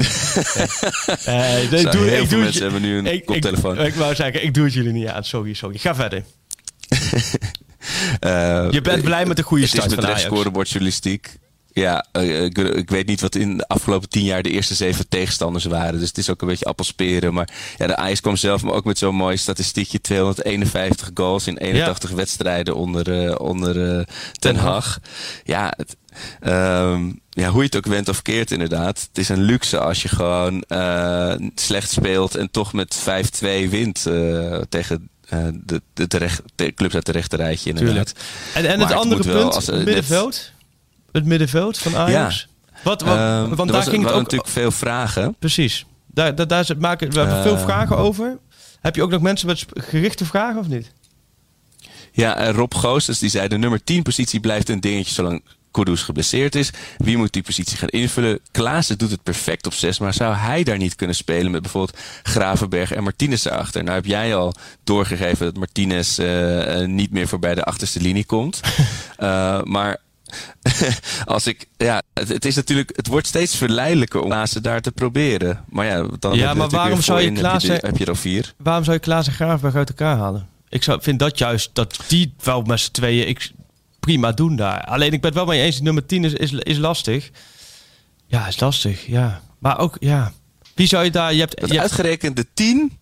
Eh, 1.24 1.70
doe- 1.70 1.78
heel 1.80 2.06
ik 2.06 2.16
veel 2.18 2.26
doe 2.28 2.38
mensen 2.38 2.62
hebben 2.62 2.82
nu 2.82 2.98
een 2.98 3.06
ik- 3.06 3.24
koptelefoon. 3.24 3.78
Ik, 3.80 3.86
ik 3.86 3.94
wou 3.94 4.14
zeggen, 4.14 4.44
ik 4.44 4.54
doe 4.54 4.64
het 4.64 4.72
jullie 4.74 4.92
niet 4.92 5.06
aan. 5.06 5.24
Sorry, 5.24 5.54
sorry. 5.54 5.78
Ga 5.78 5.94
verder. 5.94 6.24
Eh, 8.20 8.66
Je 8.70 8.80
bent 8.80 9.02
blij 9.02 9.26
met 9.26 9.36
de 9.36 9.42
goede 9.42 9.62
het 9.62 9.72
start 9.72 9.86
is 9.90 9.94
van 9.94 10.04
met 10.04 10.20
scorebordjournalistiek. 10.20 11.36
Ja, 11.72 12.06
eh, 12.12 12.44
ik, 12.44 12.58
ik 12.58 12.90
weet 12.90 13.06
niet 13.06 13.20
wat 13.20 13.34
in 13.34 13.56
de 13.56 13.68
afgelopen 13.68 14.08
tien 14.08 14.24
jaar 14.24 14.42
de 14.42 14.50
eerste 14.50 14.74
zeven 14.74 15.08
tegenstanders 15.08 15.64
waren. 15.64 15.98
Dus 15.98 16.08
het 16.08 16.18
is 16.18 16.30
ook 16.30 16.42
een 16.42 16.48
beetje 16.48 16.64
appelsperen. 16.64 17.34
Maar 17.34 17.48
ja, 17.76 17.86
de 17.86 17.96
Ajax 17.96 18.20
kwam 18.20 18.36
zelf 18.36 18.62
maar 18.62 18.74
ook 18.74 18.84
met 18.84 18.98
zo'n 18.98 19.14
mooi 19.14 19.36
statistiekje. 19.36 20.00
251 20.00 21.10
goals 21.14 21.46
in 21.46 21.56
81 21.56 22.10
wedstrijden 22.10 22.76
onder, 22.76 23.24
eh, 23.26 23.34
onder 23.40 23.98
eh, 23.98 24.04
Ten 24.38 24.56
Hag. 24.56 24.98
Ja, 25.44 25.72
het, 25.76 25.96
ehm, 26.40 27.10
ja, 27.30 27.48
hoe 27.48 27.60
je 27.60 27.66
het 27.66 27.76
ook 27.76 27.86
went 27.86 28.08
of 28.08 28.22
keert 28.22 28.50
inderdaad. 28.50 29.00
Het 29.08 29.18
is 29.18 29.28
een 29.28 29.42
luxe 29.42 29.78
als 29.78 30.02
je 30.02 30.08
gewoon 30.08 30.62
eh, 30.62 31.34
slecht 31.54 31.90
speelt 31.90 32.34
en 32.34 32.50
toch 32.50 32.72
met 32.72 32.96
5-2 32.96 33.68
wint 33.68 34.06
eh, 34.06 34.60
tegen... 34.68 35.08
eh, 35.28 35.46
de, 35.52 35.82
de, 35.92 36.06
de, 36.06 36.16
recht, 36.18 36.42
de 36.54 36.72
clubs 36.74 36.94
uit 36.94 37.06
de 37.06 37.12
rechterrijtje 37.12 37.70
inderdaad. 37.70 38.12
En, 38.54 38.66
en 38.66 38.80
het 38.80 38.92
andere 38.92 39.22
punt, 39.22 39.54
als, 39.54 39.68
eh, 39.68 39.74
het 39.76 39.84
middenveld. 39.84 40.52
Het 41.12 41.24
middenveld 41.24 41.78
van 41.78 41.96
Ajax. 41.96 42.48
Wat, 42.82 43.02
wat, 43.02 43.16
Ehm, 43.16 43.54
want 43.54 43.56
daar 43.70 43.78
was- 43.78 43.84
ging 43.88 43.94
het 43.96 44.02
waren 44.02 44.14
ook... 44.16 44.22
natuurlijk 44.22 44.50
veel 44.50 44.70
vragen. 44.70 45.36
Precies. 45.38 45.86
Daar, 46.06 46.34
daar, 46.34 46.46
daar 46.46 46.66
maken 46.78 47.10
we 47.10 47.18
hebben 47.18 47.42
veel 47.42 47.56
Eh. 47.56 47.62
vragen 47.62 47.96
over. 47.96 48.38
Heb 48.80 48.94
je 48.96 49.02
ook 49.02 49.10
nog 49.10 49.20
mensen 49.22 49.46
met 49.46 49.64
gerichte 49.72 50.24
vragen 50.24 50.60
of 50.60 50.68
niet? 50.68 50.92
Ja, 52.12 52.36
en 52.36 52.52
Rob 52.52 52.74
Goossens 52.74 53.18
die 53.18 53.30
zei 53.30 53.48
de 53.48 53.58
nummer 53.58 53.84
10 53.84 54.02
positie 54.02 54.40
blijft 54.40 54.68
een 54.68 54.80
dingetje 54.80 55.14
zolang 55.14 55.42
Kudus 55.74 56.02
geblesseerd 56.02 56.54
is. 56.54 56.70
Wie 56.96 57.16
moet 57.16 57.32
die 57.32 57.42
positie 57.42 57.76
gaan 57.76 57.88
invullen? 57.88 58.38
Klaassen 58.50 58.98
doet 58.98 59.10
het 59.10 59.22
perfect 59.22 59.66
op 59.66 59.74
6, 59.74 59.98
maar 59.98 60.14
zou 60.14 60.34
hij 60.34 60.62
daar 60.64 60.78
niet 60.78 60.94
kunnen 60.94 61.16
spelen 61.16 61.50
met 61.50 61.62
bijvoorbeeld 61.62 61.98
Gravenberg 62.22 62.92
en 62.92 63.02
Martinez 63.02 63.44
erachter? 63.44 63.82
Nou 63.84 63.94
heb 63.94 64.04
jij 64.06 64.36
al 64.36 64.54
doorgegeven 64.84 65.46
dat 65.46 65.56
Martinez 65.56 66.18
eh, 66.18 66.80
eh, 66.82 66.88
niet 66.88 67.10
meer 67.10 67.28
voorbij 67.28 67.54
de 67.54 67.64
achterste 67.64 68.00
linie 68.00 68.24
komt. 68.24 68.60
Eh, 69.16 69.62
maar 69.62 69.96
als 71.24 71.46
ik, 71.46 71.66
ja, 71.76 72.02
het, 72.14 72.28
het 72.28 72.44
is 72.44 72.54
natuurlijk, 72.54 72.90
het 72.96 73.06
wordt 73.06 73.26
steeds 73.26 73.56
verleidelijker 73.56 74.20
om 74.20 74.28
Klaassen 74.28 74.62
daar 74.62 74.80
te 74.80 74.92
proberen. 74.92 75.64
Maar 75.68 75.86
ja, 75.86 76.06
dan 76.18 76.38
heb 76.38 76.48
je 76.50 76.54
maar 76.54 76.68
waarom 76.68 77.00
zou 77.02 77.20
je 77.20 77.26
voorin 77.26 77.26
heb 77.26 77.34
je, 77.36 77.40
Klaassen- 77.40 77.80
de- 77.80 77.86
heb 77.86 77.96
je 77.96 78.04
er 78.04 78.10
al 78.10 78.16
vier. 78.16 78.54
Waarom 78.56 78.84
zou 78.84 78.96
je 78.96 79.02
Klaas 79.02 79.26
en 79.26 79.32
Gravenberg 79.32 79.74
uit 79.74 79.88
elkaar 79.88 80.16
halen? 80.16 80.48
Ik 80.68 80.82
zou, 80.82 81.02
vind 81.02 81.18
dat 81.18 81.38
juist, 81.38 81.70
dat 81.72 81.98
die 82.06 82.34
wel 82.42 82.62
met 82.62 82.80
z'n 82.80 82.90
tweeën 82.90 83.28
ik, 83.28 83.50
prima 84.04 84.32
doen 84.32 84.56
daar. 84.56 84.84
Alleen 84.84 85.12
ik 85.12 85.20
ben 85.20 85.30
het 85.30 85.34
wel 85.38 85.46
mee 85.48 85.60
eens, 85.62 85.80
nummer 85.80 86.06
10 86.06 86.24
is, 86.24 86.32
is, 86.32 86.52
is 86.52 86.78
lastig. 86.78 87.30
Ja, 88.26 88.46
is 88.46 88.60
lastig, 88.60 89.06
ja. 89.06 89.40
Maar 89.58 89.78
ook, 89.78 89.96
ja. 90.00 90.32
Wie 90.74 90.86
zou 90.86 91.04
je 91.04 91.10
daar... 91.10 91.32
Je 91.34 91.40
hebt, 91.40 91.60
Dat 91.60 91.68
je 91.68 91.74
hebt- 91.78 91.86
uitgerekend 91.90 92.36
de 92.36 92.46
10 92.54 92.98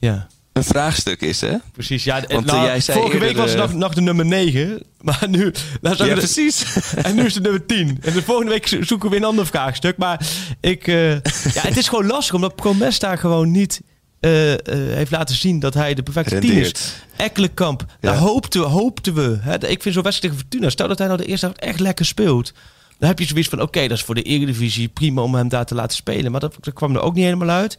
ja, 0.00 0.26
een 0.52 0.64
vraagstuk 0.64 1.20
is, 1.20 1.40
hè? 1.40 1.56
precies. 1.72 2.04
Ja, 2.04 2.22
Want, 2.28 2.46
nou, 2.46 2.58
eh, 2.58 2.64
jij 2.64 2.80
zei 2.80 2.98
vorige 2.98 3.18
week 3.18 3.36
was 3.36 3.50
het 3.50 3.60
eh, 3.60 3.66
nog, 3.66 3.74
nog 3.74 3.94
de 3.94 4.00
nummer 4.00 4.26
9. 4.26 4.82
Maar 5.00 5.26
nu... 5.28 5.52
Nou, 5.80 5.96
Ja, 5.96 6.04
de- 6.04 6.12
precies. 6.20 6.64
En 7.02 7.14
nu 7.14 7.24
is 7.24 7.34
het 7.34 7.42
nummer 7.42 7.66
10. 7.66 7.98
En 8.02 8.12
de 8.12 8.22
volgende 8.22 8.50
week 8.50 8.66
zo- 8.66 8.82
zoeken 8.82 9.08
we 9.08 9.14
weer 9.14 9.24
een 9.24 9.30
ander 9.30 9.46
vraagstuk. 9.46 9.96
Maar 9.96 10.26
ik, 10.60 10.86
eh, 10.86 11.10
ja, 11.12 11.20
het 11.60 11.76
is 11.76 11.88
gewoon 11.88 12.06
lastig 12.06 12.34
omdat 12.34 12.56
Promes 12.56 12.98
daar 12.98 13.18
gewoon 13.18 13.50
niet 13.50 13.80
eh, 14.24 14.52
eh, 14.52 14.58
heeft 14.96 15.10
laten 15.10 15.34
zien 15.36 15.58
dat 15.60 15.74
hij 15.74 15.94
de 15.94 16.02
perfecte 16.02 16.38
10 16.38 16.52
is. 16.52 16.72
Ekkelenkamp, 17.16 17.84
daar 18.00 18.14
Ja. 18.14 18.20
hoopten, 18.20 18.60
hoopten 18.62 19.14
we. 19.14 19.36
Hè, 19.40 19.54
ik 19.68 19.82
vind 19.82 19.94
zo'n 19.94 20.02
wedstrijd 20.02 20.20
tegen 20.20 20.36
Fortuna, 20.36 20.70
stel 20.70 20.88
dat 20.88 20.98
hij 20.98 21.06
nou 21.06 21.18
de 21.20 21.26
eerste 21.26 21.46
helft 21.46 21.60
echt 21.60 21.80
lekker 21.80 22.04
speelt. 22.06 22.52
Dan 22.98 23.08
heb 23.08 23.18
je 23.18 23.24
zoiets 23.26 23.48
van, 23.48 23.60
oké, 23.62 23.80
dat 23.88 23.96
is 23.98 24.04
voor 24.04 24.14
de 24.14 24.22
Eredivisie 24.22 24.88
prima 24.88 25.22
om 25.22 25.34
hem 25.34 25.48
daar 25.48 25.64
te 25.66 25.74
laten 25.74 25.96
spelen. 25.96 26.30
Maar 26.30 26.40
dat, 26.40 26.56
dat 26.60 26.74
kwam 26.74 26.94
er 26.94 27.00
ook 27.00 27.14
niet 27.14 27.24
helemaal 27.24 27.48
uit. 27.48 27.78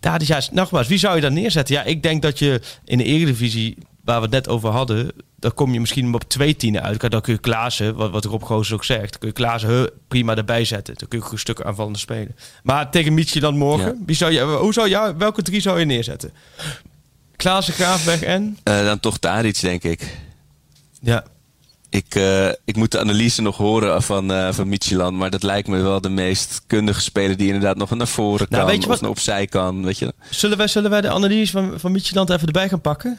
Daar 0.00 0.20
is 0.20 0.28
juist, 0.28 0.52
nogmaals, 0.52 0.86
wie 0.86 0.98
zou 0.98 1.14
je 1.14 1.20
daar 1.20 1.32
neerzetten? 1.32 1.74
Ja, 1.74 1.82
ik 1.82 2.02
denk 2.02 2.22
dat 2.22 2.38
je 2.38 2.60
in 2.84 2.98
de 2.98 3.04
Eredivisie, 3.04 3.76
waar 4.04 4.16
we 4.16 4.22
het 4.22 4.30
net 4.30 4.48
over 4.48 4.70
hadden, 4.70 5.10
dan 5.36 5.54
kom 5.54 5.72
je 5.72 5.80
misschien 5.80 6.14
op 6.14 6.24
twee 6.24 6.56
tienen 6.56 6.82
uit. 6.82 7.10
Dan 7.10 7.20
kun 7.20 7.32
je 7.32 7.38
Klaassen, 7.40 7.94
wat, 7.94 8.10
wat 8.10 8.24
Rob 8.24 8.42
Goos 8.42 8.72
ook 8.72 8.84
zegt, 8.84 9.10
dan 9.10 9.18
kun 9.18 9.28
je 9.28 9.34
Klaassen 9.34 9.70
he, 9.70 9.86
prima 10.08 10.36
erbij 10.36 10.64
zetten. 10.64 10.94
Dan 10.96 11.08
kun 11.08 11.18
je 11.18 11.24
een 11.30 11.38
stuk 11.38 11.60
aanvallende 11.62 11.98
spelen. 11.98 12.36
Maar 12.62 12.90
tegen 12.90 13.14
Mietjeland 13.14 13.56
morgen, 13.56 13.86
Ja. 13.86 14.02
wie 14.06 14.16
zou 14.16 14.32
je, 14.32 14.40
hoe 14.42 14.72
zou 14.72 14.88
je, 14.88 15.14
welke 15.18 15.42
drie 15.42 15.60
zou 15.60 15.78
je 15.78 15.84
neerzetten? 15.84 16.32
Klaassen, 17.36 17.74
Graafweg 17.74 18.22
en? 18.22 18.58
Eh, 18.62 18.84
dan 18.84 19.00
toch 19.00 19.18
daar 19.18 19.46
iets, 19.46 19.60
denk 19.60 19.82
ik. 19.82 20.18
Ja. 21.00 21.24
Ik, 21.90 22.14
eh, 22.14 22.48
ik 22.64 22.76
moet 22.76 22.90
de 22.90 22.98
analyse 22.98 23.42
nog 23.42 23.56
horen 23.56 24.02
van, 24.02 24.32
eh 24.32 24.52
van. 24.52 25.16
Maar 25.16 25.30
dat 25.30 25.42
lijkt 25.42 25.68
me 25.68 25.80
wel 25.82 26.00
de 26.00 26.08
meest 26.08 26.62
kundige 26.66 27.00
speler 27.00 27.36
die 27.36 27.46
inderdaad 27.46 27.76
nog 27.76 27.90
naar 27.90 28.06
voren 28.08 28.46
Nou, 28.50 28.62
kan. 28.62 28.70
weet 28.72 28.82
je 28.84 28.90
of 28.90 29.00
wat- 29.00 29.10
opzij 29.10 29.46
kan. 29.46 29.84
Weet 29.84 29.98
je. 29.98 30.12
Zullen 30.30 30.56
wij, 30.56 30.66
zullen 30.66 30.90
wij 30.90 31.00
de 31.00 31.10
analyse 31.10 31.52
van, 31.52 31.72
van 31.76 31.94
even 31.96 32.46
erbij 32.46 32.68
gaan 32.68 32.80
pakken? 32.80 33.18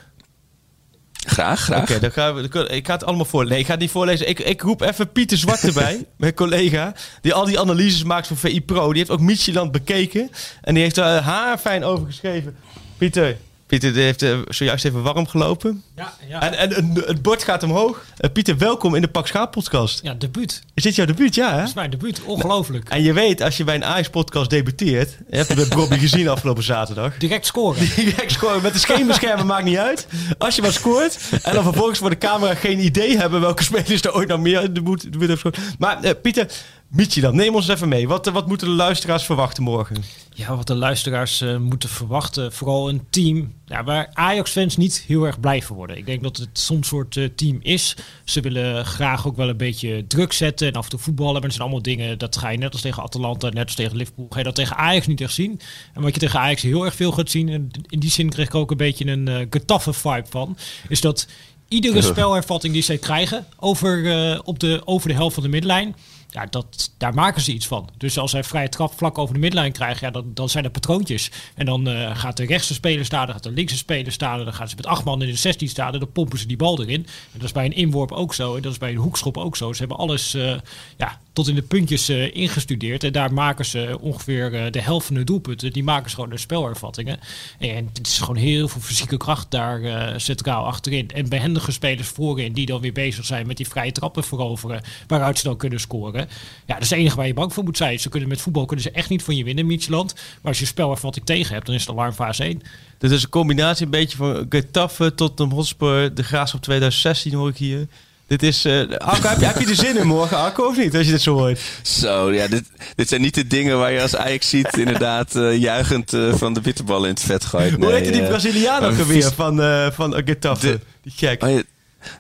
Graag, 1.25 1.59
graag. 1.59 1.81
Oké, 1.81 1.99
dan 1.99 2.11
gaan 2.11 2.35
we. 2.35 2.47
dan- 2.49 2.69
Ik 2.69 2.85
ga 2.85 2.93
het 2.93 3.03
allemaal 3.05 3.25
voorlezen. 3.25 3.51
Nee, 3.53 3.59
ik 3.61 3.65
ga 3.65 3.71
het 3.71 3.81
niet 3.81 3.91
voorlezen. 3.91 4.29
Ik, 4.29 4.39
ik 4.39 4.61
roep 4.61 4.81
even 4.81 5.11
Pieter 5.11 5.37
Zwart 5.37 5.63
erbij, 5.73 6.05
mijn 6.17 6.33
collega, 6.33 6.93
die 7.21 7.33
al 7.33 7.45
die 7.45 7.59
analyses 7.59 8.03
maakt 8.03 8.27
voor 8.27 8.37
VI 8.37 8.61
Pro. 8.61 8.87
Die 8.89 8.97
heeft 8.97 9.09
ook 9.09 9.19
Micheland 9.19 9.71
bekeken 9.71 10.29
en 10.61 10.73
die 10.73 10.83
heeft 10.83 10.97
er 10.97 11.03
haar 11.21 11.57
fijn 11.57 11.83
over 11.83 12.05
geschreven. 12.05 12.55
Pieter, 12.97 13.37
Pieter 13.67 13.93
heeft 13.93 14.21
eh, 14.21 14.39
zojuist 14.47 14.85
even 14.85 15.03
warm 15.03 15.27
gelopen. 15.27 15.83
Ja, 15.95 16.13
ja. 16.27 16.41
En, 16.41 16.75
en 16.75 16.91
het 17.05 17.21
bord 17.21 17.43
gaat 17.43 17.63
omhoog. 17.63 18.03
Eh, 18.17 18.31
Pieter, 18.31 18.57
welkom 18.57 18.95
in 18.95 19.01
de 19.01 19.07
Pak 19.07 19.27
Schaap 19.27 19.51
podcast. 19.51 19.99
ja, 20.03 20.13
debuut. 20.13 20.63
Is 20.73 20.83
dit 20.83 20.95
jouw 20.95 21.05
debuut? 21.05 21.35
Ja, 21.35 21.51
hè? 21.51 21.57
Dat 21.57 21.67
is 21.67 21.73
mijn 21.73 21.89
debuut. 21.89 22.21
Ongelooflijk. 22.23 22.89
En 22.89 23.03
je 23.03 23.13
weet, 23.13 23.41
als 23.41 23.57
je 23.57 23.63
bij 23.63 23.75
een 23.75 23.85
Ajax-podcast 23.85 24.49
debuteert... 24.49 25.17
Je 25.29 25.37
het 25.37 25.55
met 25.55 25.69
Bobby 25.69 25.97
gezien 25.97 26.27
afgelopen 26.29 26.63
zaterdag. 26.63 27.17
Direct 27.17 27.45
scoren. 27.45 27.89
Direct 27.95 28.31
scoren 28.31 28.61
met 28.61 28.73
de 28.73 28.79
schemerschermen 28.79 29.45
maakt 29.45 29.63
niet 29.63 29.77
uit. 29.77 30.07
Als 30.37 30.55
je 30.55 30.61
maar 30.61 30.73
scoort. 30.73 31.17
En 31.43 31.53
dan 31.53 31.63
vervolgens 31.63 31.99
voor 31.99 32.09
de 32.09 32.17
camera 32.17 32.55
geen 32.55 32.79
idee 32.79 33.17
hebben 33.17 33.41
welke 33.41 33.63
spelers 33.63 34.01
er 34.01 34.13
ooit 34.13 34.27
nog 34.27 34.39
meer 34.39 34.73
de 34.73 34.81
boet, 34.81 35.01
boet 35.11 35.19
hebben 35.19 35.29
gescoord. 35.29 35.57
Maar 35.79 36.03
eh, 36.03 36.11
Pieter, 36.21 36.47
Mietje 36.95 37.21
dan, 37.21 37.35
neem 37.35 37.55
ons 37.55 37.67
even 37.67 37.89
mee. 37.89 38.07
Wat, 38.07 38.27
eh, 38.27 38.33
wat 38.33 38.47
moeten 38.47 38.67
de 38.67 38.73
luisteraars 38.73 39.23
verwachten 39.23 39.63
morgen? 39.63 40.03
Ja, 40.33 40.55
wat 40.55 40.67
de 40.67 40.75
luisteraars 40.75 41.41
eh, 41.41 41.57
moeten 41.57 41.89
verwachten. 41.89 42.53
Vooral 42.53 42.89
een 42.89 43.01
team 43.09 43.53
ja, 43.65 43.83
waar 43.83 44.09
Ajax-fans 44.13 44.77
niet 44.77 45.03
heel 45.07 45.25
erg 45.25 45.39
blij 45.39 45.61
van 45.61 45.75
worden. 45.75 45.97
Ik 45.97 46.05
denk 46.05 46.23
dat 46.23 46.37
het 46.37 46.59
soms 46.59 46.79
een 46.79 46.85
soort 46.85 47.17
eh, 47.17 47.25
team 47.35 47.59
is. 47.61 47.95
Ze 48.23 48.41
willen 48.41 48.85
graag 48.85 49.27
ook 49.27 49.35
wel 49.35 49.49
een 49.49 49.57
beetje 49.57 50.07
druk 50.07 50.33
zetten 50.33 50.67
en 50.67 50.73
af 50.73 50.83
en 50.83 50.89
toe 50.89 50.99
voetballen. 50.99 51.33
Maar 51.33 51.41
het 51.41 51.51
zijn 51.51 51.63
allemaal 51.63 51.81
dingen, 51.81 52.17
dat 52.17 52.37
ga 52.37 52.49
je 52.49 52.57
net 52.57 52.71
als 52.71 52.81
tegen 52.81 53.03
Atalanta, 53.03 53.49
net 53.49 53.65
als 53.65 53.75
tegen 53.75 53.97
Liverpool, 53.97 54.27
ga 54.29 54.37
je 54.37 54.43
dat 54.43 54.55
tegen 54.55 54.77
Ajax 54.77 55.07
niet 55.07 55.21
echt 55.21 55.33
zien. 55.33 55.59
En 55.93 56.01
wat 56.01 56.13
je 56.13 56.19
tegen 56.19 56.39
Ajax 56.39 56.61
heel 56.61 56.85
erg 56.85 56.95
veel 56.95 57.11
gaat 57.11 57.29
zien, 57.29 57.49
en 57.49 57.71
in 57.87 57.99
die 57.99 58.11
zin 58.11 58.29
kreeg 58.29 58.47
ik 58.47 58.55
ook 58.55 58.71
een 58.71 58.77
beetje 58.77 59.07
een 59.07 59.29
uh, 59.29 59.37
Getafe-vibe 59.49 60.27
van, 60.29 60.57
is 60.89 61.01
dat 61.01 61.27
iedere 61.67 62.01
spelhervatting 62.11 62.73
die 62.73 62.83
zij 62.83 62.97
krijgen 62.97 63.45
over, 63.59 63.97
uh, 63.97 64.39
op 64.43 64.59
de, 64.59 64.81
over 64.85 65.09
de 65.09 65.15
helft 65.15 65.33
van 65.33 65.43
de 65.43 65.49
midlijn, 65.49 65.95
ja, 66.35 66.45
dat, 66.49 66.93
daar 66.97 67.13
maken 67.13 67.41
ze 67.41 67.51
iets 67.53 67.67
van. 67.67 67.89
Dus 67.97 68.17
als 68.17 68.31
zij 68.31 68.43
vrije 68.43 68.69
trap 68.69 68.93
vlak 68.93 69.17
over 69.17 69.33
de 69.33 69.39
midlijn 69.39 69.71
krijgen, 69.71 70.07
ja, 70.07 70.11
dan, 70.13 70.31
dan 70.33 70.49
zijn 70.49 70.63
er 70.63 70.69
patroontjes. 70.69 71.31
En 71.55 71.65
dan 71.65 71.89
uh, 71.89 72.17
gaat 72.17 72.37
de 72.37 72.45
rechtse 72.45 72.73
speler 72.73 73.05
staan, 73.05 73.25
dan 73.25 73.35
gaat 73.35 73.43
de 73.43 73.51
linkse 73.51 73.77
speler 73.77 74.11
staan, 74.11 74.43
dan 74.43 74.53
gaan 74.53 74.69
ze 74.69 74.75
met 74.75 74.85
acht 74.85 75.03
man 75.03 75.21
in 75.21 75.27
de 75.27 75.35
16 75.35 75.69
staan, 75.69 75.91
dan 75.91 76.11
pompen 76.11 76.39
ze 76.39 76.47
die 76.47 76.57
bal 76.57 76.81
erin. 76.81 77.05
En 77.05 77.31
dat 77.31 77.43
is 77.43 77.51
bij 77.51 77.65
een 77.65 77.75
inworp 77.75 78.11
ook 78.11 78.33
zo, 78.33 78.55
en 78.55 78.61
dat 78.61 78.71
is 78.71 78.77
bij 78.77 78.89
een 78.89 78.95
hoekschop 78.95 79.37
ook 79.37 79.55
zo. 79.55 79.73
Ze 79.73 79.79
hebben 79.79 79.97
alles 79.97 80.35
uh, 80.35 80.55
ja, 80.97 81.19
tot 81.35 81.47
in 81.47 81.55
de 81.55 81.61
puntjes 81.61 82.09
uh, 82.09 82.35
ingestudeerd. 82.35 83.03
En 83.03 83.11
daar 83.11 83.33
maken 83.33 83.65
ze 83.65 83.97
ongeveer 84.01 84.71
de 84.71 84.81
helft 84.81 85.05
van 85.05 85.15
de 85.15 85.23
doelpunten. 85.23 85.73
Die 85.73 85.83
maken 85.83 86.09
ze 86.09 86.15
gewoon 86.15 86.29
de 86.29 86.37
spelervattingen. 86.37 87.19
En 87.59 87.89
het 87.93 88.07
is 88.07 88.19
gewoon 88.19 88.35
heel 88.35 88.67
veel 88.67 88.81
fysieke 88.81 89.17
kracht 89.17 89.51
daar 89.51 90.13
centraal 90.21 90.65
achterin. 90.65 91.09
En 91.13 91.29
behendige 91.29 91.71
spelers 91.71 92.07
voorin 92.07 92.53
die 92.53 92.65
dan 92.65 92.81
weer 92.81 92.93
bezig 92.93 93.25
zijn 93.25 93.47
met 93.47 93.57
die 93.57 93.67
vrije 93.67 93.91
trappen 93.91 94.23
veroveren. 94.23 94.81
Waaruit 95.07 95.37
ze 95.37 95.43
dan 95.43 95.57
kunnen 95.57 95.79
scoren. 95.79 96.27
Ja, 96.65 96.73
dat 96.73 96.83
is 96.83 96.89
het 96.89 96.99
enige 96.99 97.15
waar 97.15 97.27
je 97.27 97.33
bang 97.33 97.53
voor 97.53 97.63
moet 97.63 97.77
zijn. 97.77 97.99
Ze 97.99 98.09
kunnen 98.09 98.29
met 98.29 98.41
voetbal 98.41 98.65
kunnen 98.65 98.85
ze 98.85 98.91
echt 98.91 99.09
niet 99.09 99.23
van 99.23 99.35
je 99.35 99.43
winnen, 99.43 99.65
Mietjeland. 99.65 100.13
Maar 100.13 100.51
als 100.51 100.59
je 100.59 100.65
spelervatting 100.65 101.25
tegen 101.25 101.53
hebt, 101.53 101.65
dan 101.65 101.75
is 101.75 101.81
het 101.81 101.89
alarmfase 101.89 102.43
1. 102.43 102.61
Dit 102.97 103.11
is 103.11 103.23
een 103.23 103.29
combinatie 103.29 103.85
een 103.85 103.91
beetje 103.91 104.17
van 104.17 104.45
Getafe 104.49 105.15
tot 105.15 105.37
de 105.37 105.43
Hotspur, 105.43 106.13
de 106.13 106.23
Graafschap 106.23 106.61
2016 106.61 107.33
hoor 107.33 107.49
ik 107.49 107.57
hier. 107.57 107.87
Dit 108.27 108.43
is. 108.43 108.65
Uh, 108.65 108.97
Arco, 108.97 109.27
heb, 109.27 109.39
je, 109.39 109.45
heb 109.45 109.59
je 109.59 109.67
er 109.67 109.75
zin 109.75 109.97
in 109.97 110.07
morgen, 110.07 110.37
Arco, 110.37 110.67
of 110.67 110.77
niet? 110.77 110.95
Als 110.95 111.05
je 111.05 111.11
dit 111.11 111.21
zo 111.21 111.33
hoort. 111.37 111.59
Zo, 111.81 112.31
ja, 112.31 112.47
dit, 112.47 112.63
dit 112.95 113.09
zijn 113.09 113.21
niet 113.21 113.35
de 113.35 113.47
dingen 113.47 113.77
waar 113.77 113.91
je 113.91 114.01
als 114.01 114.15
Ajax 114.15 114.49
ziet, 114.49 114.77
inderdaad, 114.77 115.35
uh, 115.35 115.57
juichend 115.57 116.13
uh, 116.13 116.33
van 116.33 116.53
de 116.53 116.61
bitterbal 116.61 117.03
in 117.03 117.09
het 117.09 117.19
vet 117.19 117.45
gooit. 117.45 117.73
Hoe 117.75 117.91
heette 117.91 118.11
die 118.11 118.23
Braziliaan 118.23 118.83
ook 118.83 118.99
alweer 118.99 119.31
van, 119.35 119.57
van 119.93 120.21
Getafe? 120.25 120.79
Die 121.01 121.13
gek. 121.15 121.43
Oh, 121.43 121.49
ja, 121.49 121.61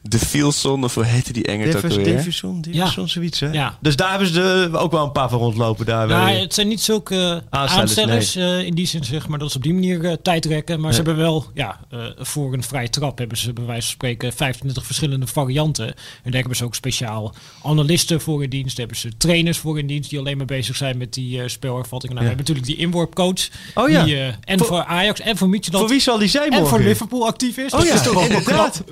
de 0.01 0.19
Fielson, 0.19 0.83
of 0.83 0.93
hoe 0.95 1.05
heette 1.05 1.33
die 1.33 1.45
Engert 1.45 1.75
ook 1.75 1.81
Davison? 1.81 2.03
Davison, 2.03 2.61
Davison, 2.61 3.07
zoiets 3.07 3.39
hè? 3.39 3.47
Ja. 3.51 3.77
Dus 3.81 3.95
daar 3.95 4.09
hebben 4.09 4.27
ze 4.27 4.41
er 4.71 4.77
ook 4.77 4.91
wel 4.91 5.03
een 5.03 5.11
paar 5.11 5.29
van 5.29 5.39
rondlopen 5.39 5.85
daar. 5.85 6.07
Nou, 6.07 6.25
bij- 6.25 6.39
het 6.39 6.53
zijn 6.53 6.67
niet 6.67 6.81
zulke 6.81 7.43
Aanstellers, 7.49 7.97
aanstellers 7.97 8.35
eh, 8.35 8.65
in 8.65 8.73
die 8.75 8.85
zin, 8.87 9.03
zeg 9.03 9.27
maar, 9.27 9.39
dat 9.39 9.51
ze 9.51 9.57
op 9.57 9.63
die 9.63 9.73
manier 9.73 10.05
eh, 10.05 10.13
tijd 10.21 10.45
rekken. 10.45 10.79
Maar 10.79 10.91
ze 10.93 10.95
hebben 10.95 11.17
wel, 11.17 11.45
ja, 11.53 11.79
eh, 11.89 11.99
voor 12.17 12.53
een 12.53 12.63
vrije 12.63 12.89
trap 12.89 13.17
hebben 13.17 13.37
ze 13.37 13.53
bij 13.53 13.65
wijze 13.65 13.81
van 13.81 13.91
spreken 13.91 14.33
25 14.33 14.85
verschillende 14.85 15.27
varianten. 15.27 15.87
En 15.87 15.95
daar 16.23 16.33
hebben 16.39 16.55
ze 16.57 16.63
ook 16.63 16.75
speciaal 16.75 17.33
analisten 17.63 18.21
voor 18.21 18.43
in 18.43 18.49
dienst. 18.49 18.77
Daar 18.77 18.85
hebben 18.85 18.97
ze 19.11 19.17
trainers 19.17 19.57
voor 19.57 19.79
in 19.79 19.87
dienst 19.87 20.09
die 20.09 20.19
alleen 20.19 20.37
maar 20.37 20.45
bezig 20.45 20.75
zijn 20.75 20.97
met 20.97 21.13
die 21.13 21.41
eh 21.41 21.47
spelervattingen. 21.47 22.15
Nou, 22.15 22.27
we 22.27 22.33
hebben 22.35 22.37
natuurlijk 22.47 22.67
die 22.77 22.85
inworpcoach. 22.85 23.47
Oh 23.73 23.89
ja. 23.89 24.03
Die, 24.03 24.15
eh, 24.15 24.27
en 24.43 24.57
Voor- 24.57 24.67
voor, 24.67 24.83
Ajax 24.85 25.19
en 25.19 25.37
voor 25.37 25.49
Midtjylland. 25.49 25.83
voor 25.85 25.93
wie 25.93 26.03
zal 26.03 26.17
die 26.17 26.27
zijn 26.27 26.51
en 26.51 26.67
voor 26.67 26.79
Liverpool 26.79 27.27
actief 27.27 27.57
is. 27.57 27.73
Oh 27.73 27.79
Dat 27.79 27.87
ja, 27.87 27.93
is 27.93 28.01
toch 28.03 28.23
inderdaad. 28.27 28.83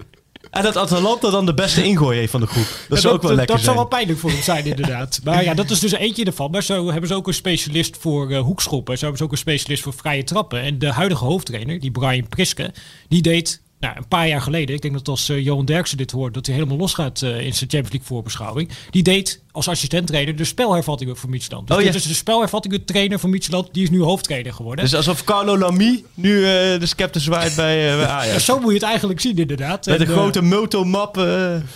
En 0.53 0.63
dat 0.63 0.77
Atalanta 0.77 1.29
dan 1.29 1.45
de 1.45 1.53
beste 1.53 1.83
ingooi 1.83 2.17
heeft 2.17 2.31
van 2.31 2.41
de 2.41 2.47
groep. 2.47 2.85
Dat 2.89 3.01
zou 3.01 3.13
ook 3.13 3.21
wel 3.21 3.33
lekker 3.33 3.55
dat 3.55 3.65
zou 3.65 3.75
wel 3.75 3.85
pijnlijk 3.85 4.19
voor 4.19 4.29
hem 4.29 4.41
zijn, 4.41 4.65
inderdaad. 4.65 5.19
Maar 5.23 5.43
ja, 5.43 5.53
dat 5.53 5.69
is 5.69 5.79
dus 5.79 5.91
eentje 5.91 6.25
ervan. 6.25 6.51
Maar 6.51 6.63
zo 6.63 6.91
hebben 6.91 7.07
ze 7.09 7.15
ook 7.15 7.27
een 7.27 7.33
specialist 7.33 7.97
voor 7.99 8.31
eh, 8.31 8.39
hoekschoppen. 8.39 8.93
Zo 8.93 8.99
hebben 8.99 9.17
ze 9.17 9.23
ook 9.23 9.31
een 9.31 9.37
specialist 9.37 9.83
voor 9.83 9.93
vrije 9.93 10.23
trappen. 10.23 10.61
En 10.61 10.79
de 10.79 10.91
huidige 10.91 11.25
hoofdtrainer, 11.25 11.79
die 11.79 11.91
Brian 11.91 12.27
Priske, 12.27 12.73
die 13.07 13.21
deed 13.21 13.61
nou, 13.79 13.97
een 13.97 14.07
paar 14.07 14.27
jaar 14.27 14.41
geleden, 14.41 14.75
ik 14.75 14.81
denk 14.81 14.93
dat 14.93 15.07
als 15.07 15.29
eh, 15.29 15.43
Johan 15.43 15.65
Derksen 15.65 15.97
dit 15.97 16.11
hoort, 16.11 16.33
dat 16.33 16.45
hij 16.45 16.55
helemaal 16.55 16.77
losgaat 16.77 17.21
eh 17.21 17.29
in 17.29 17.53
zijn 17.53 17.69
Champions 17.69 17.91
League 17.91 18.07
voorbeschouwing. 18.07 18.69
Die 18.89 19.03
deed 19.03 19.42
als 19.53 19.67
assistent-trainer 19.67 20.35
de 20.35 20.43
spelhervattingen 20.43 21.17
voor 21.17 21.29
Midtjylland. 21.29 21.67
Dus 21.67 21.77
Oh, 21.77 21.83
ja. 21.83 21.91
dit 21.91 22.01
is 22.01 22.07
de 22.07 22.13
spelhervattingen 22.13 22.85
trainer 22.85 23.19
van 23.19 23.29
Midtjylland, 23.29 23.69
die 23.71 23.83
is 23.83 23.89
nu 23.89 24.01
hoofdtrainer 24.01 24.53
geworden. 24.53 24.85
Dus 24.85 24.95
alsof 24.95 25.23
Carlo 25.23 25.57
Lamy 25.57 26.03
nu 26.13 26.37
eh, 26.37 26.79
de 26.79 26.85
scepter 26.85 27.21
zwaait 27.21 27.55
bij, 27.55 27.95
bij 27.97 28.27
Ja, 28.27 28.39
zo 28.39 28.59
moet 28.59 28.67
je 28.67 28.73
het 28.73 28.83
eigenlijk 28.83 29.19
zien, 29.19 29.37
inderdaad. 29.37 29.85
Met 29.85 29.95
En, 29.95 30.01
een 30.01 30.07
eh, 30.07 30.13
grote 30.13 30.41
motomap. 30.41 31.13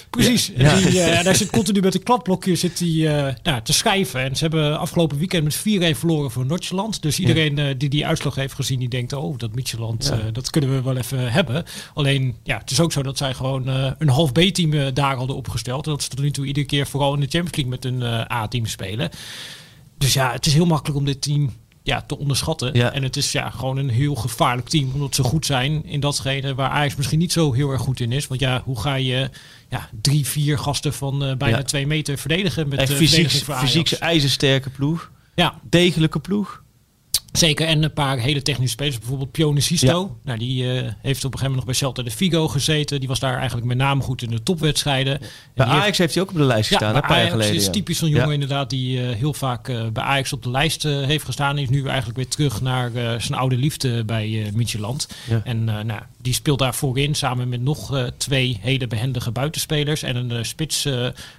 Precies. 0.10 0.52
Ja. 0.56 0.72
En 0.72 0.78
Die, 0.78 1.02
eh, 1.02 1.24
daar 1.26 1.36
zit 1.36 1.50
continu 1.50 1.80
met 1.80 1.96
een 1.96 2.04
kladblokje 2.04 2.56
zit 2.56 2.78
die, 2.78 3.08
nou, 3.44 3.62
te 3.64 3.74
schrijven. 3.74 4.22
En 4.22 4.36
ze 4.36 4.44
hebben 4.44 4.80
afgelopen 4.80 5.18
weekend 5.18 5.44
met 5.44 5.96
4-1 5.96 5.98
verloren 5.98 6.32
voor 6.32 6.46
Noordjylland. 6.46 7.02
Dus 7.02 7.20
iedereen 7.20 7.78
die 7.78 7.90
die 7.90 8.06
uitslag 8.06 8.36
heeft 8.36 8.54
gezien, 8.54 8.80
die 8.80 8.90
denkt... 8.90 9.14
oh, 9.14 9.38
dat 9.38 9.56
Midtjylland, 9.56 10.10
eh, 10.10 10.20
dat 10.32 10.50
kunnen 10.50 10.76
we 10.76 10.82
wel 10.82 10.98
even 10.98 11.32
hebben. 11.32 11.64
Alleen, 11.94 12.36
ja, 12.44 12.58
het 12.58 12.72
is 12.72 12.80
ook 12.80 12.92
zo 12.92 13.04
dat 13.04 13.18
zij 13.18 13.34
gewoon 13.34 13.68
een 13.98 14.10
half 14.10 14.32
B-team 14.32 14.94
daar 14.94 15.16
hadden 15.16 15.36
opgesteld. 15.36 15.86
En 15.86 15.92
dat 15.92 16.04
ze 16.04 16.10
tot 16.10 16.20
nu 16.20 16.32
toe 16.32 16.46
iedere 16.46 16.66
keer 16.66 16.88
vooral 16.88 17.14
in 17.14 17.20
de 17.20 17.28
Champions 17.30 17.56
League 17.56 17.67
met 17.68 17.86
een 17.86 18.02
eh, 18.04 18.38
A-team 18.38 18.66
spelen. 18.66 19.10
Dus 19.98 20.14
ja, 20.14 20.32
het 20.32 20.46
is 20.46 20.54
heel 20.54 20.66
makkelijk 20.66 21.00
om 21.00 21.06
dit 21.06 21.22
team 21.22 21.54
ja, 21.84 22.02
te 22.02 22.18
onderschatten. 22.18 22.74
Ja. 22.74 22.92
En 22.92 23.04
het 23.04 23.16
is 23.16 23.32
ja, 23.32 23.50
gewoon 23.50 23.78
een 23.78 23.90
heel 23.90 24.16
gevaarlijk 24.16 24.70
team. 24.70 24.92
Omdat 24.94 25.16
ze 25.16 25.24
goed 25.24 25.46
zijn 25.46 25.86
in 25.86 26.00
datgene 26.00 26.56
waar 26.56 26.70
Ajax 26.70 26.96
misschien 26.96 27.20
niet 27.20 27.32
zo 27.32 27.54
heel 27.54 27.72
erg 27.72 27.82
goed 27.82 28.00
in 28.00 28.12
is. 28.12 28.28
Want 28.28 28.40
ja, 28.40 28.62
hoe 28.66 28.80
ga 28.80 28.96
je 28.96 29.30
ja, 29.70 29.90
drie, 30.02 30.26
vier 30.28 30.60
gasten 30.60 30.94
van 30.94 31.24
eh, 31.26 31.36
bijna 31.36 31.58
Ja. 31.58 31.64
twee 31.64 31.88
meter 31.88 32.18
verdedigen 32.18 32.68
met 32.68 32.80
echt 32.80 32.92
eh, 32.92 32.98
fysiek, 32.98 33.30
fysiek 33.30 33.92
ijzersterke 33.92 34.70
ploeg. 34.70 35.12
Ja, 35.36 35.60
Degelijke 35.70 36.20
ploeg. 36.20 36.64
Zeker, 37.38 37.68
en 37.68 37.84
een 37.84 37.94
paar 37.94 38.18
hele 38.18 38.42
technische 38.42 38.72
spelers. 38.74 38.98
Bijvoorbeeld 39.00 39.32
Pione 39.32 39.60
Sisto. 39.62 40.18
Nou, 40.24 40.40
die 40.40 40.64
eh, 40.64 40.92
heeft 41.02 41.26
op 41.26 41.34
een 41.34 41.40
gegeven 41.40 41.40
moment 41.40 41.56
nog 41.56 41.66
bij 41.66 41.74
Celta 41.74 42.04
de 42.04 42.12
Vigo 42.12 42.48
gezeten. 42.48 43.00
Die 43.00 43.08
was 43.08 43.20
daar 43.20 43.36
eigenlijk 43.38 43.68
met 43.68 43.78
name 43.78 44.02
goed 44.02 44.22
in 44.22 44.30
de 44.30 44.44
topwedstrijden. 44.44 45.14
En 45.22 45.28
Bij 45.56 45.66
heeft- 45.66 45.80
Ajax 45.82 45.98
heeft 45.98 46.14
hij 46.14 46.24
ook 46.24 46.30
op 46.30 46.36
de 46.36 46.44
lijst 46.44 46.68
gestaan, 46.68 46.94
ja, 46.94 47.02
Ajax 47.02 47.32
geleden. 47.32 47.56
is 47.56 47.70
typisch 47.70 47.98
zo'n 47.98 48.10
jongen 48.10 48.28
Ja. 48.28 48.34
inderdaad 48.34 48.70
die 48.70 49.02
eh, 49.02 49.16
heel 49.16 49.34
vaak 49.34 49.68
eh, 49.70 49.88
bij 49.94 50.04
Ajax 50.04 50.34
op 50.34 50.44
de 50.44 50.50
lijst 50.50 50.84
heeft 50.84 51.26
gestaan. 51.26 51.58
Is 51.58 51.70
nu 51.70 51.86
eigenlijk 51.88 52.18
weer 52.18 52.28
terug 52.28 52.62
naar 52.62 52.92
zijn 53.22 53.40
oude 53.40 53.58
liefde 53.58 54.04
bij 54.06 54.52
Midtjylland. 54.54 55.08
Ja. 55.30 55.42
En 55.44 55.64
nou, 55.64 56.02
die 56.22 56.34
speelt 56.34 56.60
daar 56.60 56.76
voorin 56.76 57.16
samen 57.16 57.50
met 57.50 57.62
nog 57.62 58.10
twee 58.18 58.58
hele 58.62 58.88
behendige 58.88 59.32
buitenspelers. 59.32 60.04
En 60.04 60.16
een 60.16 60.46
spits 60.46 60.88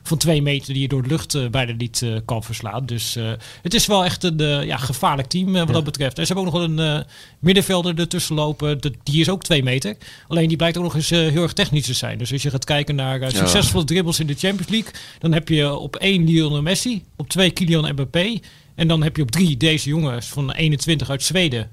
van 0.02 0.18
twee 0.18 0.42
meter 0.42 0.72
die 0.72 0.82
je 0.82 0.88
door 0.88 1.02
de 1.02 1.08
lucht 1.08 1.50
bijna 1.50 1.72
niet 1.72 2.02
eh, 2.02 2.10
kan 2.24 2.42
verslaan. 2.42 2.86
Dus 2.86 3.16
het 3.62 3.74
is 3.74 3.86
wel 3.86 4.04
echt 4.04 4.24
een 4.24 4.66
ja, 4.66 4.76
gevaarlijk 4.76 5.28
team 5.28 5.66
wat 5.66 5.84
betreft. 5.90 6.18
En 6.18 6.26
ze 6.26 6.32
hebben 6.32 6.52
ook 6.52 6.58
nog 6.58 6.68
wel 6.76 6.86
een 6.86 6.98
eh, 7.00 7.04
middenvelder 7.38 7.98
ertussen 7.98 8.34
lopen. 8.34 8.80
De- 8.80 8.92
die 9.02 9.20
is 9.20 9.28
ook 9.28 9.42
twee 9.42 9.62
meter. 9.62 9.96
Alleen 10.28 10.48
die 10.48 10.56
blijkt 10.56 10.76
ook 10.76 10.82
nog 10.82 10.94
eens 10.94 11.10
eh, 11.10 11.18
heel 11.18 11.42
erg 11.42 11.52
technisch 11.52 11.86
te 11.86 11.92
zijn. 11.94 12.18
Dus 12.18 12.32
als 12.32 12.42
je 12.42 12.50
gaat 12.50 12.64
kijken 12.64 12.94
naar 12.94 13.20
eh, 13.20 13.28
succesvolle 13.30 13.84
dribbles 13.84 14.20
in 14.20 14.26
de 14.26 14.34
Champions 14.34 14.68
League. 14.70 14.90
Dan 15.18 15.32
heb 15.32 15.48
je 15.48 15.74
op 15.76 15.96
één 15.96 16.24
Lionel 16.24 16.62
Messi. 16.62 17.04
Op 17.16 17.28
twee 17.28 17.50
Kylian 17.50 17.92
Mbappé. 17.92 18.38
En 18.74 18.88
dan 18.88 19.02
heb 19.02 19.16
je 19.16 19.22
op 19.22 19.30
drie 19.30 19.56
deze 19.56 19.88
jongens 19.88 20.26
van 20.26 20.52
21 20.52 21.10
uit 21.10 21.22
Zweden. 21.22 21.70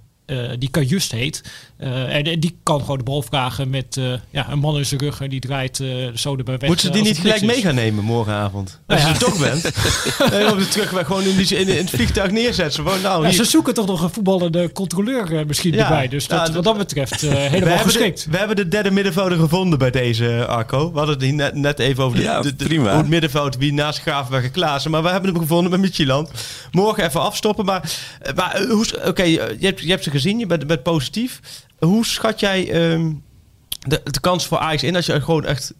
die 0.60 0.70
Kajust 0.70 1.12
heet. 1.12 1.44
Eh, 1.78 2.16
en, 2.16 2.24
en 2.24 2.40
die 2.40 2.58
kan 2.64 2.80
gewoon 2.80 2.98
de 2.98 3.04
bal 3.04 3.22
vragen 3.22 3.70
met 3.70 3.98
eh, 3.98 4.14
ja, 4.30 4.50
een 4.52 4.60
man 4.60 4.78
in 4.78 4.86
zijn 4.86 5.00
rug. 5.00 5.22
En 5.22 5.30
die 5.30 5.40
draait 5.40 5.80
eh 5.80 5.88
zo 6.16 6.36
erbij 6.36 6.58
weg. 6.58 6.70
Moeten 6.70 6.86
ze 6.88 6.94
die 6.94 7.04
niet 7.04 7.18
gelijk 7.20 7.42
mee 7.42 7.62
gaan 7.62 7.76
nemen 7.76 8.04
morgenavond? 8.04 8.80
Nou 8.88 9.02
Als 9.02 9.02
ja. 9.02 9.08
je 9.08 9.14
er 9.14 9.32
toch 9.32 9.40
bent. 9.40 9.64
en 10.42 10.52
op 10.52 10.58
de 10.58 10.68
terugweg 10.68 11.06
gewoon 11.06 11.24
in, 11.24 11.38
die, 11.38 11.58
in, 11.58 11.68
in 11.68 11.78
het 11.78 11.90
vliegtuig 11.90 12.32
neerzetten. 12.32 12.84
Gewoon, 12.84 13.02
nou, 13.02 13.26
Ja, 13.26 13.32
ze 13.32 13.44
zoeken 13.44 13.74
toch 13.74 13.86
nog 13.86 14.02
een 14.02 14.10
voetballende 14.10 14.72
controleur 14.72 15.38
eh, 15.40 15.46
misschien 15.46 15.74
Ja. 15.74 15.84
erbij. 15.84 16.08
Dus 16.08 16.28
dat, 16.28 16.50
wat 16.50 16.64
dat 16.64 16.78
betreft 16.78 17.24
eh, 17.24 17.30
we, 17.32 17.36
helemaal 17.38 17.50
hebben 17.50 17.78
de, 17.78 17.84
geschikt. 17.84 18.28
we 18.32 18.38
hebben 18.38 18.56
de 18.56 18.68
derde 18.68 18.92
middenvelder 18.92 19.38
gevonden 19.38 19.80
bij 19.80 19.92
deze 19.92 20.46
Arco. 20.48 20.92
We 20.92 20.98
hadden 20.98 21.20
het 21.20 21.36
net, 21.36 21.56
net 21.56 21.80
even 21.80 22.04
over 22.04 22.18
de, 22.18 22.24
Ja, 22.24 22.42
de, 22.42 22.56
de- 22.56 22.66
prima. 22.66 22.90
hoe 22.90 22.98
het 22.98 23.10
middenveld 23.10 23.58
wie 23.58 23.74
naast 23.74 24.00
Gravenberg 24.00 24.44
en 24.44 24.52
Klaassen. 24.52 24.92
Maar 24.92 25.04
we 25.04 25.10
hebben 25.10 25.30
hem 25.32 25.40
gevonden 25.40 25.72
met 25.72 25.80
Midtjylland. 25.80 26.30
Morgen 26.72 27.04
even 27.06 27.22
afstoppen. 27.22 27.66
Maar, 27.66 27.92
maar 28.36 28.62
hoe- 28.70 29.08
oké, 29.08 29.24
je, 29.24 29.56
hebt, 29.60 29.80
je 29.80 29.90
hebt 29.90 30.04
ze 30.04 30.10
gezien. 30.10 30.40
Je 30.40 30.46
bent, 30.46 30.68
bent 30.68 30.84
positief. 30.84 31.40
Hoe 31.86 32.06
schat 32.06 32.40
jij 32.40 32.72
ehm, 32.72 33.14
de, 33.80 34.02
de 34.04 34.20
kans 34.20 34.48
voor 34.48 34.58
Ajax 34.58 34.84
in 34.84 34.96
als 34.96 35.06
je 35.06 35.22
gewoon 35.22 35.46
echt... 35.46 35.74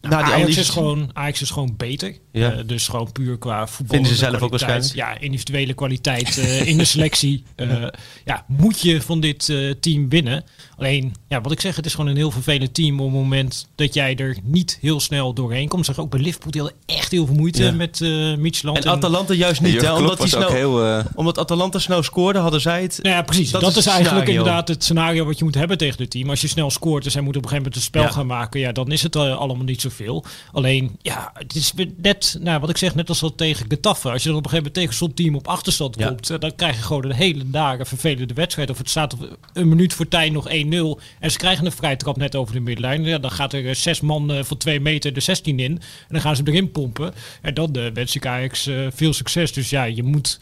die 0.00 0.12
Ajax 0.12 0.56
is, 0.56 0.68
gewoon, 0.68 1.10
Ajax 1.12 1.42
is 1.42 1.50
gewoon 1.50 1.74
beter. 1.76 2.14
Ja. 2.32 2.52
Eh, 2.52 2.58
dus 2.66 2.88
gewoon 2.88 3.12
puur 3.12 3.38
qua 3.38 3.66
voetbal. 3.66 3.94
Vinden 3.96 4.12
ze 4.16 4.18
zelf 4.18 4.42
ook 4.42 4.50
waarschijnlijk. 4.50 4.94
Ja, 4.94 5.18
individuele 5.18 5.74
kwaliteit 5.74 6.38
eh, 6.38 6.66
in 6.66 6.78
de 6.78 6.84
selectie. 6.84 7.42
Eh, 7.58 7.86
ja, 8.24 8.44
moet 8.46 8.80
je 8.80 9.02
van 9.02 9.20
dit 9.20 9.48
eh, 9.48 9.70
team 9.80 10.08
winnen. 10.08 10.44
Alleen, 10.76 11.14
ja, 11.28 11.40
wat 11.40 11.52
ik 11.52 11.60
zeg, 11.60 11.76
het 11.76 11.86
is 11.86 11.94
gewoon 11.94 12.10
een 12.10 12.16
heel 12.16 12.30
vervelend 12.30 12.74
team 12.74 13.00
op 13.00 13.06
het 13.06 13.14
moment 13.14 13.68
dat 13.74 13.94
jij 13.94 14.16
er 14.16 14.36
niet 14.42 14.78
heel 14.80 15.00
snel 15.00 15.32
doorheen 15.34 15.68
komt. 15.68 15.86
Zeg 15.86 15.98
ook 15.98 16.10
bij 16.10 16.20
Liverpool, 16.20 16.50
die 16.50 16.60
hadden 16.60 16.78
echt 16.86 17.10
heel 17.10 17.26
veel 17.26 17.34
moeite 17.34 17.62
Ja. 17.64 17.72
met 17.72 18.00
eh 18.00 18.36
Midtjylland. 18.36 18.84
En 18.84 18.90
Atalanta 18.90 19.34
juist 19.34 19.60
niet, 19.60 19.80
hè? 19.80 19.94
Omdat, 19.94 20.18
die 20.18 20.28
snel, 20.28 20.48
heel... 20.50 21.02
omdat 21.14 21.38
Atalanta 21.38 21.78
snel 21.78 22.02
scoorde, 22.02 22.38
hadden 22.38 22.60
zij 22.60 22.82
het... 22.82 22.98
Nou 23.02 23.14
ja, 23.14 23.22
precies. 23.22 23.50
Dat 23.50 23.60
Dat, 23.60 23.76
is 23.76 23.86
eigenlijk 23.86 24.08
scenario. 24.16 24.38
inderdaad 24.38 24.68
het 24.68 24.84
scenario 24.84 25.24
wat 25.24 25.38
je 25.38 25.44
moet 25.44 25.54
hebben 25.54 25.78
tegen 25.78 25.96
dit 25.96 26.10
team. 26.10 26.30
Als 26.30 26.40
je 26.40 26.48
snel 26.48 26.70
scoort 26.70 27.04
en 27.04 27.10
zij 27.10 27.20
moeten 27.22 27.42
op 27.42 27.50
een 27.50 27.56
gegeven 27.56 27.72
moment 27.72 27.94
een 27.94 28.00
spel 28.00 28.02
Ja. 28.02 28.20
gaan 28.20 28.38
maken, 28.38 28.60
ja, 28.60 28.72
dan 28.72 28.90
is 28.92 29.02
het 29.02 29.16
allemaal 29.16 29.64
niet 29.64 29.80
zoveel. 29.90 30.24
Alleen, 30.52 30.96
ja, 31.02 31.30
het 31.34 31.54
is 31.54 31.72
net, 31.96 32.36
nou, 32.40 32.60
wat 32.60 32.70
ik 32.70 32.76
zeg, 32.76 32.94
net 32.94 33.08
als 33.08 33.20
wat 33.20 33.36
tegen 33.36 33.66
Getafe. 33.68 34.10
Als 34.10 34.22
je 34.22 34.28
dan 34.28 34.38
op 34.38 34.44
een 34.44 34.50
gegeven 34.50 34.72
moment 34.72 34.74
tegen 34.74 34.94
zo'n 35.06 35.14
team 35.14 35.34
op 35.34 35.48
achterstand 35.48 35.98
Ja. 35.98 36.06
komt, 36.08 36.30
eh, 36.30 36.38
dan 36.38 36.54
krijg 36.54 36.76
je 36.76 36.82
gewoon 36.82 37.04
een 37.04 37.12
hele 37.12 37.44
nare, 37.44 37.84
vervelende 37.86 38.34
wedstrijd. 38.34 38.70
Of 38.70 38.78
het 38.78 38.90
staat 38.90 39.12
op 39.12 39.38
een 39.52 39.68
minuut 39.68 39.94
voor 39.94 40.08
tijd 40.08 40.32
nog 40.32 40.48
1-0 40.48 41.00
en 41.20 41.30
ze 41.30 41.38
krijgen 41.38 41.66
een 41.66 41.72
vrije 41.72 41.96
trap 41.96 42.16
net 42.16 42.36
over 42.36 42.54
de 42.54 42.60
middenlijn. 42.60 43.04
Ja, 43.04 43.18
dan 43.18 43.30
gaat 43.30 43.52
er 43.52 43.68
eh, 43.68 43.74
zes 43.74 44.00
man 44.00 44.32
eh, 44.32 44.44
van 44.44 44.56
twee 44.56 44.80
meter 44.80 45.12
de 45.12 45.20
16 45.20 45.58
in 45.58 45.72
en 45.72 45.80
dan 46.08 46.20
gaan 46.20 46.36
ze 46.36 46.42
erin 46.44 46.70
pompen. 46.72 47.14
En 47.42 47.54
dan 47.54 47.72
eh, 47.72 47.92
wens 47.94 48.16
ik 48.16 48.26
Ajax 48.26 48.70
veel 48.94 49.12
succes. 49.12 49.52
Dus 49.52 49.70
ja, 49.70 49.84
je 49.84 50.02
moet 50.02 50.38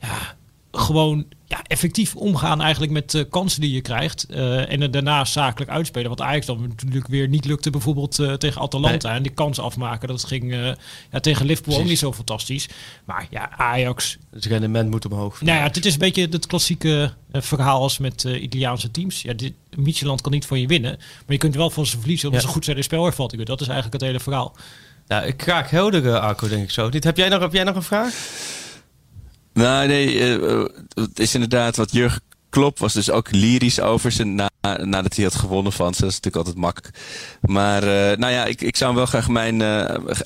ja, 0.00 0.36
gewoon 0.78 1.24
ja, 1.46 1.62
effectief 1.66 2.16
omgaan 2.16 2.60
eigenlijk 2.60 2.92
met 2.92 3.10
de 3.10 3.24
kansen 3.24 3.60
die 3.60 3.72
je 3.72 3.80
krijgt. 3.80 4.26
eh, 4.26 4.72
en 4.72 4.80
het 4.80 4.92
daarna 4.92 5.24
zakelijk 5.24 5.70
uitspelen. 5.70 6.08
Wat 6.08 6.20
Ajax 6.20 6.46
dan 6.46 6.60
natuurlijk 6.60 7.06
weer 7.06 7.28
niet 7.28 7.44
lukte 7.44 7.70
bijvoorbeeld 7.70 8.18
eh, 8.18 8.32
tegen 8.32 8.60
Atalanta. 8.60 9.14
En 9.14 9.22
die 9.22 9.32
kans 9.32 9.58
afmaken, 9.60 10.08
dat 10.08 10.24
ging 10.24 10.52
eh, 10.52 10.72
ja, 11.12 11.20
tegen 11.20 11.46
Liverpool 11.46 11.78
ook 11.78 11.84
niet 11.84 11.98
zo 11.98 12.12
fantastisch. 12.12 12.68
Maar 13.04 13.26
ja, 13.30 13.50
Ajax... 13.56 14.18
Het 14.30 14.44
rendement 14.44 14.90
moet 14.90 15.06
omhoog. 15.06 15.40
Nou 15.40 15.58
ja, 15.58 15.68
dit 15.68 15.84
is 15.86 15.92
een 15.92 15.98
beetje 15.98 16.26
het 16.30 16.46
klassieke 16.46 17.12
eh, 17.30 17.42
verhaal 17.42 17.82
als 17.82 17.98
met 17.98 18.24
eh, 18.24 18.42
Italiaanse 18.42 18.90
teams. 18.90 19.22
Ja, 19.22 19.32
dit, 19.32 19.52
Midtjylland 19.76 20.20
kan 20.20 20.32
niet 20.32 20.46
van 20.46 20.60
je 20.60 20.66
winnen. 20.66 20.96
Maar 20.98 21.24
je 21.26 21.36
kunt 21.38 21.54
wel 21.54 21.70
van 21.70 21.86
ze 21.86 21.98
verliezen 21.98 22.26
omdat 22.28 22.42
Ja. 22.42 22.48
ze 22.48 22.54
goed 22.54 22.64
zijn 22.64 22.76
in 22.76 22.82
spelervattingen. 22.82 23.46
Dat 23.46 23.60
is 23.60 23.66
eigenlijk 23.66 23.96
het 24.00 24.06
hele 24.10 24.20
verhaal. 24.22 24.56
Nou, 25.06 25.26
ik 25.26 25.42
graag 25.42 25.70
helder, 25.70 26.06
eh, 26.14 26.20
Arco, 26.20 26.48
denk 26.48 26.62
ik 26.62 26.70
zo. 26.70 26.88
Niet. 26.88 27.04
Heb, 27.04 27.16
jij 27.16 27.28
nog, 27.28 27.40
heb 27.40 27.52
jij 27.52 27.64
nog 27.64 27.74
een 27.74 27.82
vraag? 27.82 28.14
Nou, 29.58 29.86
nee, 29.86 30.18
eh, 30.18 30.34
eh, 30.34 30.64
het 30.94 31.18
is 31.18 31.34
inderdaad 31.34 31.76
wat 31.76 31.92
Jurgen 31.92 32.20
Klopp 32.50 32.78
was 32.78 32.92
dus 32.92 33.10
ook 33.10 33.30
lyrisch 33.30 33.80
over 33.80 34.12
ze 34.12 34.24
na, 34.24 34.50
nadat 34.82 35.14
hij 35.14 35.24
had 35.24 35.34
gewonnen 35.34 35.72
van 35.72 35.94
ze. 35.94 36.00
Dat 36.00 36.10
is 36.10 36.16
natuurlijk 36.16 36.46
altijd 36.46 36.64
makkelijk. 36.64 36.96
Maar 37.40 37.82
eh, 37.82 38.18
nou 38.18 38.32
ja, 38.32 38.44
ik, 38.44 38.60
ik 38.60 38.76
zou 38.76 38.94
wel 38.94 39.06
graag 39.06 39.28
mijn, 39.28 39.62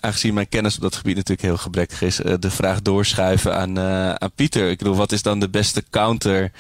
aangezien 0.01 0.35
mijn 0.35 0.49
kennis 0.49 0.75
op 0.75 0.83
dat 0.83 0.97
gebied 0.97 1.17
natuurlijk 1.17 1.47
heel 1.47 1.57
gebrekkig 1.57 2.03
is, 2.03 2.17
de 2.17 2.51
vraag 2.51 2.83
doorschuiven 2.83 3.57
aan, 3.57 3.79
aan 4.21 4.33
Pieter. 4.35 4.71
Ik 4.71 4.79
bedoel, 4.79 4.97
wat 4.97 5.13
is 5.13 5.23
dan 5.23 5.41
de 5.41 5.51
beste 5.51 5.85
counter 5.91 6.53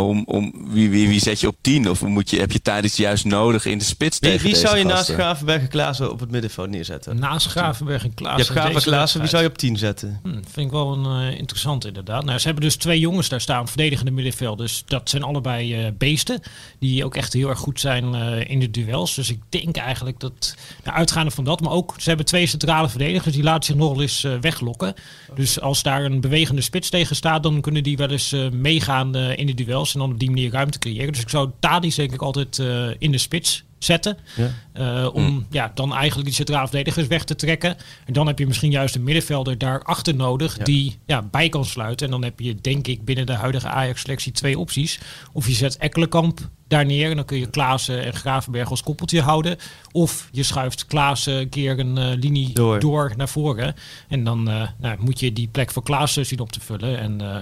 om, 0.00 0.22
om 0.26 0.52
wie, 0.68 0.90
wie, 0.90 1.08
wie 1.08 1.20
zet 1.20 1.40
je 1.40 1.48
op 1.48 1.56
10? 1.60 1.90
Of 1.90 2.02
moet 2.02 2.30
je, 2.30 2.38
heb 2.38 2.52
je 2.52 2.62
Tadic 2.62 2.92
juist 2.92 3.24
nodig 3.24 3.64
in 3.64 3.78
de 3.78 3.84
spits 3.84 4.18
Wie, 4.18 4.30
tegen 4.30 4.44
wie 4.44 4.54
deze 4.54 4.66
zou 4.66 4.78
je 4.78 4.84
naast? 4.84 5.10
Gravenberg 5.10 5.62
en 5.62 5.68
Klaassen 5.68 6.10
op 6.10 6.20
het 6.20 6.30
middenveld 6.30 6.70
neerzetten? 6.70 7.18
Naast 7.18 7.46
Gravenberg 7.46 8.02
en 8.02 8.08
je 8.08 8.14
Klaassen. 8.14 8.44
hebt 8.44 8.58
Graven 8.58 8.74
deze 8.74 8.88
Klaassen, 8.88 9.20
wie 9.20 9.28
zou 9.28 9.42
je 9.42 9.48
op 9.48 9.58
10 9.58 9.76
zetten? 9.76 10.20
Hm, 10.22 10.28
vind 10.32 10.66
ik 10.66 10.70
wel 10.70 10.92
een 10.92 11.32
eh, 11.32 11.38
interessant 11.38 11.86
inderdaad. 11.86 12.24
Nou, 12.24 12.38
ze 12.38 12.46
hebben 12.46 12.64
dus 12.64 12.76
twee 12.76 12.98
jongens 12.98 13.28
daar 13.28 13.40
staan, 13.40 13.68
verdedigende 13.68 14.10
middenveld. 14.10 14.58
Dus 14.58 14.82
dat 14.86 15.10
zijn 15.10 15.22
allebei 15.22 15.74
eh, 15.74 15.92
beesten. 15.98 16.40
Die 16.78 17.04
ook 17.04 17.14
echt 17.14 17.32
heel 17.32 17.48
erg 17.48 17.58
goed 17.58 17.80
zijn 17.80 18.14
eh, 18.14 18.50
in 18.50 18.60
de 18.60 18.70
duels. 18.70 19.14
Dus 19.14 19.30
ik 19.30 19.40
denk 19.48 19.76
eigenlijk 19.76 20.20
dat, 20.20 20.56
nou, 20.84 20.96
uitgaande 20.96 21.30
van 21.30 21.44
dat, 21.44 21.60
maar 21.60 21.72
ook 21.72 21.94
ze 21.98 22.08
hebben 22.08 22.26
twee 22.26 22.46
centrale 22.46 22.88
verdedigers. 22.88 23.34
Die 23.34 23.42
laten 23.42 23.64
zich 23.64 23.74
nog 23.74 23.92
wel 23.92 24.02
eens 24.02 24.24
eh, 24.24 24.32
weglokken. 24.40 24.94
Dus 25.34 25.60
als 25.60 25.82
daar 25.82 26.04
een 26.04 26.20
bewegende 26.20 26.60
spits 26.60 26.90
tegen 26.90 27.16
staat, 27.16 27.42
dan 27.42 27.60
kunnen 27.60 27.82
die 27.82 27.96
wel 27.96 28.10
eens 28.10 28.32
eh, 28.32 28.50
meegaan 28.50 29.16
eh, 29.16 29.38
in 29.38 29.46
de 29.46 29.54
duels. 29.82 29.94
En 29.94 30.00
dan 30.00 30.12
op 30.12 30.18
die 30.18 30.30
manier 30.30 30.50
ruimte 30.50 30.78
creëren. 30.78 31.12
Dus 31.12 31.22
ik 31.22 31.28
zou 31.28 31.50
Tadis 31.60 31.94
denk 31.94 32.12
ik 32.12 32.22
altijd 32.22 32.58
eh, 32.58 32.88
in 32.98 33.12
de 33.12 33.18
spits 33.18 33.64
zetten. 33.78 34.18
Ja. 34.36 34.50
Eh, 34.72 35.14
om 35.14 35.46
ja, 35.50 35.70
dan 35.74 35.94
eigenlijk 35.94 36.26
die 36.26 36.34
centrale 36.36 36.68
verdedigers 36.68 37.06
weg 37.06 37.24
te 37.24 37.34
trekken. 37.34 37.76
En 38.06 38.12
dan 38.12 38.26
heb 38.26 38.38
je 38.38 38.46
misschien 38.46 38.70
juist 38.70 38.94
een 38.94 39.02
middenvelder 39.02 39.58
daarachter 39.58 40.14
nodig 40.14 40.56
Ja. 40.58 40.64
die 40.64 40.98
ja, 41.06 41.22
bij 41.22 41.48
kan 41.48 41.64
sluiten. 41.64 42.06
En 42.06 42.12
dan 42.12 42.24
heb 42.24 42.40
je 42.40 42.54
denk 42.54 42.86
ik 42.86 43.04
binnen 43.04 43.26
de 43.26 43.32
huidige 43.32 43.68
Ajax-selectie 43.68 44.32
twee 44.32 44.58
opties. 44.58 45.00
Of 45.32 45.46
je 45.46 45.52
zet 45.52 45.76
Ekkelenkamp 45.76 46.50
daar 46.72 46.86
neer 46.86 47.10
en 47.10 47.16
dan 47.16 47.24
kun 47.24 47.38
je 47.38 47.46
Klaassen 47.46 48.04
en 48.04 48.12
Gravenberg 48.12 48.70
als 48.70 48.82
koppeltje 48.82 49.20
houden. 49.20 49.56
Of 49.92 50.28
je 50.32 50.42
schuift 50.42 50.86
Klaassen 50.86 51.34
een 51.34 51.48
keer 51.48 51.78
een 51.78 51.98
eh, 51.98 52.18
linie 52.18 52.52
Door. 52.52 52.80
door. 52.80 53.12
naar 53.16 53.28
voren. 53.28 53.74
En 54.08 54.24
dan 54.24 54.50
eh, 54.50 54.68
nou, 54.78 54.96
moet 55.00 55.20
je 55.20 55.32
die 55.32 55.48
plek 55.48 55.70
voor 55.70 55.82
Klaassen 55.82 56.26
zien 56.26 56.40
op 56.40 56.52
te 56.52 56.60
vullen. 56.60 56.98
En 56.98 57.20
eh, 57.20 57.36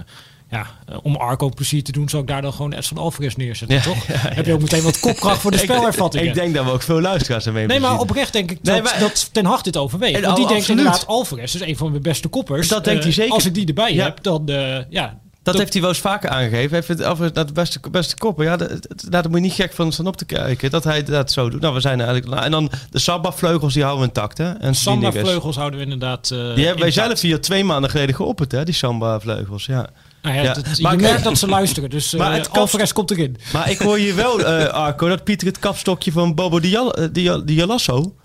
ja, 0.51 0.65
eh, 0.87 0.97
om 1.03 1.15
Arco 1.15 1.49
plezier 1.49 1.83
te 1.83 1.91
doen, 1.91 2.09
zou 2.09 2.21
ik 2.21 2.27
daar 2.27 2.41
dan 2.41 2.53
gewoon 2.53 2.73
Edson 2.73 2.97
Alvarez 2.97 3.35
neerzetten, 3.35 3.77
Ja, 3.77 3.83
toch? 3.83 4.05
Heb 4.37 4.45
je 4.45 4.53
ook 4.53 4.61
meteen 4.61 4.81
wat 4.83 4.99
kopkracht 4.99 5.41
voor 5.41 5.51
de 5.51 5.57
spelervattingen. 5.67 6.27
Ik 6.27 6.33
denk 6.33 6.53
dat 6.55 6.65
we 6.65 6.71
ook 6.71 6.81
veel 6.81 7.01
luisteraars 7.01 7.45
ermee 7.45 7.65
Nee, 7.67 7.79
maar 7.79 7.99
oprecht 7.99 8.33
denk 8.33 8.51
ik 8.51 8.61
Nee, 8.63 8.75
dat, 8.81 8.83
maar- 8.91 8.99
dat 8.99 9.29
Ten 9.33 9.45
Hag 9.45 9.61
dit 9.61 9.77
overweegt. 9.77 10.15
En 10.15 10.21
Want 10.21 10.35
die 10.37 10.47
denkt 10.47 10.69
inderdaad, 10.69 11.07
Alvarez 11.07 11.53
is 11.55 11.61
een 11.61 11.77
van 11.77 11.89
mijn 11.91 12.01
beste 12.03 12.27
koppers. 12.27 12.67
Dat 12.67 12.83
denkt 12.83 12.99
Eh, 12.99 13.05
hij 13.05 13.13
zeker. 13.13 13.33
Als 13.33 13.45
ik 13.45 13.53
die 13.53 13.67
erbij 13.67 13.93
heb, 13.93 14.23
dan 14.23 14.47
eh, 14.49 14.77
ja... 14.89 15.19
Dat 15.43 15.57
heeft 15.57 15.71
hij 15.73 15.81
wel 15.81 15.91
eens 15.91 15.99
vaker 15.99 16.29
aangegeven. 16.29 16.71
Hij 16.71 16.83
vindt 16.83 17.03
Alvarez 17.03 17.31
dat 17.31 17.47
de 17.47 17.53
beste, 17.53 17.79
beste 17.91 18.15
koppen. 18.17 18.45
Ja, 18.45 18.57
dat, 18.57 18.87
daar 19.09 19.23
moet 19.29 19.33
je 19.39 19.39
niet 19.45 19.53
gek 19.53 19.73
van 19.73 19.91
staan 19.91 20.07
op 20.07 20.17
te 20.17 20.25
kijken. 20.25 20.69
Dat 20.71 20.83
hij 20.83 21.03
dat 21.03 21.31
zo 21.31 21.49
doet. 21.49 21.61
Nou, 21.61 21.73
we 21.73 21.79
zijn 21.79 21.97
eigenlijk... 22.01 22.29
nou, 22.29 22.43
en 22.45 22.51
dan 22.51 22.71
de 22.89 22.99
Samba-vleugels, 22.99 23.73
die 23.73 23.83
houden 23.83 24.01
we 24.03 24.13
intact, 24.13 24.37
hè? 24.37 24.51
En 24.51 24.75
Samba 24.75 24.99
Sliedingers. 24.99 25.29
vleugels 25.29 25.55
houden 25.55 25.79
we 25.79 25.85
inderdaad... 25.85 26.31
eh, 26.31 26.55
Die 26.55 26.63
hebben 26.65 26.81
wij 26.83 26.91
zelf 26.91 27.21
hier 27.21 27.41
twee 27.41 27.63
maanden 27.63 27.89
geleden 27.89 28.15
geopperd, 28.15 28.51
hè? 28.51 28.63
Die 28.65 28.73
Samba-vleugels, 28.73 29.65
ja. 29.65 29.89
Nou 30.21 30.35
ja, 30.35 30.41
Ja. 30.41 30.53
dat- 30.53 30.79
Maar 30.79 30.91
je 30.91 30.97
merkt 31.01 31.23
dat 31.23 31.37
ze 31.37 31.47
luisteren, 31.47 31.89
dus 31.89 32.11
Maar 32.13 32.27
maar 32.27 32.37
het 32.37 32.45
kapst- 32.45 32.59
Alvarez 32.61 32.91
komt 32.91 33.11
erin. 33.11 33.37
Maar 33.53 33.69
ik 33.69 33.77
hoor 33.79 33.97
hier 33.97 34.15
wel, 34.15 34.45
eh, 34.45 34.65
Arco, 34.85 35.07
dat 35.07 35.23
Pieter 35.23 35.47
het 35.47 35.59
kapstokje 35.59 36.11
van 36.11 36.35
Bobo 36.35 36.57
eh, 36.59 37.07
Dial- 37.11 37.45
Dialasso... 37.45 38.15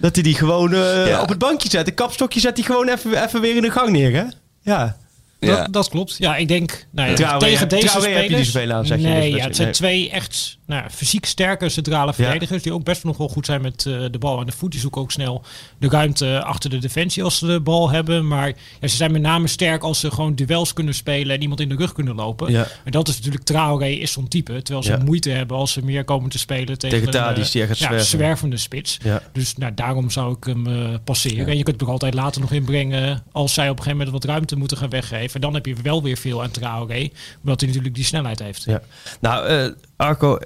dat 0.00 0.14
hij 0.14 0.22
die 0.24 0.34
gewoon 0.34 0.72
eh, 0.74 1.06
Ja. 1.08 1.22
op 1.22 1.28
het 1.28 1.38
bankje 1.38 1.68
zet. 1.70 1.86
Het 1.86 1.94
kapstokje 1.94 2.40
zet 2.40 2.56
hij 2.56 2.66
gewoon 2.66 2.88
even, 2.88 3.24
even 3.24 3.40
weer 3.40 3.56
in 3.56 3.62
de 3.62 3.70
gang 3.70 3.90
neer, 3.90 4.12
hè? 4.14 4.24
Ja. 4.62 4.96
Ja. 5.40 5.56
Dat, 5.56 5.72
dat 5.72 5.88
klopt. 5.88 6.16
Ja, 6.18 6.36
ik 6.36 6.48
denk 6.48 6.86
nou 6.90 7.08
ja, 7.08 7.14
Traoré 7.14 7.38
tegen 7.38 7.68
deze 7.68 7.86
Traoré 7.86 8.08
heb 8.08 8.28
je 8.28 8.44
spelers... 8.44 8.72
aan, 8.72 8.86
zeg 8.86 8.98
je 9.00 9.06
in 9.06 9.12
nee, 9.12 9.34
ja, 9.34 9.44
het 9.44 9.56
zijn 9.56 9.72
twee 9.72 10.10
echt 10.10 10.58
nou, 10.66 10.90
fysiek 10.90 11.24
sterke 11.24 11.68
centrale 11.68 12.14
verdedigers... 12.14 12.62
die 12.62 12.72
ook 12.72 12.84
best 12.84 13.04
nog 13.04 13.16
wel 13.16 13.28
goed 13.28 13.46
zijn 13.46 13.62
met 13.62 13.86
eh, 13.86 14.04
de 14.10 14.18
bal 14.18 14.38
aan 14.38 14.46
de 14.46 14.52
voet. 14.52 14.70
Die 14.70 14.80
zoeken 14.80 15.00
ook 15.00 15.12
snel 15.12 15.42
de 15.78 15.88
ruimte 15.88 16.42
achter 16.42 16.70
de 16.70 16.78
defensie 16.78 17.22
als 17.22 17.38
ze 17.38 17.46
de 17.46 17.60
bal 17.60 17.90
hebben. 17.90 18.26
Maar 18.26 18.52
ja, 18.80 18.88
ze 18.88 18.96
zijn 18.96 19.12
met 19.12 19.22
name 19.22 19.46
sterk 19.46 19.82
als 19.82 20.00
ze 20.00 20.10
gewoon 20.10 20.34
duels 20.34 20.72
kunnen 20.72 20.94
spelen... 20.94 21.36
en 21.36 21.42
iemand 21.42 21.60
in 21.60 21.68
de 21.68 21.76
rug 21.76 21.92
kunnen 21.92 22.14
lopen. 22.14 22.54
En 22.84 22.90
dat 22.90 23.08
is 23.08 23.16
natuurlijk 23.16 23.44
Traoré 23.44 23.88
is 23.88 24.12
zo'n 24.12 24.28
type. 24.28 24.62
Terwijl 24.62 24.84
ze 24.84 25.04
moeite 25.04 25.30
hebben 25.30 25.56
als 25.56 25.72
ze 25.72 25.84
meer 25.84 26.04
komen 26.04 26.30
te 26.30 26.38
spelen... 26.38 26.78
tegen, 26.78 26.98
Tegen 27.00 27.06
een, 27.06 27.12
Tadic 27.12 27.44
eh, 27.44 27.50
die 27.50 27.66
gaat 27.66 27.76
zwerven. 27.76 28.04
zwervende 28.04 28.56
spits. 28.56 28.98
Dus 29.32 29.56
nou, 29.56 29.74
daarom 29.74 30.10
zou 30.10 30.36
ik 30.36 30.44
hem 30.44 30.66
eh, 30.66 30.94
passeren. 31.04 31.46
En 31.46 31.56
je 31.56 31.62
kunt 31.62 31.80
hem 31.80 31.86
er 31.86 31.92
altijd 31.92 32.14
later 32.14 32.40
nog 32.40 32.52
inbrengen 32.52 33.22
als 33.32 33.54
zij 33.54 33.64
op 33.64 33.76
een 33.76 33.82
gegeven 33.82 33.98
moment 33.98 34.24
wat 34.24 34.32
ruimte 34.32 34.56
moeten 34.56 34.76
gaan 34.76 34.90
weggeven. 34.90 35.35
En 35.36 35.42
dan 35.42 35.54
heb 35.54 35.66
je 35.66 35.74
wel 35.82 36.02
weer 36.02 36.16
veel 36.16 36.42
aan 36.42 36.50
Traoré, 36.50 37.08
omdat 37.42 37.60
hij 37.60 37.68
natuurlijk 37.68 37.94
die 37.94 38.04
snelheid 38.04 38.38
heeft. 38.38 38.64
Ja. 38.64 38.82
Nou, 39.20 39.46
eh, 39.46 39.70
Arco, 39.96 40.38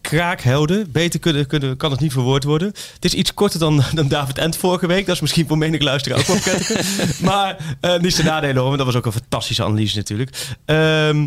kraakhelden. 0.00 0.92
Beter 0.92 1.20
kunnen, 1.20 1.46
kunnen, 1.46 1.76
kan 1.76 1.90
het 1.90 2.00
niet 2.00 2.12
verwoord 2.12 2.44
worden. 2.44 2.68
Het 2.94 3.04
is 3.04 3.14
iets 3.14 3.34
korter 3.34 3.58
dan, 3.58 3.82
dan 3.94 4.08
David 4.08 4.38
Ent 4.38 4.56
vorige 4.56 4.86
week. 4.86 5.06
Dat 5.06 5.14
is 5.14 5.20
misschien 5.20 5.46
voor 5.46 5.58
menig 5.58 5.80
luisteraar 5.80 6.18
ook 6.18 6.26
wel 6.26 6.78
maar 7.30 7.76
eh 7.80 7.98
niet 7.98 8.14
zijn 8.14 8.26
nadelen 8.26 8.56
hoor, 8.56 8.64
want 8.64 8.76
dat 8.76 8.86
was 8.86 8.96
ook 8.96 9.06
een 9.06 9.20
fantastische 9.20 9.64
analyse 9.64 9.96
natuurlijk. 9.96 10.56
Ehm, 10.64 11.26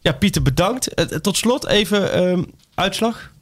ja, 0.00 0.12
Pieter, 0.12 0.42
bedankt. 0.42 0.94
Eh, 0.94 1.04
tot 1.04 1.36
slot 1.36 1.66
even 1.66 2.12
ehm, 2.12 2.42
uitslag. 2.74 3.32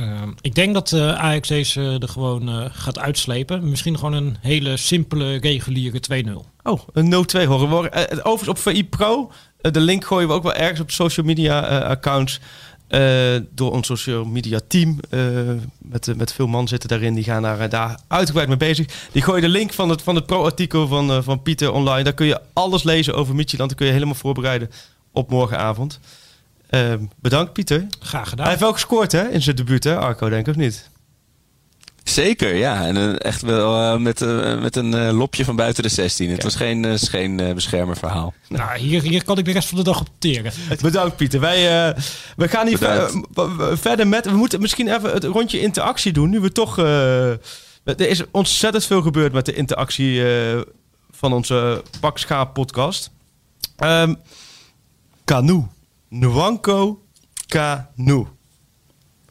Ehm, 0.00 0.30
ik 0.40 0.54
denk 0.54 0.74
dat 0.74 0.92
eh 0.92 1.14
Ajax 1.14 1.48
deze 1.48 1.96
er 2.00 2.08
gewoon 2.08 2.48
eh, 2.48 2.64
gaat 2.72 2.98
uitslepen. 2.98 3.68
Misschien 3.68 3.98
gewoon 3.98 4.12
een 4.12 4.36
hele 4.40 4.76
simpele, 4.76 5.36
reguliere 5.36 6.00
2-0. 6.00 6.44
Oh, 6.62 6.80
een 6.92 7.10
0-2 7.10 7.46
horen. 7.46 7.92
Eh, 7.92 8.18
overigens 8.22 8.48
op 8.48 8.58
VI 8.58 8.84
Pro. 8.88 9.32
eh, 9.60 9.72
de 9.72 9.80
link 9.80 10.04
gooien 10.04 10.28
we 10.28 10.34
ook 10.34 10.42
wel 10.42 10.54
ergens 10.54 10.80
op 10.80 10.90
social 10.90 11.26
media 11.26 11.66
eh, 11.66 11.88
accounts. 11.88 12.40
eh, 12.88 13.36
door 13.54 13.72
ons 13.72 13.86
social 13.86 14.24
media 14.24 14.60
team. 14.68 14.98
eh, 15.10 15.20
met, 15.78 16.08
eh, 16.08 16.14
met 16.14 16.32
veel 16.32 16.46
man 16.46 16.68
zitten 16.68 16.88
daarin. 16.88 17.14
Die 17.14 17.24
gaan 17.24 17.42
daar, 17.42 17.60
eh, 17.60 17.70
daar 17.70 17.98
uitgebreid 18.08 18.48
mee 18.48 18.56
bezig. 18.56 18.86
Die 19.12 19.22
gooien 19.22 19.42
de 19.42 19.48
link 19.48 19.72
van 19.72 19.88
het, 19.88 20.02
van 20.02 20.14
het 20.14 20.26
pro-artikel 20.26 20.86
van, 20.86 21.10
eh, 21.10 21.18
van 21.22 21.42
Pieter 21.42 21.72
online. 21.72 22.02
Daar 22.04 22.12
kun 22.12 22.26
je 22.26 22.40
alles 22.52 22.82
lezen 22.82 23.14
over 23.14 23.34
Midtjylland. 23.34 23.68
Dan 23.70 23.78
kun 23.78 23.86
je 23.86 23.92
helemaal 23.92 24.14
voorbereiden 24.14 24.70
op 25.12 25.30
morgenavond. 25.30 26.00
Eh, 26.70 26.94
bedankt 27.20 27.52
Pieter. 27.52 27.86
Graag 28.00 28.28
gedaan. 28.28 28.40
Hij 28.44 28.48
heeft 28.48 28.60
wel 28.64 28.72
gescoord 28.72 29.12
hè, 29.12 29.28
in 29.28 29.42
zijn 29.42 29.56
debuut 29.56 29.84
hè, 29.84 29.96
Arco 29.98 30.28
denk 30.28 30.46
ik 30.46 30.54
of 30.54 30.60
niet? 30.60 30.88
Zeker, 32.04 32.54
ja. 32.54 32.86
En 32.86 32.96
eh, 32.96 33.14
echt 33.18 33.42
wel 33.42 33.80
eh, 33.92 33.96
met, 34.00 34.22
eh, 34.22 34.60
met 34.60 34.76
een 34.76 35.12
lopje 35.12 35.44
van 35.44 35.56
buiten 35.56 35.82
de 35.82 35.88
16. 35.88 36.30
Het 36.30 36.42
was 36.42 36.54
geen, 36.56 36.98
geen 36.98 37.36
beschermerverhaal. 37.54 38.34
Nou, 38.48 38.78
hier, 38.78 39.02
hier 39.02 39.24
kan 39.24 39.38
ik 39.38 39.44
de 39.44 39.52
rest 39.52 39.68
van 39.68 39.78
de 39.78 39.84
dag 39.84 40.00
op 40.00 40.08
teren. 40.18 40.52
Bedankt 40.82 41.16
Pieter. 41.16 41.40
Wij, 41.40 41.88
eh, 41.88 42.02
we 42.36 42.48
gaan 42.48 42.66
hier 42.66 42.78
ver- 42.78 43.10
verder 43.78 44.08
met... 44.08 44.24
We 44.24 44.36
moeten 44.36 44.60
misschien 44.60 44.94
even 44.94 45.10
het 45.12 45.24
rondje 45.24 45.60
interactie 45.60 46.12
doen. 46.12 46.30
Nu 46.30 46.40
we 46.40 46.52
toch... 46.52 46.78
eh, 46.78 47.30
er 47.84 48.00
is 48.08 48.22
ontzettend 48.30 48.84
veel 48.84 49.02
gebeurd 49.02 49.32
met 49.32 49.46
de 49.46 49.54
interactie 49.54 50.34
eh, 50.34 50.60
van 51.10 51.32
onze 51.32 51.82
Pak 52.00 52.18
Schaap 52.18 52.54
podcast. 52.54 53.10
Ehm 53.76 54.14
Canoe. 55.24 55.66
Nwanko 56.10 57.04
Canoe. 57.46 58.26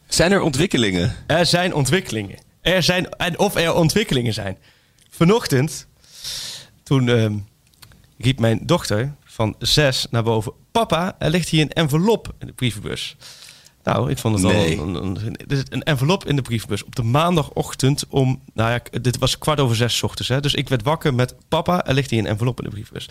Zijn 0.07 0.32
er 0.32 0.41
ontwikkelingen? 0.41 1.15
Er 1.27 1.45
zijn 1.45 1.73
ontwikkelingen. 1.73 2.38
Er 2.61 2.84
zijn, 2.84 3.09
en 3.09 3.39
of 3.39 3.55
er 3.55 3.73
ontwikkelingen 3.73 4.34
zijn. 4.34 4.57
Vanochtend, 5.09 5.88
toen 6.84 7.09
ehm, 7.09 7.38
riep 8.17 8.39
mijn 8.39 8.59
dochter 8.65 9.15
van 9.23 9.55
zes 9.59 10.07
naar 10.09 10.23
boven... 10.23 10.53
Papa, 10.71 11.15
er 11.19 11.30
ligt 11.30 11.49
hier 11.49 11.61
een 11.61 11.71
envelop 11.71 12.34
in 12.39 12.47
de 12.47 12.53
brievenbus. 12.53 13.15
Nou, 13.84 14.11
ik 14.11 14.17
vond 14.17 14.39
het 14.39 14.51
Nee. 14.51 14.80
al 14.80 14.88
een, 14.88 15.25
een, 15.25 15.36
een 15.69 15.84
envelop 15.84 16.25
in 16.25 16.36
de 16.36 16.41
brievenbus. 16.41 16.84
Op 16.84 16.95
de 16.95 17.03
maandagochtend 17.03 18.03
om... 18.09 18.41
Nou 18.53 18.71
ja, 18.71 18.99
dit 18.99 19.17
was 19.17 19.38
kwart 19.38 19.59
over 19.59 19.75
zes 19.75 19.97
's 19.97 20.03
ochtends. 20.03 20.30
Hè, 20.30 20.39
dus 20.39 20.53
ik 20.53 20.69
werd 20.69 20.84
wakker 20.84 21.13
met... 21.13 21.36
Papa, 21.47 21.86
er 21.86 21.93
ligt 21.93 22.09
hier 22.09 22.19
een 22.19 22.25
envelop 22.27 22.57
in 22.57 22.63
de 22.63 22.69
brievenbus. 22.71 23.09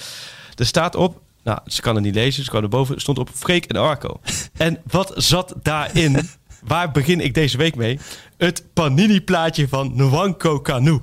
Er 0.55 0.67
staat 0.67 0.95
op... 0.95 1.21
Nou, 1.49 1.61
ze 1.67 1.81
kan 1.81 1.95
het 1.95 2.05
niet 2.05 2.15
lezen. 2.15 2.45
Ze 2.45 2.51
kan 2.51 2.63
erboven. 2.63 3.01
stond 3.01 3.19
op 3.19 3.31
Freek 3.35 3.65
en 3.65 3.77
Arco. 3.77 4.21
En 4.57 4.79
wat 4.87 5.13
zat 5.17 5.55
daarin? 5.63 6.29
Waar 6.65 6.91
begin 6.91 7.21
ik 7.21 7.35
deze 7.35 7.57
week 7.57 7.77
mee? 7.77 7.99
Het 8.37 8.65
Panini-plaatje 8.73 9.69
van 9.69 9.93
Nwanko 9.95 10.61
Canoe. 10.61 11.01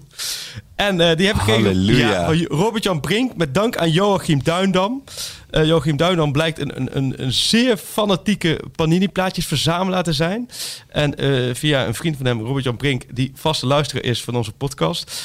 En 0.76 1.02
eh, 1.02 1.18
die 1.18 1.26
heb 1.26 1.36
ik 1.36 1.42
gekregen 1.42 1.66
Halleluja. 1.66 2.26
van 2.26 2.58
Robert-Jan 2.58 3.00
Brink 3.00 3.36
met 3.36 3.54
dank 3.54 3.78
aan 3.78 3.92
Joachim 3.92 4.44
Duindam. 4.44 5.04
Eh, 5.50 5.66
Joachim 5.66 5.98
Duindam 5.98 6.32
blijkt 6.32 6.60
een, 6.60 6.98
een, 6.98 7.22
een, 7.22 7.34
zeer 7.34 7.78
fanatieke 7.78 8.60
Panini-plaatjesverzamelaar 8.76 10.04
te 10.04 10.14
zijn. 10.14 10.50
En 10.88 11.16
eh, 11.16 11.56
via 11.56 11.86
een 11.86 11.94
vriend 11.94 12.18
van 12.18 12.26
hem, 12.26 12.42
Robert-Jan 12.42 12.78
Brink, 12.78 13.04
die 13.14 13.32
vaste 13.36 13.66
luisteraar 13.66 14.04
is 14.04 14.24
van 14.24 14.36
onze 14.36 14.52
podcast... 14.52 15.24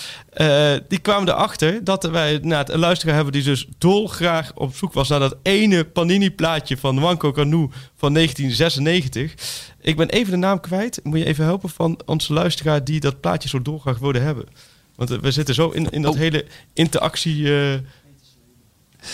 die 0.89 0.99
kwamen 0.99 1.29
erachter 1.29 1.85
dat 1.85 2.05
wij 2.05 2.39
nou, 2.43 2.73
een 2.73 2.79
luisteraar 2.79 3.15
hebben 3.15 3.33
die 3.33 3.43
dus 3.43 3.67
dolgraag 3.79 4.53
op 4.55 4.77
zoek 4.77 4.93
was 4.93 5.09
naar 5.09 5.21
dat 5.21 5.37
ene 5.43 5.85
Panini-plaatje 5.85 6.77
van 6.77 6.95
Nwanko 6.95 7.33
Canoe 7.33 7.69
van 7.97 8.15
1996. 8.15 9.35
Ik 9.81 9.97
ben 9.97 10.09
even 10.09 10.31
de 10.31 10.39
naam 10.39 10.61
kwijt. 10.61 11.01
Moet 11.03 11.19
je 11.19 11.25
even 11.25 11.45
helpen 11.45 11.69
van 11.69 12.01
onze 12.07 12.33
luisteraar 12.33 12.85
die 12.85 13.01
dat 13.01 13.21
plaatje 13.21 13.49
zo 13.49 13.63
dolgraag 13.63 13.99
wilde 13.99 14.19
hebben. 14.19 14.45
Want 15.01 15.13
eh, 15.13 15.19
we 15.19 15.31
zitten 15.31 15.55
zo 15.55 15.69
in, 15.69 15.91
in 15.91 16.03
dat 16.03 16.13
Oh. 16.13 16.19
hele 16.19 16.45
interactie... 16.73 17.59
eh, 17.73 17.79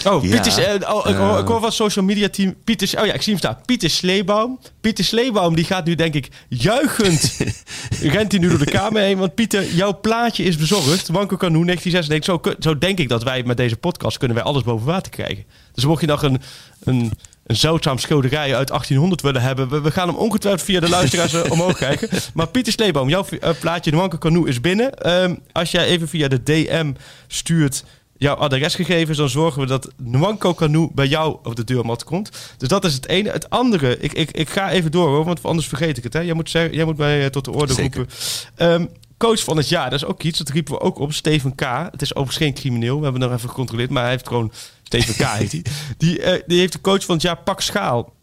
Oh, 0.07 0.25
Ja. 0.25 0.41
Pieter, 0.41 0.63
eh, 0.83 0.95
oh, 0.95 1.07
ik, 1.09 1.15
hoor, 1.17 1.39
ik 1.39 1.47
hoor 1.47 1.61
van 1.61 1.73
social 1.73 2.05
media 2.05 2.29
team. 2.29 2.55
Pieter, 2.65 3.01
oh 3.01 3.07
ja, 3.07 3.13
ik 3.13 3.23
zie 3.23 3.33
hem 3.33 3.43
staan. 3.43 3.59
Pieter 3.67 3.91
Sleebaum. 3.91 4.59
Pieter 4.81 5.05
Sleebaum 5.05 5.55
die 5.55 5.65
gaat 5.65 5.85
nu 5.85 5.95
denk 5.95 6.15
ik 6.15 6.29
juichend. 6.49 7.37
rent 8.17 8.33
hij 8.33 8.41
nu 8.41 8.49
door 8.49 8.59
de 8.59 8.65
kamer 8.71 9.03
heen. 9.03 9.19
Want 9.19 9.35
Pieter, 9.35 9.75
jouw 9.75 10.01
plaatje 10.01 10.43
is 10.45 10.57
bezorgd. 10.57 11.09
Wanko 11.09 11.37
Canoe 11.37 11.65
1996. 11.65 12.25
Zo, 12.55 12.71
zo 12.71 12.79
denk 12.79 12.99
ik 12.99 13.09
dat 13.09 13.23
wij 13.23 13.43
met 13.43 13.57
deze 13.57 13.77
podcast 13.77 14.19
kunnen 14.19 14.37
wij 14.37 14.47
alles 14.47 14.63
boven 14.63 14.87
water 14.87 15.13
krijgen. 15.13 15.45
Dus 15.75 15.85
mocht 15.85 16.01
je 16.01 16.07
nog 16.07 16.23
een, 16.23 16.41
een, 16.85 17.13
een 17.47 17.57
zeldzaam 17.57 17.99
schilderij 17.99 18.57
uit 18.57 18.69
1800 18.69 19.23
willen 19.23 19.43
hebben. 19.43 19.69
We, 19.69 19.81
we 19.81 19.91
gaan 19.91 20.09
hem 20.09 20.17
ongetwijfeld 20.17 20.65
via 20.65 20.81
de 20.81 20.89
luisteraars 20.89 21.33
eh, 21.43 21.51
omhoog 21.51 21.79
kijken. 21.79 22.09
Maar 22.35 22.49
Pieter 22.49 22.73
Sleeboom, 22.73 23.09
jouw 23.09 23.25
uh, 23.31 23.51
plaatje 23.61 23.91
Nwanko 23.91 24.19
Canoe 24.19 24.49
is 24.49 24.61
binnen. 24.61 24.95
Ehm, 24.95 25.35
als 25.53 25.71
jij 25.71 25.85
even 25.85 26.09
via 26.09 26.29
de 26.29 26.43
DM 26.43 26.93
stuurt 27.27 27.85
jouw 28.17 28.35
adresgegevens, 28.35 29.19
dan 29.19 29.29
zorgen 29.29 29.61
we 29.61 29.67
dat 29.67 29.93
Nwanko 29.97 30.55
Canoe 30.55 30.91
bij 30.95 31.07
jou 31.07 31.37
op 31.43 31.57
de 31.57 31.65
deurmat 31.65 32.05
komt. 32.05 32.31
Dus 32.57 32.69
dat 32.69 32.85
is 32.85 32.95
het 32.95 33.09
ene. 33.09 33.31
Het 33.31 33.51
andere, 33.51 33.99
ik, 33.99 34.13
ik, 34.13 34.31
ik 34.31 34.49
ga 34.49 34.71
even 34.71 34.91
door, 34.91 35.09
hoor, 35.09 35.25
want 35.25 35.43
anders 35.43 35.67
vergeet 35.67 35.97
ik 35.97 36.05
het. 36.05 36.13
Hè. 36.13 36.21
Jij, 36.21 36.35
moet 36.35 36.51
zeggen, 36.51 36.75
jij 36.75 36.85
moet 36.85 36.97
mij 36.97 37.23
uh, 37.23 37.27
tot 37.27 37.45
de 37.45 37.53
orde 37.53 37.75
roepen. 37.75 38.09
Ehm, 38.55 38.87
coach 39.19 39.45
van 39.45 39.57
het 39.57 39.69
jaar, 39.69 39.91
dat 39.91 40.03
is 40.03 40.07
ook 40.07 40.23
iets, 40.23 40.39
dat 40.39 40.49
riepen 40.49 40.75
we 40.75 40.81
ook 40.81 40.99
op. 40.99 41.13
Steven 41.13 41.55
K. 41.55 41.61
Het 41.91 42.03
is 42.03 42.15
overigens 42.15 42.45
geen 42.45 42.55
crimineel, 42.55 42.97
we 42.97 43.03
hebben 43.03 43.21
nog 43.21 43.33
even 43.33 43.49
gecontroleerd, 43.49 43.91
maar 43.91 44.03
hij 44.03 44.11
heeft 44.11 44.29
gewoon, 44.29 44.53
Steven 44.87 45.15
K. 45.15 45.29
heet 45.39 45.53
hij. 45.53 45.65
Die, 45.97 46.19
uh, 46.19 46.33
die 46.47 46.59
heeft 46.59 46.73
de 46.73 46.81
coach 46.81 47.05
van 47.05 47.15
het 47.15 47.25
jaar 47.25 47.39
Pak 47.39 47.61
Schaal 47.61 48.15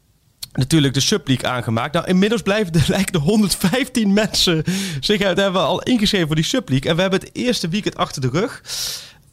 natuurlijk 0.53 0.93
de 0.93 0.99
Subleague 0.99 1.49
aangemaakt. 1.49 1.93
Nou, 1.93 2.07
inmiddels 2.07 2.41
blijven 2.41 2.73
er, 2.73 2.85
lijken 2.95 3.13
de 3.13 3.19
115 3.19 4.13
mensen 4.13 4.63
zich 4.99 5.21
uit 5.21 5.37
hebben 5.37 5.61
al 5.61 5.81
ingeschreven 5.81 6.27
voor 6.27 6.35
die 6.35 6.45
Subleague. 6.45 6.89
En 6.89 6.95
we 6.95 7.01
hebben 7.01 7.19
het 7.19 7.29
eerste 7.33 7.67
weekend 7.67 7.95
achter 7.95 8.21
de 8.21 8.29
rug. 8.29 8.61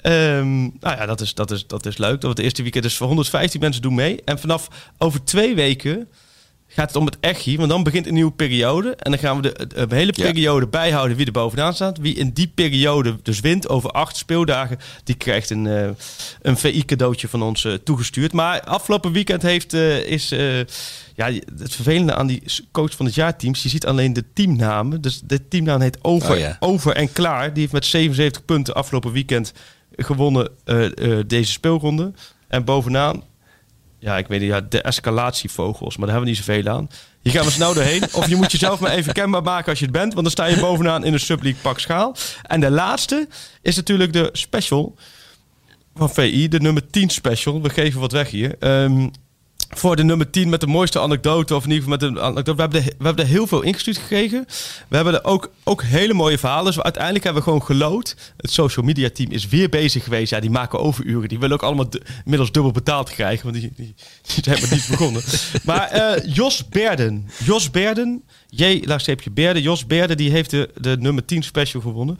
Um, 0.02 0.60
nou 0.80 0.96
ja, 0.96 1.06
dat 1.06 1.20
is, 1.20 1.34
dat, 1.34 1.50
is, 1.50 1.66
dat 1.66 1.86
is 1.86 1.98
leuk. 1.98 2.20
Dat 2.20 2.30
het 2.30 2.38
eerste 2.38 2.62
weekend 2.62 2.84
is 2.84 2.96
voor 2.96 3.06
115 3.06 3.60
mensen 3.60 3.82
doen 3.82 3.94
mee. 3.94 4.22
En 4.24 4.38
vanaf 4.38 4.68
over 4.98 5.24
twee 5.24 5.54
weken 5.54 6.08
gaat 6.72 6.88
het 6.88 6.96
om 6.96 7.06
het 7.06 7.16
echi. 7.20 7.56
Want 7.56 7.70
dan 7.70 7.82
begint 7.82 8.06
een 8.06 8.14
nieuwe 8.14 8.32
periode. 8.32 8.94
En 8.96 9.10
dan 9.10 9.20
gaan 9.20 9.40
we 9.40 9.42
de, 9.42 9.86
de 9.86 9.94
hele 9.94 10.12
periode 10.12 10.64
ja. 10.64 10.70
bijhouden 10.70 11.16
wie 11.16 11.26
er 11.26 11.32
bovenaan 11.32 11.74
staat. 11.74 11.98
Wie 11.98 12.14
in 12.14 12.30
die 12.30 12.52
periode 12.54 13.18
dus 13.22 13.40
wint 13.40 13.68
over 13.68 13.90
acht 13.90 14.16
speeldagen. 14.16 14.78
Die 15.04 15.14
krijgt 15.14 15.50
een, 15.50 15.64
uh, 15.64 15.88
een 16.42 16.56
VI 16.56 16.84
cadeautje 16.84 17.28
van 17.28 17.42
ons 17.42 17.64
uh, 17.64 17.72
toegestuurd. 17.72 18.32
Maar 18.32 18.60
afgelopen 18.60 19.12
weekend 19.12 19.42
heeft, 19.42 19.74
uh, 19.74 20.06
is... 20.06 20.28
ja, 21.14 21.30
het 21.58 21.74
vervelende 21.74 22.14
aan 22.14 22.26
die 22.26 22.42
coach 22.72 22.96
van 22.96 23.06
het 23.06 23.14
jaarteams, 23.14 23.62
je 23.62 23.68
ziet 23.68 23.86
alleen 23.86 24.12
de 24.12 24.24
teamnamen. 24.34 25.00
Dus 25.00 25.20
de 25.24 25.48
teamnaam 25.48 25.80
heet 25.80 25.98
Over, 26.02 26.30
Oh 26.30 26.38
ja. 26.38 26.56
Over 26.60 26.96
en 26.96 27.12
Klaar. 27.12 27.52
Die 27.52 27.60
heeft 27.60 27.72
met 27.72 27.86
77 27.86 28.44
punten 28.44 28.74
afgelopen 28.74 29.12
weekend 29.12 29.52
gewonnen 29.96 30.50
deze 31.26 31.52
speelronde. 31.52 32.12
En 32.48 32.64
bovenaan 32.64 33.22
ja, 34.00 34.18
ik 34.18 34.26
weet 34.26 34.40
niet, 34.40 34.48
ja, 34.48 34.60
de 34.60 34.82
escalatievogels, 34.82 35.96
maar 35.96 36.06
daar 36.06 36.16
hebben 36.16 36.34
we 36.34 36.38
niet 36.38 36.46
zoveel 36.46 36.72
aan. 36.72 36.90
Hier 37.22 37.32
gaan 37.32 37.44
we 37.44 37.50
snel 37.50 37.74
doorheen. 37.74 38.02
Of 38.12 38.28
je 38.28 38.36
moet 38.36 38.52
jezelf 38.52 38.80
maar 38.80 38.90
even 38.90 39.12
kenbaar 39.12 39.42
maken 39.42 39.68
als 39.68 39.78
je 39.78 39.84
het 39.84 39.94
bent, 39.94 40.12
want 40.12 40.22
dan 40.22 40.30
sta 40.30 40.46
je 40.46 40.60
bovenaan 40.60 41.04
in 41.04 41.12
de 41.12 41.18
subleague 41.18 41.60
pak 41.62 41.78
schaal. 41.78 42.16
En 42.42 42.60
de 42.60 42.70
laatste 42.70 43.28
is 43.62 43.76
natuurlijk 43.76 44.12
de 44.12 44.28
special 44.32 44.96
van 45.94 46.10
VI, 46.10 46.48
de 46.48 46.60
nummer 46.60 46.90
10 46.90 47.08
special. 47.08 47.62
We 47.62 47.70
geven 47.70 48.00
wat 48.00 48.12
weg 48.12 48.30
hier. 48.30 48.54
Um, 48.58 49.10
voor 49.70 49.96
de 49.96 50.04
nummer 50.04 50.30
10 50.30 50.48
met 50.48 50.60
de 50.60 50.66
mooiste 50.66 51.00
anekdote. 51.00 51.54
Of 51.54 51.64
in 51.64 51.70
ieder 51.70 51.84
geval 51.84 51.98
met 51.98 52.16
een 52.16 52.22
anekdote. 52.24 52.54
We 52.54 52.60
hebben, 52.60 52.80
er, 52.80 52.92
we 52.98 53.04
hebben 53.04 53.24
er 53.24 53.30
heel 53.30 53.46
veel 53.46 53.62
ingestuurd 53.62 53.98
gekregen. 53.98 54.44
We 54.88 54.96
hebben 54.96 55.14
er 55.14 55.24
ook, 55.24 55.50
ook 55.64 55.82
hele 55.82 56.14
mooie 56.14 56.38
verhalen. 56.38 56.64
Dus 56.64 56.80
uiteindelijk 56.80 57.24
hebben 57.24 57.42
we 57.42 57.48
gewoon 57.48 57.66
gelood. 57.66 58.16
Het 58.36 58.50
social 58.50 58.84
media 58.84 59.10
team 59.12 59.30
is 59.30 59.48
weer 59.48 59.68
bezig 59.68 60.04
geweest. 60.04 60.30
Ja, 60.30 60.40
die 60.40 60.50
maken 60.50 60.78
overuren. 60.78 61.28
Die 61.28 61.38
willen 61.38 61.54
ook 61.56 61.62
allemaal 61.62 61.88
inmiddels 62.24 62.52
dubbel 62.52 62.72
betaald 62.72 63.10
krijgen. 63.10 63.50
Want 63.50 63.60
die, 63.60 63.72
die, 63.76 63.94
die 64.34 64.44
zijn 64.44 64.60
maar 64.60 64.70
niet 64.70 64.88
begonnen. 64.88 65.22
Maar 65.64 65.96
uh, 65.96 66.34
Jos 66.34 66.68
Berden. 66.68 67.28
Jos 67.44 67.70
Berden. 67.70 68.22
J, 68.50 68.80
laagstreepje 68.84 69.30
Berden. 69.30 69.62
Jos 69.62 69.86
Berden 69.86 70.16
die 70.16 70.30
heeft 70.30 70.50
de, 70.50 70.70
de 70.80 70.96
nummer 70.98 71.24
10 71.24 71.42
special 71.42 71.82
gewonnen. 71.82 72.18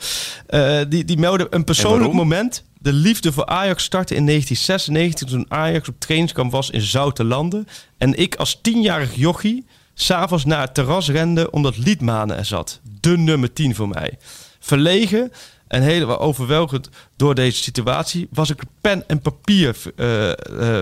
Uh, 0.50 0.80
die, 0.88 1.04
die 1.04 1.18
meldde 1.18 1.46
een 1.50 1.64
persoonlijk 1.64 2.12
moment. 2.12 2.64
De 2.78 2.92
liefde 2.92 3.32
voor 3.32 3.46
Ajax 3.46 3.84
startte 3.84 4.14
in 4.14 4.26
1996 4.26 5.28
toen 5.28 5.58
Ajax 5.58 5.88
op 5.88 5.94
trainingskamp 5.98 6.52
was 6.52 6.70
in 6.70 6.80
Zoutelanden. 6.80 7.66
En 7.98 8.18
ik 8.18 8.34
als 8.34 8.58
tienjarig 8.62 9.14
jochie 9.14 9.66
s'avonds 9.94 10.44
naar 10.44 10.60
het 10.60 10.74
terras 10.74 11.08
rende 11.08 11.50
omdat 11.50 11.76
Liedmanen 11.76 12.36
er 12.36 12.44
zat. 12.44 12.80
De 13.00 13.16
nummer 13.16 13.52
10 13.52 13.74
voor 13.74 13.88
mij. 13.88 14.18
Verlegen 14.60 15.32
en 15.68 15.82
helemaal 15.82 16.20
overweldigd 16.20 16.88
door 17.16 17.34
deze 17.34 17.62
situatie 17.62 18.28
was 18.30 18.50
ik 18.50 18.62
pen 18.80 19.08
en 19.08 19.20
papier 19.20 19.76
uh, 19.96 20.26
uh, 20.26 20.34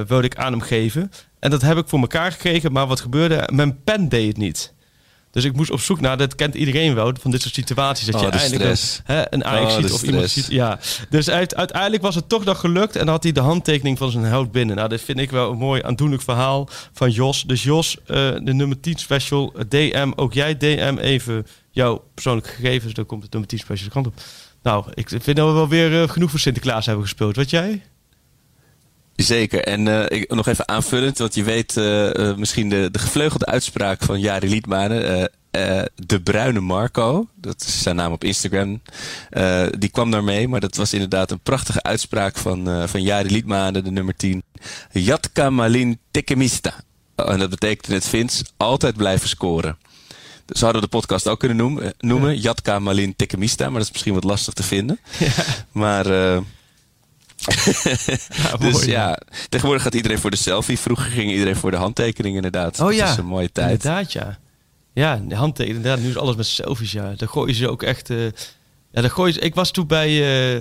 wilde 0.06 0.22
ik 0.22 0.36
aan 0.36 0.52
hem 0.52 0.60
geven. 0.60 1.10
En 1.38 1.50
dat 1.50 1.62
heb 1.62 1.76
ik 1.76 1.88
voor 1.88 2.00
elkaar 2.00 2.32
gekregen, 2.32 2.72
maar 2.72 2.86
wat 2.86 3.00
gebeurde? 3.00 3.48
Mijn 3.52 3.82
pen 3.84 4.08
deed 4.08 4.26
het 4.26 4.36
niet. 4.36 4.72
Dus 5.38 5.46
ik 5.46 5.56
moest 5.56 5.70
op 5.70 5.80
zoek 5.80 6.00
naar, 6.00 6.16
dat 6.16 6.34
kent 6.34 6.54
iedereen 6.54 6.94
wel, 6.94 7.12
van 7.20 7.30
dit 7.30 7.42
soort 7.42 7.54
situaties. 7.54 8.06
Dat 8.06 8.14
oh, 8.14 8.20
je 8.20 8.28
eindelijk 8.28 8.70
een, 8.70 8.76
hè, 9.04 9.34
een 9.34 9.44
Ajax 9.44 9.74
oh, 9.74 9.80
ziet 9.80 9.92
of 9.92 10.02
iemand 10.02 10.30
ziet. 10.30 10.46
Ja. 10.46 10.78
Dus 11.10 11.30
uit, 11.30 11.54
uiteindelijk 11.54 12.02
was 12.02 12.14
het 12.14 12.28
toch 12.28 12.44
nog 12.44 12.60
gelukt 12.60 12.96
en 12.96 13.08
had 13.08 13.22
hij 13.22 13.32
de 13.32 13.40
handtekening 13.40 13.98
van 13.98 14.10
zijn 14.10 14.24
held 14.24 14.52
binnen. 14.52 14.76
Nou, 14.76 14.88
dit 14.88 15.00
vind 15.00 15.18
ik 15.18 15.30
wel 15.30 15.50
een 15.50 15.58
mooi 15.58 15.82
aandoenlijk 15.82 16.22
verhaal 16.22 16.68
van 16.92 17.10
Jos. 17.10 17.42
Dus 17.42 17.62
Jos, 17.62 17.96
uh, 17.96 18.06
de 18.42 18.52
nummer 18.54 18.80
10 18.80 18.96
special, 18.96 19.54
DM, 19.68 20.12
ook 20.16 20.32
jij 20.32 20.56
DM 20.56 20.96
even 21.00 21.46
jouw 21.70 22.04
persoonlijke 22.14 22.50
gegevens. 22.50 22.94
Dan 22.94 23.06
komt 23.06 23.22
het 23.22 23.32
nummer 23.32 23.50
10 23.50 23.58
special 23.58 23.86
de 23.86 23.92
kant 23.92 24.06
op. 24.06 24.14
Nou, 24.62 24.84
ik 24.94 25.08
vind 25.08 25.36
dat 25.36 25.46
we 25.46 25.52
wel 25.52 25.68
weer 25.68 26.02
uh, 26.02 26.08
genoeg 26.08 26.30
voor 26.30 26.40
Sinterklaas 26.40 26.86
hebben 26.86 27.04
gespeeld. 27.04 27.36
Wat 27.36 27.50
jij? 27.50 27.82
Zeker. 29.24 29.64
En 29.64 29.86
uh, 29.86 30.04
ik, 30.08 30.34
nog 30.34 30.46
even 30.46 30.68
aanvullend, 30.68 31.18
want 31.18 31.34
je 31.34 31.42
weet 31.42 31.76
uh, 31.76 32.14
uh, 32.14 32.36
misschien 32.36 32.68
de, 32.68 32.88
de 32.92 32.98
gevleugelde 32.98 33.46
uitspraak 33.46 34.02
van 34.02 34.20
Jari 34.20 34.48
Liedmanen. 34.48 35.30
de 35.94 36.20
Bruine 36.22 36.60
Marco, 36.60 37.28
dat 37.34 37.60
is 37.60 37.82
zijn 37.82 37.96
naam 37.96 38.12
op 38.12 38.24
Instagram. 38.24 38.82
die 39.78 39.88
kwam 39.88 40.10
daarmee, 40.10 40.48
maar 40.48 40.60
dat 40.60 40.76
was 40.76 40.92
inderdaad 40.92 41.30
een 41.30 41.40
prachtige 41.40 41.82
uitspraak 41.82 42.36
van, 42.36 42.88
van 42.88 43.02
Jari 43.02 43.30
Liedmanen, 43.30 43.84
de 43.84 43.90
nummer 43.90 44.16
10. 44.16 44.42
Jatka 44.92 45.50
Malin 45.50 45.98
Tekemista. 46.10 46.74
en 47.14 47.38
dat 47.38 47.50
betekent 47.50 47.88
in 47.88 47.94
het 47.94 48.08
Fins 48.08 48.42
altijd 48.56 48.96
blijven 48.96 49.28
scoren. 49.28 49.78
Zo 50.46 50.64
hadden 50.64 50.82
we 50.82 50.88
de 50.88 50.96
podcast 50.96 51.28
ook 51.28 51.38
kunnen 51.38 51.56
noemen. 51.56 51.94
noemen 51.98 52.34
ja. 52.34 52.40
Jatka 52.40 52.78
Malin 52.78 53.16
Tekemista, 53.16 53.64
maar 53.64 53.78
dat 53.78 53.86
is 53.86 53.92
misschien 53.92 54.14
wat 54.14 54.24
lastig 54.24 54.54
te 54.54 54.62
vinden. 54.62 55.00
Ja. 55.18 55.30
Maar... 55.72 56.06
ja, 58.42 58.56
dus 58.56 58.72
mooi, 58.72 58.90
ja, 58.90 59.18
tegenwoordig 59.48 59.82
gaat 59.82 59.94
iedereen 59.94 60.18
voor 60.18 60.30
de 60.30 60.36
selfie. 60.36 60.78
Vroeger 60.78 61.10
ging 61.10 61.30
iedereen 61.30 61.56
voor 61.56 61.70
de 61.70 61.76
handtekening 61.76 62.36
inderdaad. 62.36 62.80
Oh 62.80 62.92
ja, 62.92 62.98
dat 62.98 63.08
is 63.08 63.16
een 63.16 63.24
mooie 63.24 63.52
tijd. 63.52 63.70
Inderdaad, 63.70 64.12
ja. 64.12 64.38
Ja, 64.92 65.22
de 65.28 65.34
handtekening. 65.34 65.76
Inderdaad, 65.76 66.04
nu 66.04 66.10
is 66.10 66.16
alles 66.16 66.36
met 66.36 66.46
selfies, 66.46 66.92
ja. 66.92 67.12
Daar 67.16 67.28
gooien 67.28 67.54
ze 67.54 67.70
ook 67.70 67.82
echt... 67.82 68.10
Uh, 68.10 68.24
ja, 68.90 69.00
daar 69.00 69.10
gooien 69.10 69.34
ze... 69.34 69.40
Ik 69.40 69.54
was 69.54 69.70
toen 69.70 69.86
bij... 69.86 70.10
Uh, 70.54 70.60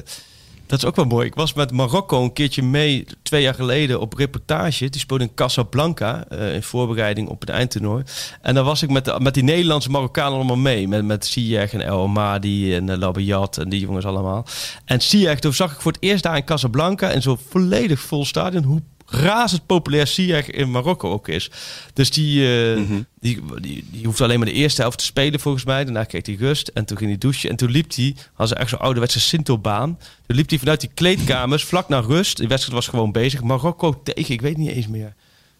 dat 0.68 0.80
is 0.80 0.86
ook 0.86 0.96
wel 0.96 1.06
mooi. 1.06 1.28
Ik 1.28 1.36
was 1.36 1.54
met 1.54 1.72
Marokko 1.72 2.24
een 2.24 2.34
keertje 2.34 2.64
mee, 2.64 3.06
twee 3.22 3.42
jaar 3.42 3.54
geleden, 3.54 4.00
op 4.00 4.14
reportage. 4.14 4.90
Die 4.90 5.02
speelde 5.02 5.24
in 5.24 5.34
Casablanca, 5.34 6.26
uh, 6.32 6.54
in 6.54 6.64
voorbereiding 6.64 7.30
op 7.30 7.40
het 7.40 7.50
eindtoernooi. 7.50 8.04
En 8.42 8.56
dan 8.56 8.66
was 8.66 8.84
ik 8.84 8.90
met, 8.90 9.06
de, 9.06 9.16
met 9.20 9.34
die 9.34 9.44
Nederlandse 9.44 9.92
Marokkanen 9.92 10.34
allemaal 10.34 10.56
mee. 10.56 10.88
Met, 10.88 11.06
met 11.06 11.26
Ziyech 11.26 11.74
en 11.74 11.82
El 11.82 12.04
Amadi 12.04 12.76
en 12.76 12.88
uh, 12.88 12.98
Labiat 12.98 13.58
en 13.58 13.70
die 13.70 13.80
jongens 13.80 14.06
allemaal. 14.06 14.46
En 14.86 15.02
Ziyech, 15.02 15.40
toen 15.40 15.54
zag 15.54 15.74
ik 15.74 15.82
voor 15.82 15.92
het 15.92 16.02
eerst 16.02 16.24
daar 16.24 16.38
in 16.38 16.46
Casablanca... 16.46 17.10
in 17.10 17.22
zo'n 17.22 17.40
volledig 17.50 18.00
vol 18.00 18.26
stadion, 18.26 18.64
hoe 18.64 18.82
razend 19.10 19.66
populair 19.66 20.08
Ziyech 20.08 20.50
in 20.50 20.72
Marokko 20.72 21.12
ook 21.12 21.28
is. 21.28 21.52
Dus 21.94 22.12
die, 22.12 22.42
uh, 22.42 22.78
mm-hmm. 22.78 23.06
die, 23.20 23.42
die, 23.62 23.86
die 23.92 24.06
hoeft 24.06 24.22
alleen 24.22 24.40
maar 24.40 24.48
de 24.48 24.54
eerste 24.54 24.82
helft 24.82 24.98
te 24.98 25.04
spelen 25.04 25.40
volgens 25.40 25.66
mij. 25.66 25.84
Daarna 25.84 26.04
kreeg 26.04 26.26
hij 26.26 26.36
rust 26.36 26.68
en 26.68 26.86
toen 26.86 26.98
ging 26.98 27.10
hij 27.10 27.20
douchen. 27.20 27.50
En 27.50 27.56
toen 27.56 27.72
liep 27.72 27.96
hij, 27.96 28.16
had 28.34 28.48
ze 28.48 28.56
echt 28.56 28.70
zo'n 28.70 28.80
ouderwetse 28.80 29.20
Sintelbaan. 29.20 29.98
Toen 30.26 30.36
liep 30.36 30.50
hij 30.50 30.60
vanuit 30.60 30.82
die 30.82 30.92
kleedkamers 30.94 31.64
vlak 31.64 31.90
naar 31.90 32.04
rust. 32.04 32.38
De 32.38 32.48
wedstrijd 32.48 32.78
was 32.78 32.88
gewoon 32.88 33.12
bezig. 33.12 33.44
Marokko 33.44 34.02
tegen, 34.04 34.34
ik 34.34 34.42
weet 34.42 34.58
niet 34.58 34.72
eens 34.72 34.88
meer. 34.88 35.16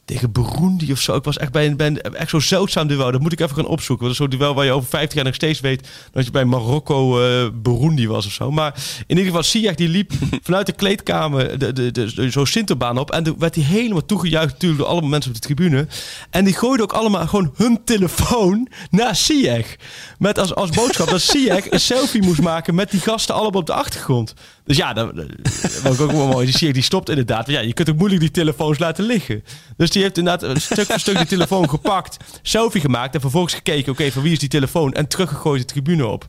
Tegen 0.08 0.32
Burundi 0.32 0.92
of 0.92 1.00
zo. 1.00 1.16
Ik 1.16 1.24
was 1.24 1.38
echt 1.38 1.52
bij 1.52 1.66
een, 1.66 1.76
bij 1.76 1.88
een 1.88 2.02
echt 2.02 2.30
zo 2.30 2.40
zeldzaam 2.40 2.88
duel. 2.88 3.12
Dat 3.12 3.22
moet 3.22 3.32
ik 3.32 3.40
even 3.40 3.56
gaan 3.56 3.66
opzoeken. 3.66 4.06
Dat 4.06 4.14
is 4.14 4.22
zo'n 4.22 4.30
duel 4.30 4.54
waar 4.54 4.66
je 4.66 4.72
over 4.72 4.90
50 4.90 5.16
jaar 5.16 5.26
nog 5.26 5.36
steeds 5.36 5.60
weet 5.60 5.88
dat 6.12 6.26
je 6.26 6.32
bij 6.32 6.46
Marokko 6.46 7.22
uh, 7.22 7.48
Burundi 7.54 8.08
was 8.08 8.26
of 8.26 8.32
zo. 8.32 8.52
Maar 8.52 8.74
in 9.00 9.18
ieder 9.18 9.26
geval, 9.26 9.44
Ziyech 9.44 9.76
die 9.76 9.88
liep 9.88 10.12
vanuit 10.44 10.66
de 10.66 10.72
kleedkamer 10.72 11.60
de, 11.60 11.74
de, 11.74 11.92
de, 11.92 12.14
de, 12.14 12.30
zo'n 12.30 12.46
Sinterbaan 12.46 12.98
op. 12.98 13.12
En 13.12 13.24
toen 13.24 13.36
werd 13.40 13.56
hij 13.56 13.64
helemaal 13.64 14.06
toegejuicht 14.06 14.52
natuurlijk 14.54 14.82
door 14.82 14.90
allemaal 14.90 15.10
mensen 15.10 15.32
op 15.32 15.42
de 15.42 15.44
tribune. 15.44 15.88
En 16.30 16.46
die 16.46 16.54
gooiden 16.54 16.86
ook 16.86 16.94
allemaal 16.94 17.28
gewoon 17.28 17.54
hun 17.56 17.84
telefoon 17.84 18.68
naar 18.90 19.16
Ziyech. 19.16 19.76
Met 20.18 20.40
als, 20.40 20.56
als 20.56 20.70
boodschap 20.70 21.10
dat 21.10 21.22
Ziyech 21.22 21.72
een 21.72 21.80
selfie 21.94 22.24
moest 22.24 22.42
maken 22.42 22.76
met 22.76 22.92
die 22.92 23.00
gasten 23.00 23.36
allemaal 23.36 23.62
op 23.62 23.68
de 23.68 23.74
achtergrond. 23.74 24.34
Dus 24.68 24.78
ja, 24.78 24.94
dat, 24.94 25.16
dat 25.16 25.82
was 25.84 26.00
ook 26.00 26.12
wel 26.12 26.28
mooi. 26.28 26.52
Die 26.52 26.74
die 26.74 26.84
stopt 26.84 27.10
inderdaad. 27.10 27.46
Want 27.46 27.58
ja, 27.58 27.64
je 27.64 27.74
kunt 27.74 27.90
ook 27.90 27.98
moeilijk 27.98 28.22
die 28.22 28.32
telefoons 28.32 28.80
laten 28.80 29.04
liggen. 29.04 29.44
Dus 29.78 29.90
die 29.90 30.02
heeft 30.02 30.18
inderdaad 30.18 30.62
stuk 30.62 30.86
voor 30.86 31.00
stuk 31.00 31.18
die 31.18 31.26
telefoon 31.26 31.70
gepakt, 31.70 32.18
selfie 32.42 32.82
gemaakt 32.82 33.16
en 33.16 33.22
vervolgens 33.22 33.54
gekeken, 33.54 33.82
oké, 33.82 33.90
okay, 33.90 34.12
van 34.12 34.22
wie 34.22 34.32
is 34.32 34.40
die 34.40 34.50
telefoon? 34.50 34.94
En 34.94 35.08
teruggegooid 35.08 35.60
de 35.60 35.66
tribune 35.66 36.06
op. 36.06 36.28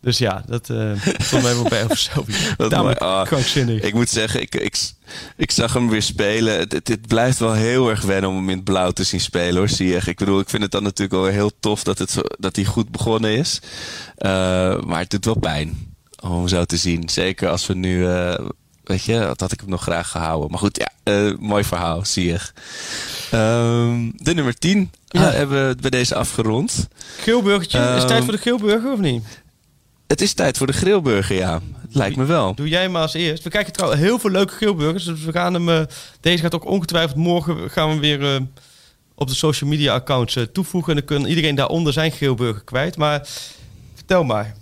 Dus 0.00 0.18
ja, 0.18 0.42
dat 0.46 0.68
uh, 0.68 0.92
stond 1.18 1.42
mij 1.42 1.54
wel 1.54 1.68
bij 1.68 1.84
over 1.84 1.96
selfie. 1.96 2.34
Oh, 2.98 3.22
krankzinnig. 3.22 3.82
Ik 3.82 3.94
moet 3.94 4.08
zeggen, 4.08 4.40
ik, 4.40 4.54
ik, 4.54 4.76
ik 5.36 5.50
zag 5.50 5.72
hem 5.72 5.88
weer 5.88 6.02
spelen. 6.02 6.58
Het, 6.58 6.72
het, 6.72 6.88
het, 6.88 7.06
blijft 7.06 7.38
wel 7.38 7.52
heel 7.52 7.90
erg 7.90 8.02
wennen 8.02 8.30
om 8.30 8.36
hem 8.36 8.48
in 8.48 8.56
het 8.56 8.64
blauw 8.64 8.90
te 8.90 9.04
zien 9.04 9.20
spelen 9.20 9.56
hoor, 9.56 9.68
zie 9.68 9.88
je. 9.88 10.00
Ik 10.04 10.18
bedoel, 10.18 10.40
ik 10.40 10.48
vind 10.48 10.62
het 10.62 10.72
dan 10.72 10.82
natuurlijk 10.82 11.22
wel 11.22 11.32
heel 11.32 11.50
tof 11.60 11.82
dat, 11.82 11.98
het 11.98 12.10
zo, 12.10 12.20
dat 12.38 12.56
hij 12.56 12.64
goed 12.64 12.90
begonnen 12.90 13.30
is. 13.30 13.60
Uh, 14.18 14.30
maar 14.80 14.98
het 14.98 15.10
doet 15.10 15.24
wel 15.24 15.38
pijn 15.38 15.89
om 16.20 16.48
zo 16.48 16.64
te 16.64 16.76
zien. 16.76 17.08
Zeker 17.08 17.48
als 17.48 17.66
we 17.66 17.74
nu... 17.74 17.98
Uh, 18.08 18.34
weet 18.84 19.04
je, 19.04 19.18
dat 19.18 19.40
had 19.40 19.52
ik 19.52 19.60
hem 19.60 19.68
nog 19.68 19.82
graag 19.82 20.08
gehouden. 20.10 20.50
Maar 20.50 20.58
goed, 20.58 20.76
ja, 21.04 21.12
uh, 21.12 21.36
mooi 21.38 21.64
verhaal, 21.64 22.04
zie 22.04 22.26
je. 22.26 22.38
Ehm, 23.30 24.10
de 24.16 24.34
nummer 24.34 24.58
10 24.58 24.90
Ja. 25.06 25.26
eh, 25.28 25.34
hebben 25.34 25.68
we 25.68 25.76
bij 25.80 25.90
deze 25.90 26.14
afgerond. 26.14 26.88
Geelburgertje. 27.20 27.78
is 27.78 27.84
het 27.84 27.98
tijd 27.98 28.10
Ehm, 28.12 28.22
voor 28.24 28.32
de 28.32 28.38
Geelburger 28.38 28.92
of 28.92 28.98
niet? 28.98 29.22
Het 30.06 30.20
is 30.20 30.32
tijd 30.32 30.56
voor 30.58 30.66
de 30.66 30.72
grillburger, 30.72 31.36
ja. 31.36 31.60
Lijkt 31.92 32.16
me 32.16 32.24
wel. 32.24 32.54
Doe 32.54 32.68
jij 32.68 32.88
maar 32.88 33.02
als 33.02 33.14
eerst. 33.14 33.42
We 33.42 33.50
kijken 33.50 33.72
trouwens 33.72 34.00
heel 34.00 34.18
veel 34.18 34.30
leuke 34.30 34.54
Geelburgers. 34.54 35.04
Dus 35.04 35.20
we 35.22 35.32
gaan 35.32 35.54
hem... 35.54 35.68
eh, 35.68 35.80
deze 36.20 36.42
gaat 36.42 36.54
ook 36.54 36.64
ongetwijfeld 36.64 37.16
morgen... 37.16 37.70
gaan 37.70 37.90
we 37.94 37.98
weer 38.00 38.34
eh, 38.34 38.40
op 39.14 39.28
de 39.28 39.34
social 39.34 39.70
media 39.70 39.94
accounts 39.94 40.36
eh, 40.36 40.42
toevoegen. 40.42 40.96
En 40.96 41.04
dan 41.04 41.18
kan 41.18 41.28
iedereen 41.28 41.54
daaronder 41.54 41.92
zijn 41.92 42.12
Geelburger 42.12 42.64
kwijt. 42.64 42.96
Maar 42.96 43.26
vertel 43.94 44.24
maar. 44.24 44.54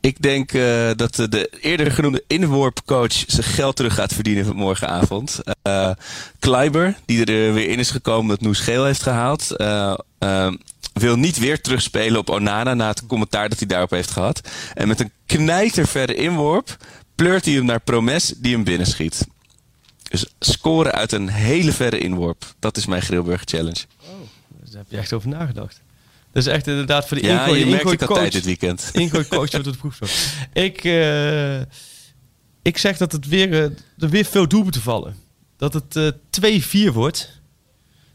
Ik 0.00 0.22
denk 0.22 0.52
eh, 0.52 0.90
dat 0.96 1.14
de, 1.14 1.28
de 1.28 1.50
eerder 1.60 1.90
genoemde 1.92 2.24
inworpcoach 2.26 3.12
zijn 3.26 3.46
geld 3.46 3.76
terug 3.76 3.94
gaat 3.94 4.14
verdienen 4.14 4.56
morgenavond. 4.56 5.40
Eh 5.62 5.90
Kleiber, 6.38 6.96
die 7.04 7.24
er 7.24 7.48
eh, 7.48 7.54
weer 7.54 7.68
in 7.68 7.78
is 7.78 7.90
gekomen 7.90 8.28
dat 8.28 8.40
Noes 8.40 8.60
Geel 8.60 8.84
heeft 8.84 9.02
gehaald. 9.02 9.50
eh, 9.56 9.98
eh, 10.18 10.52
wil 10.92 11.16
niet 11.16 11.38
weer 11.38 11.60
terugspelen 11.60 12.18
op 12.18 12.30
Onana 12.30 12.74
na 12.74 12.88
het 12.88 13.06
commentaar 13.06 13.48
dat 13.48 13.58
hij 13.58 13.68
daarop 13.68 13.90
heeft 13.90 14.10
gehad. 14.10 14.48
En 14.74 14.88
met 14.88 15.00
een 15.00 15.12
knijterverre 15.26 16.14
inworp 16.14 16.76
pleurt 17.14 17.44
hij 17.44 17.54
hem 17.54 17.64
naar 17.64 17.80
Promes 17.80 18.34
die 18.36 18.54
hem 18.54 18.64
binnenschiet. 18.64 19.26
Dus 20.02 20.26
scoren 20.38 20.92
uit 20.92 21.12
een 21.12 21.28
hele 21.28 21.72
verre 21.72 21.98
inworp. 21.98 22.54
Dat 22.58 22.76
is 22.76 22.86
mijn 22.86 23.02
Grillburger 23.02 23.46
Challenge. 23.46 23.84
Daar 24.48 24.76
heb 24.76 24.86
je 24.88 24.96
echt 24.96 25.12
over 25.12 25.28
nagedacht. 25.28 25.80
Dat 26.32 26.46
is 26.46 26.52
echt 26.52 26.66
inderdaad 26.66 27.08
voor 27.08 27.16
de 27.16 27.22
Ja, 27.26 27.40
ingooi, 27.40 27.58
je 27.58 27.66
merkt 27.66 27.84
ik 27.84 27.90
ingooi 27.90 27.98
had 27.98 28.08
tijd 28.08 28.20
coach. 28.20 28.30
dit 28.30 28.44
weekend. 28.44 28.90
Ingooi 29.02 29.28
coach 29.28 29.50
wordt 29.50 29.66
het 29.66 29.76
vroeg 29.76 29.94
zo. 29.94 30.04
Ik, 30.52 30.84
eh, 30.84 31.60
ik 32.62 32.78
zeg 32.78 32.96
dat 32.96 33.12
het 33.12 33.28
weer, 33.28 33.52
eh, 33.52 33.62
er 33.98 34.08
weer 34.08 34.24
veel 34.24 34.48
doelpunten 34.48 34.82
vallen. 34.82 35.16
Dat 35.56 35.72
het 35.72 35.96
eh 35.96 36.08
2-4 36.30 36.92
wordt 36.92 37.40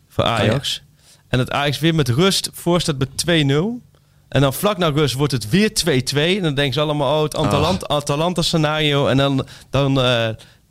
voor 0.07 0.23
Ajax. 0.23 0.81
En 1.27 1.37
dat 1.37 1.51
Ajax 1.51 1.79
weer 1.79 1.95
met 1.95 2.09
rust 2.09 2.49
voorstaat 2.53 2.97
met 2.97 3.17
2-0. 3.17 3.81
En 4.27 4.41
dan 4.41 4.53
vlak 4.53 4.77
na 4.77 4.89
rust 4.89 5.15
wordt 5.15 5.33
het 5.33 5.49
weer 5.49 5.73
2-2. 5.73 6.37
En 6.37 6.41
dan 6.41 6.55
denken 6.55 6.73
ze 6.73 6.79
allemaal, 6.79 7.17
oh, 7.17 7.23
het 7.23 7.35
Atalanta, 7.35 7.87
Atalanta 7.87 8.41
scenario. 8.41 9.07
En 9.07 9.17
dan, 9.17 9.47
dan 9.69 10.01
eh 10.01 10.29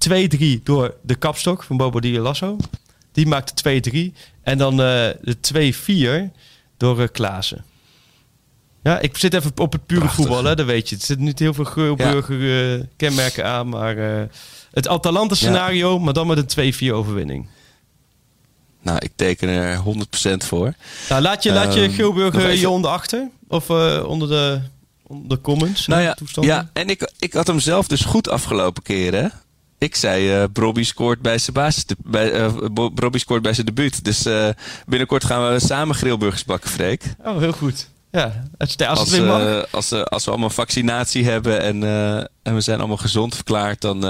2-3 0.08 0.62
door 0.62 0.94
de 1.02 1.14
kapstok 1.14 1.62
van 1.62 1.76
Bobo 1.76 2.00
Di 2.00 2.18
Lasso. 2.18 2.56
Die 3.12 3.26
maakt 3.26 3.62
de 3.62 4.12
2-3. 4.12 4.18
En 4.42 4.58
dan 4.58 4.72
eh, 4.72 5.08
de 5.20 5.36
2-4 6.30 6.32
door 6.76 7.00
eh 7.00 7.08
Klaassen. 7.12 7.64
Ja, 8.82 8.98
ik 8.98 9.16
zit 9.16 9.34
even 9.34 9.52
op 9.56 9.72
het 9.72 9.86
pure 9.86 10.00
Prachtig. 10.00 10.24
voetbal, 10.24 10.44
hè, 10.44 10.54
dat 10.54 10.66
weet 10.66 10.88
je. 10.88 10.96
Er 10.96 11.02
zitten 11.02 11.26
niet 11.26 11.38
heel 11.38 11.54
veel 11.54 11.64
geurburger 11.64 12.74
eh, 12.78 12.84
kenmerken 12.96 13.46
aan, 13.46 13.68
maar 13.68 13.96
eh, 14.20 14.22
het 14.70 14.88
Atalanta 14.88 15.34
scenario, 15.34 15.98
maar 15.98 16.12
dan 16.12 16.26
met 16.26 16.56
een 16.56 16.72
2-4 16.90 16.92
overwinning. 16.94 17.46
Nou, 18.82 18.98
ik 18.98 19.10
teken 19.16 19.48
er 19.48 19.76
100% 19.76 20.36
voor. 20.36 20.74
Nou, 21.08 21.22
laat 21.22 21.42
je, 21.42 21.52
laat 21.52 21.74
je 21.74 21.80
Ehm, 21.82 21.92
Geelburger 21.92 22.40
even- 22.46 22.58
je 22.58 22.68
onder 22.68 22.90
achter? 22.90 23.28
Of 23.48 23.70
onder, 24.06 24.28
de, 24.28 24.60
onder 25.06 25.28
de 25.28 25.40
comments? 25.42 25.86
Nou 25.86 26.02
ja, 26.02 26.14
toestanden? 26.14 26.54
ja 26.54 26.70
en 26.72 26.88
ik, 26.88 27.12
ik 27.18 27.32
had 27.32 27.46
hem 27.46 27.60
zelf 27.60 27.86
dus 27.88 28.00
goed 28.04 28.28
afgelopen 28.28 28.82
keren. 28.82 29.32
Ik 29.82 29.96
zei, 29.96 30.32
eh 30.32 30.44
Brobby 30.52 30.82
scoort 30.84 31.22
bij 31.22 31.38
zijn 31.38 31.56
basis, 31.56 31.84
bij, 31.98 32.32
eh, 32.32 33.08
scoort 33.10 33.42
bij 33.42 33.52
zijn 33.52 33.66
debuut. 33.66 34.04
Dus 34.04 34.26
eh, 34.26 34.48
binnenkort 34.86 35.24
gaan 35.24 35.52
we 35.52 35.60
samen 35.60 35.94
grillburgers 35.94 36.44
bakken, 36.44 36.70
Freek. 36.70 37.02
Oh, 37.24 37.38
heel 37.38 37.52
goed. 37.52 37.88
Ja, 38.10 38.42
als, 38.58 38.76
als, 38.76 39.20
Als, 39.20 39.70
als, 39.70 39.92
als 40.04 40.24
we 40.24 40.30
allemaal 40.30 40.50
vaccinatie 40.50 41.24
hebben 41.24 41.60
en, 41.60 41.82
en 42.42 42.54
we 42.54 42.60
zijn 42.60 42.78
allemaal 42.78 42.96
gezond 42.96 43.34
verklaard, 43.34 43.80
dan 43.80 44.02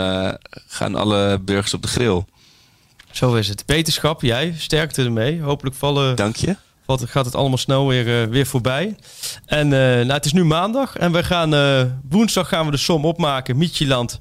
gaan 0.66 0.94
alle 0.94 1.38
burgers 1.38 1.74
op 1.74 1.82
de 1.82 1.88
grill. 1.88 2.24
Zo 3.10 3.34
is 3.34 3.48
het. 3.48 3.66
Beterschap, 3.66 4.22
jij, 4.22 4.54
sterkte 4.58 5.02
ermee. 5.04 5.40
Hopelijk 5.40 5.76
vallen, 5.76 6.16
Dank 6.16 6.36
je. 6.36 6.56
valt, 6.86 7.04
gaat 7.10 7.24
het 7.24 7.34
allemaal 7.34 7.58
snel 7.58 7.88
weer, 7.88 8.28
weer 8.28 8.46
voorbij. 8.46 8.96
En 9.46 9.68
nou, 9.68 10.12
het 10.12 10.24
is 10.24 10.32
nu 10.32 10.44
maandag 10.44 10.96
en 10.96 11.12
we 11.12 11.24
gaan 11.24 11.54
woensdag 12.08 12.48
gaan 12.48 12.64
we 12.64 12.70
de 12.70 12.76
som 12.76 13.04
opmaken. 13.04 13.56
Mietjeland. 13.56 14.18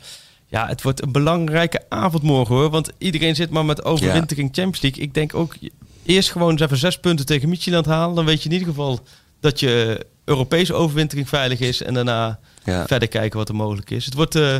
Ja, 0.51 0.67
het 0.67 0.81
wordt 0.81 1.01
een 1.01 1.11
belangrijke 1.11 1.81
avond 1.89 2.23
morgen 2.23 2.55
hoor. 2.55 2.69
Want 2.69 2.89
iedereen 2.97 3.35
zit 3.35 3.49
maar 3.49 3.65
met 3.65 3.83
overwintering 3.83 4.49
Champions 4.51 4.81
League. 4.81 5.03
Ik 5.03 5.13
denk 5.13 5.33
ook 5.35 5.55
eerst 6.05 6.31
gewoon 6.31 6.51
eens 6.51 6.61
even 6.61 6.77
zes 6.77 6.99
punten 6.99 7.25
tegen 7.25 7.49
Mietjeland 7.49 7.85
halen. 7.85 8.15
Dan 8.15 8.25
weet 8.25 8.39
je 8.43 8.45
in 8.49 8.53
ieder 8.53 8.67
geval 8.67 8.99
dat 9.39 9.59
je 9.59 10.05
Europese 10.25 10.73
overwintering 10.73 11.29
veilig 11.29 11.59
is. 11.59 11.81
En 11.81 11.93
daarna 11.93 12.39
Ja. 12.63 12.87
verder 12.87 13.07
kijken 13.07 13.37
wat 13.37 13.49
er 13.49 13.55
mogelijk 13.55 13.89
is. 13.89 14.05
Het 14.05 14.13
wordt 14.13 14.35
eh, 14.35 14.55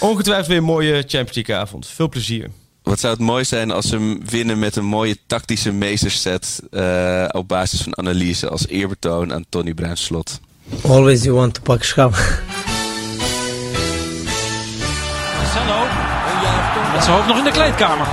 ongetwijfeld 0.00 0.46
weer 0.46 0.56
een 0.56 0.64
mooie 0.64 0.92
Champions 1.06 1.34
League 1.34 1.56
avond. 1.56 1.86
Veel 1.86 2.08
plezier. 2.08 2.50
Wat 2.82 3.00
zou 3.00 3.12
het 3.12 3.22
mooi 3.22 3.44
zijn 3.44 3.70
als 3.70 3.88
ze 3.88 4.18
winnen 4.24 4.58
met 4.58 4.76
een 4.76 4.84
mooie 4.84 5.16
tactische 5.26 5.72
meesterset 5.72 6.60
eh, 6.70 7.24
op 7.32 7.48
basis 7.48 7.80
van 7.80 7.98
analyse 7.98 8.48
als 8.48 8.66
eerbetoon 8.68 9.32
aan 9.32 9.44
Tony 9.48 9.74
Bruins 9.74 10.04
slot. 10.04 10.40
Always 10.82 11.22
you 11.22 11.34
want 11.34 11.54
to 11.54 11.60
pak 11.62 11.82
schap. 11.82 12.14
Met 16.98 17.06
zijn 17.06 17.16
hoofd 17.16 17.28
nog 17.28 17.38
in 17.38 17.44
de 17.44 17.50
kleedkamer. 17.50 18.06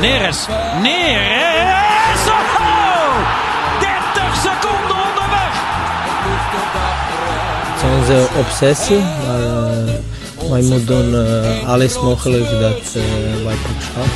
Neres. 0.00 0.46
Neres. 0.82 2.26
Oh! 2.26 3.14
30 3.80 4.34
seconden 4.34 4.96
onderweg. 5.08 5.54
Het 7.72 7.82
is 7.82 7.98
onze 7.98 8.28
obsessie, 8.38 8.98
maar 8.98 9.40
eh, 9.40 10.50
wij 10.50 10.62
moeten 10.62 10.86
doen 10.86 11.26
eh, 11.26 11.68
alles 11.68 12.00
mogelijk 12.00 12.50
dat 12.50 12.94
eh, 12.94 13.44
wij 13.44 13.54
pak 13.54 13.80
schap. 13.80 14.06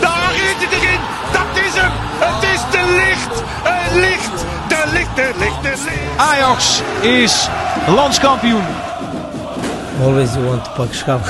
Daar 0.00 0.34
is 0.34 0.64
het 0.64 0.72
erin. 0.72 1.00
Dat 1.32 1.64
is 1.64 1.74
hem. 1.74 1.92
Het 2.18 2.42
is 2.42 2.60
de 2.70 3.02
licht. 3.06 3.42
Het 3.62 3.94
licht. 3.94 4.44
De 4.68 4.90
licht, 4.92 5.16
de 5.16 5.32
licht, 5.38 5.62
de 5.62 5.82
licht. 5.84 6.16
Ajax 6.16 6.82
is 7.00 7.48
landskampioen. 7.86 8.64
Always 10.02 10.32
you 10.32 10.44
want 10.44 10.64
to 10.64 10.70
pak 10.76 10.92
schap. 10.92 11.22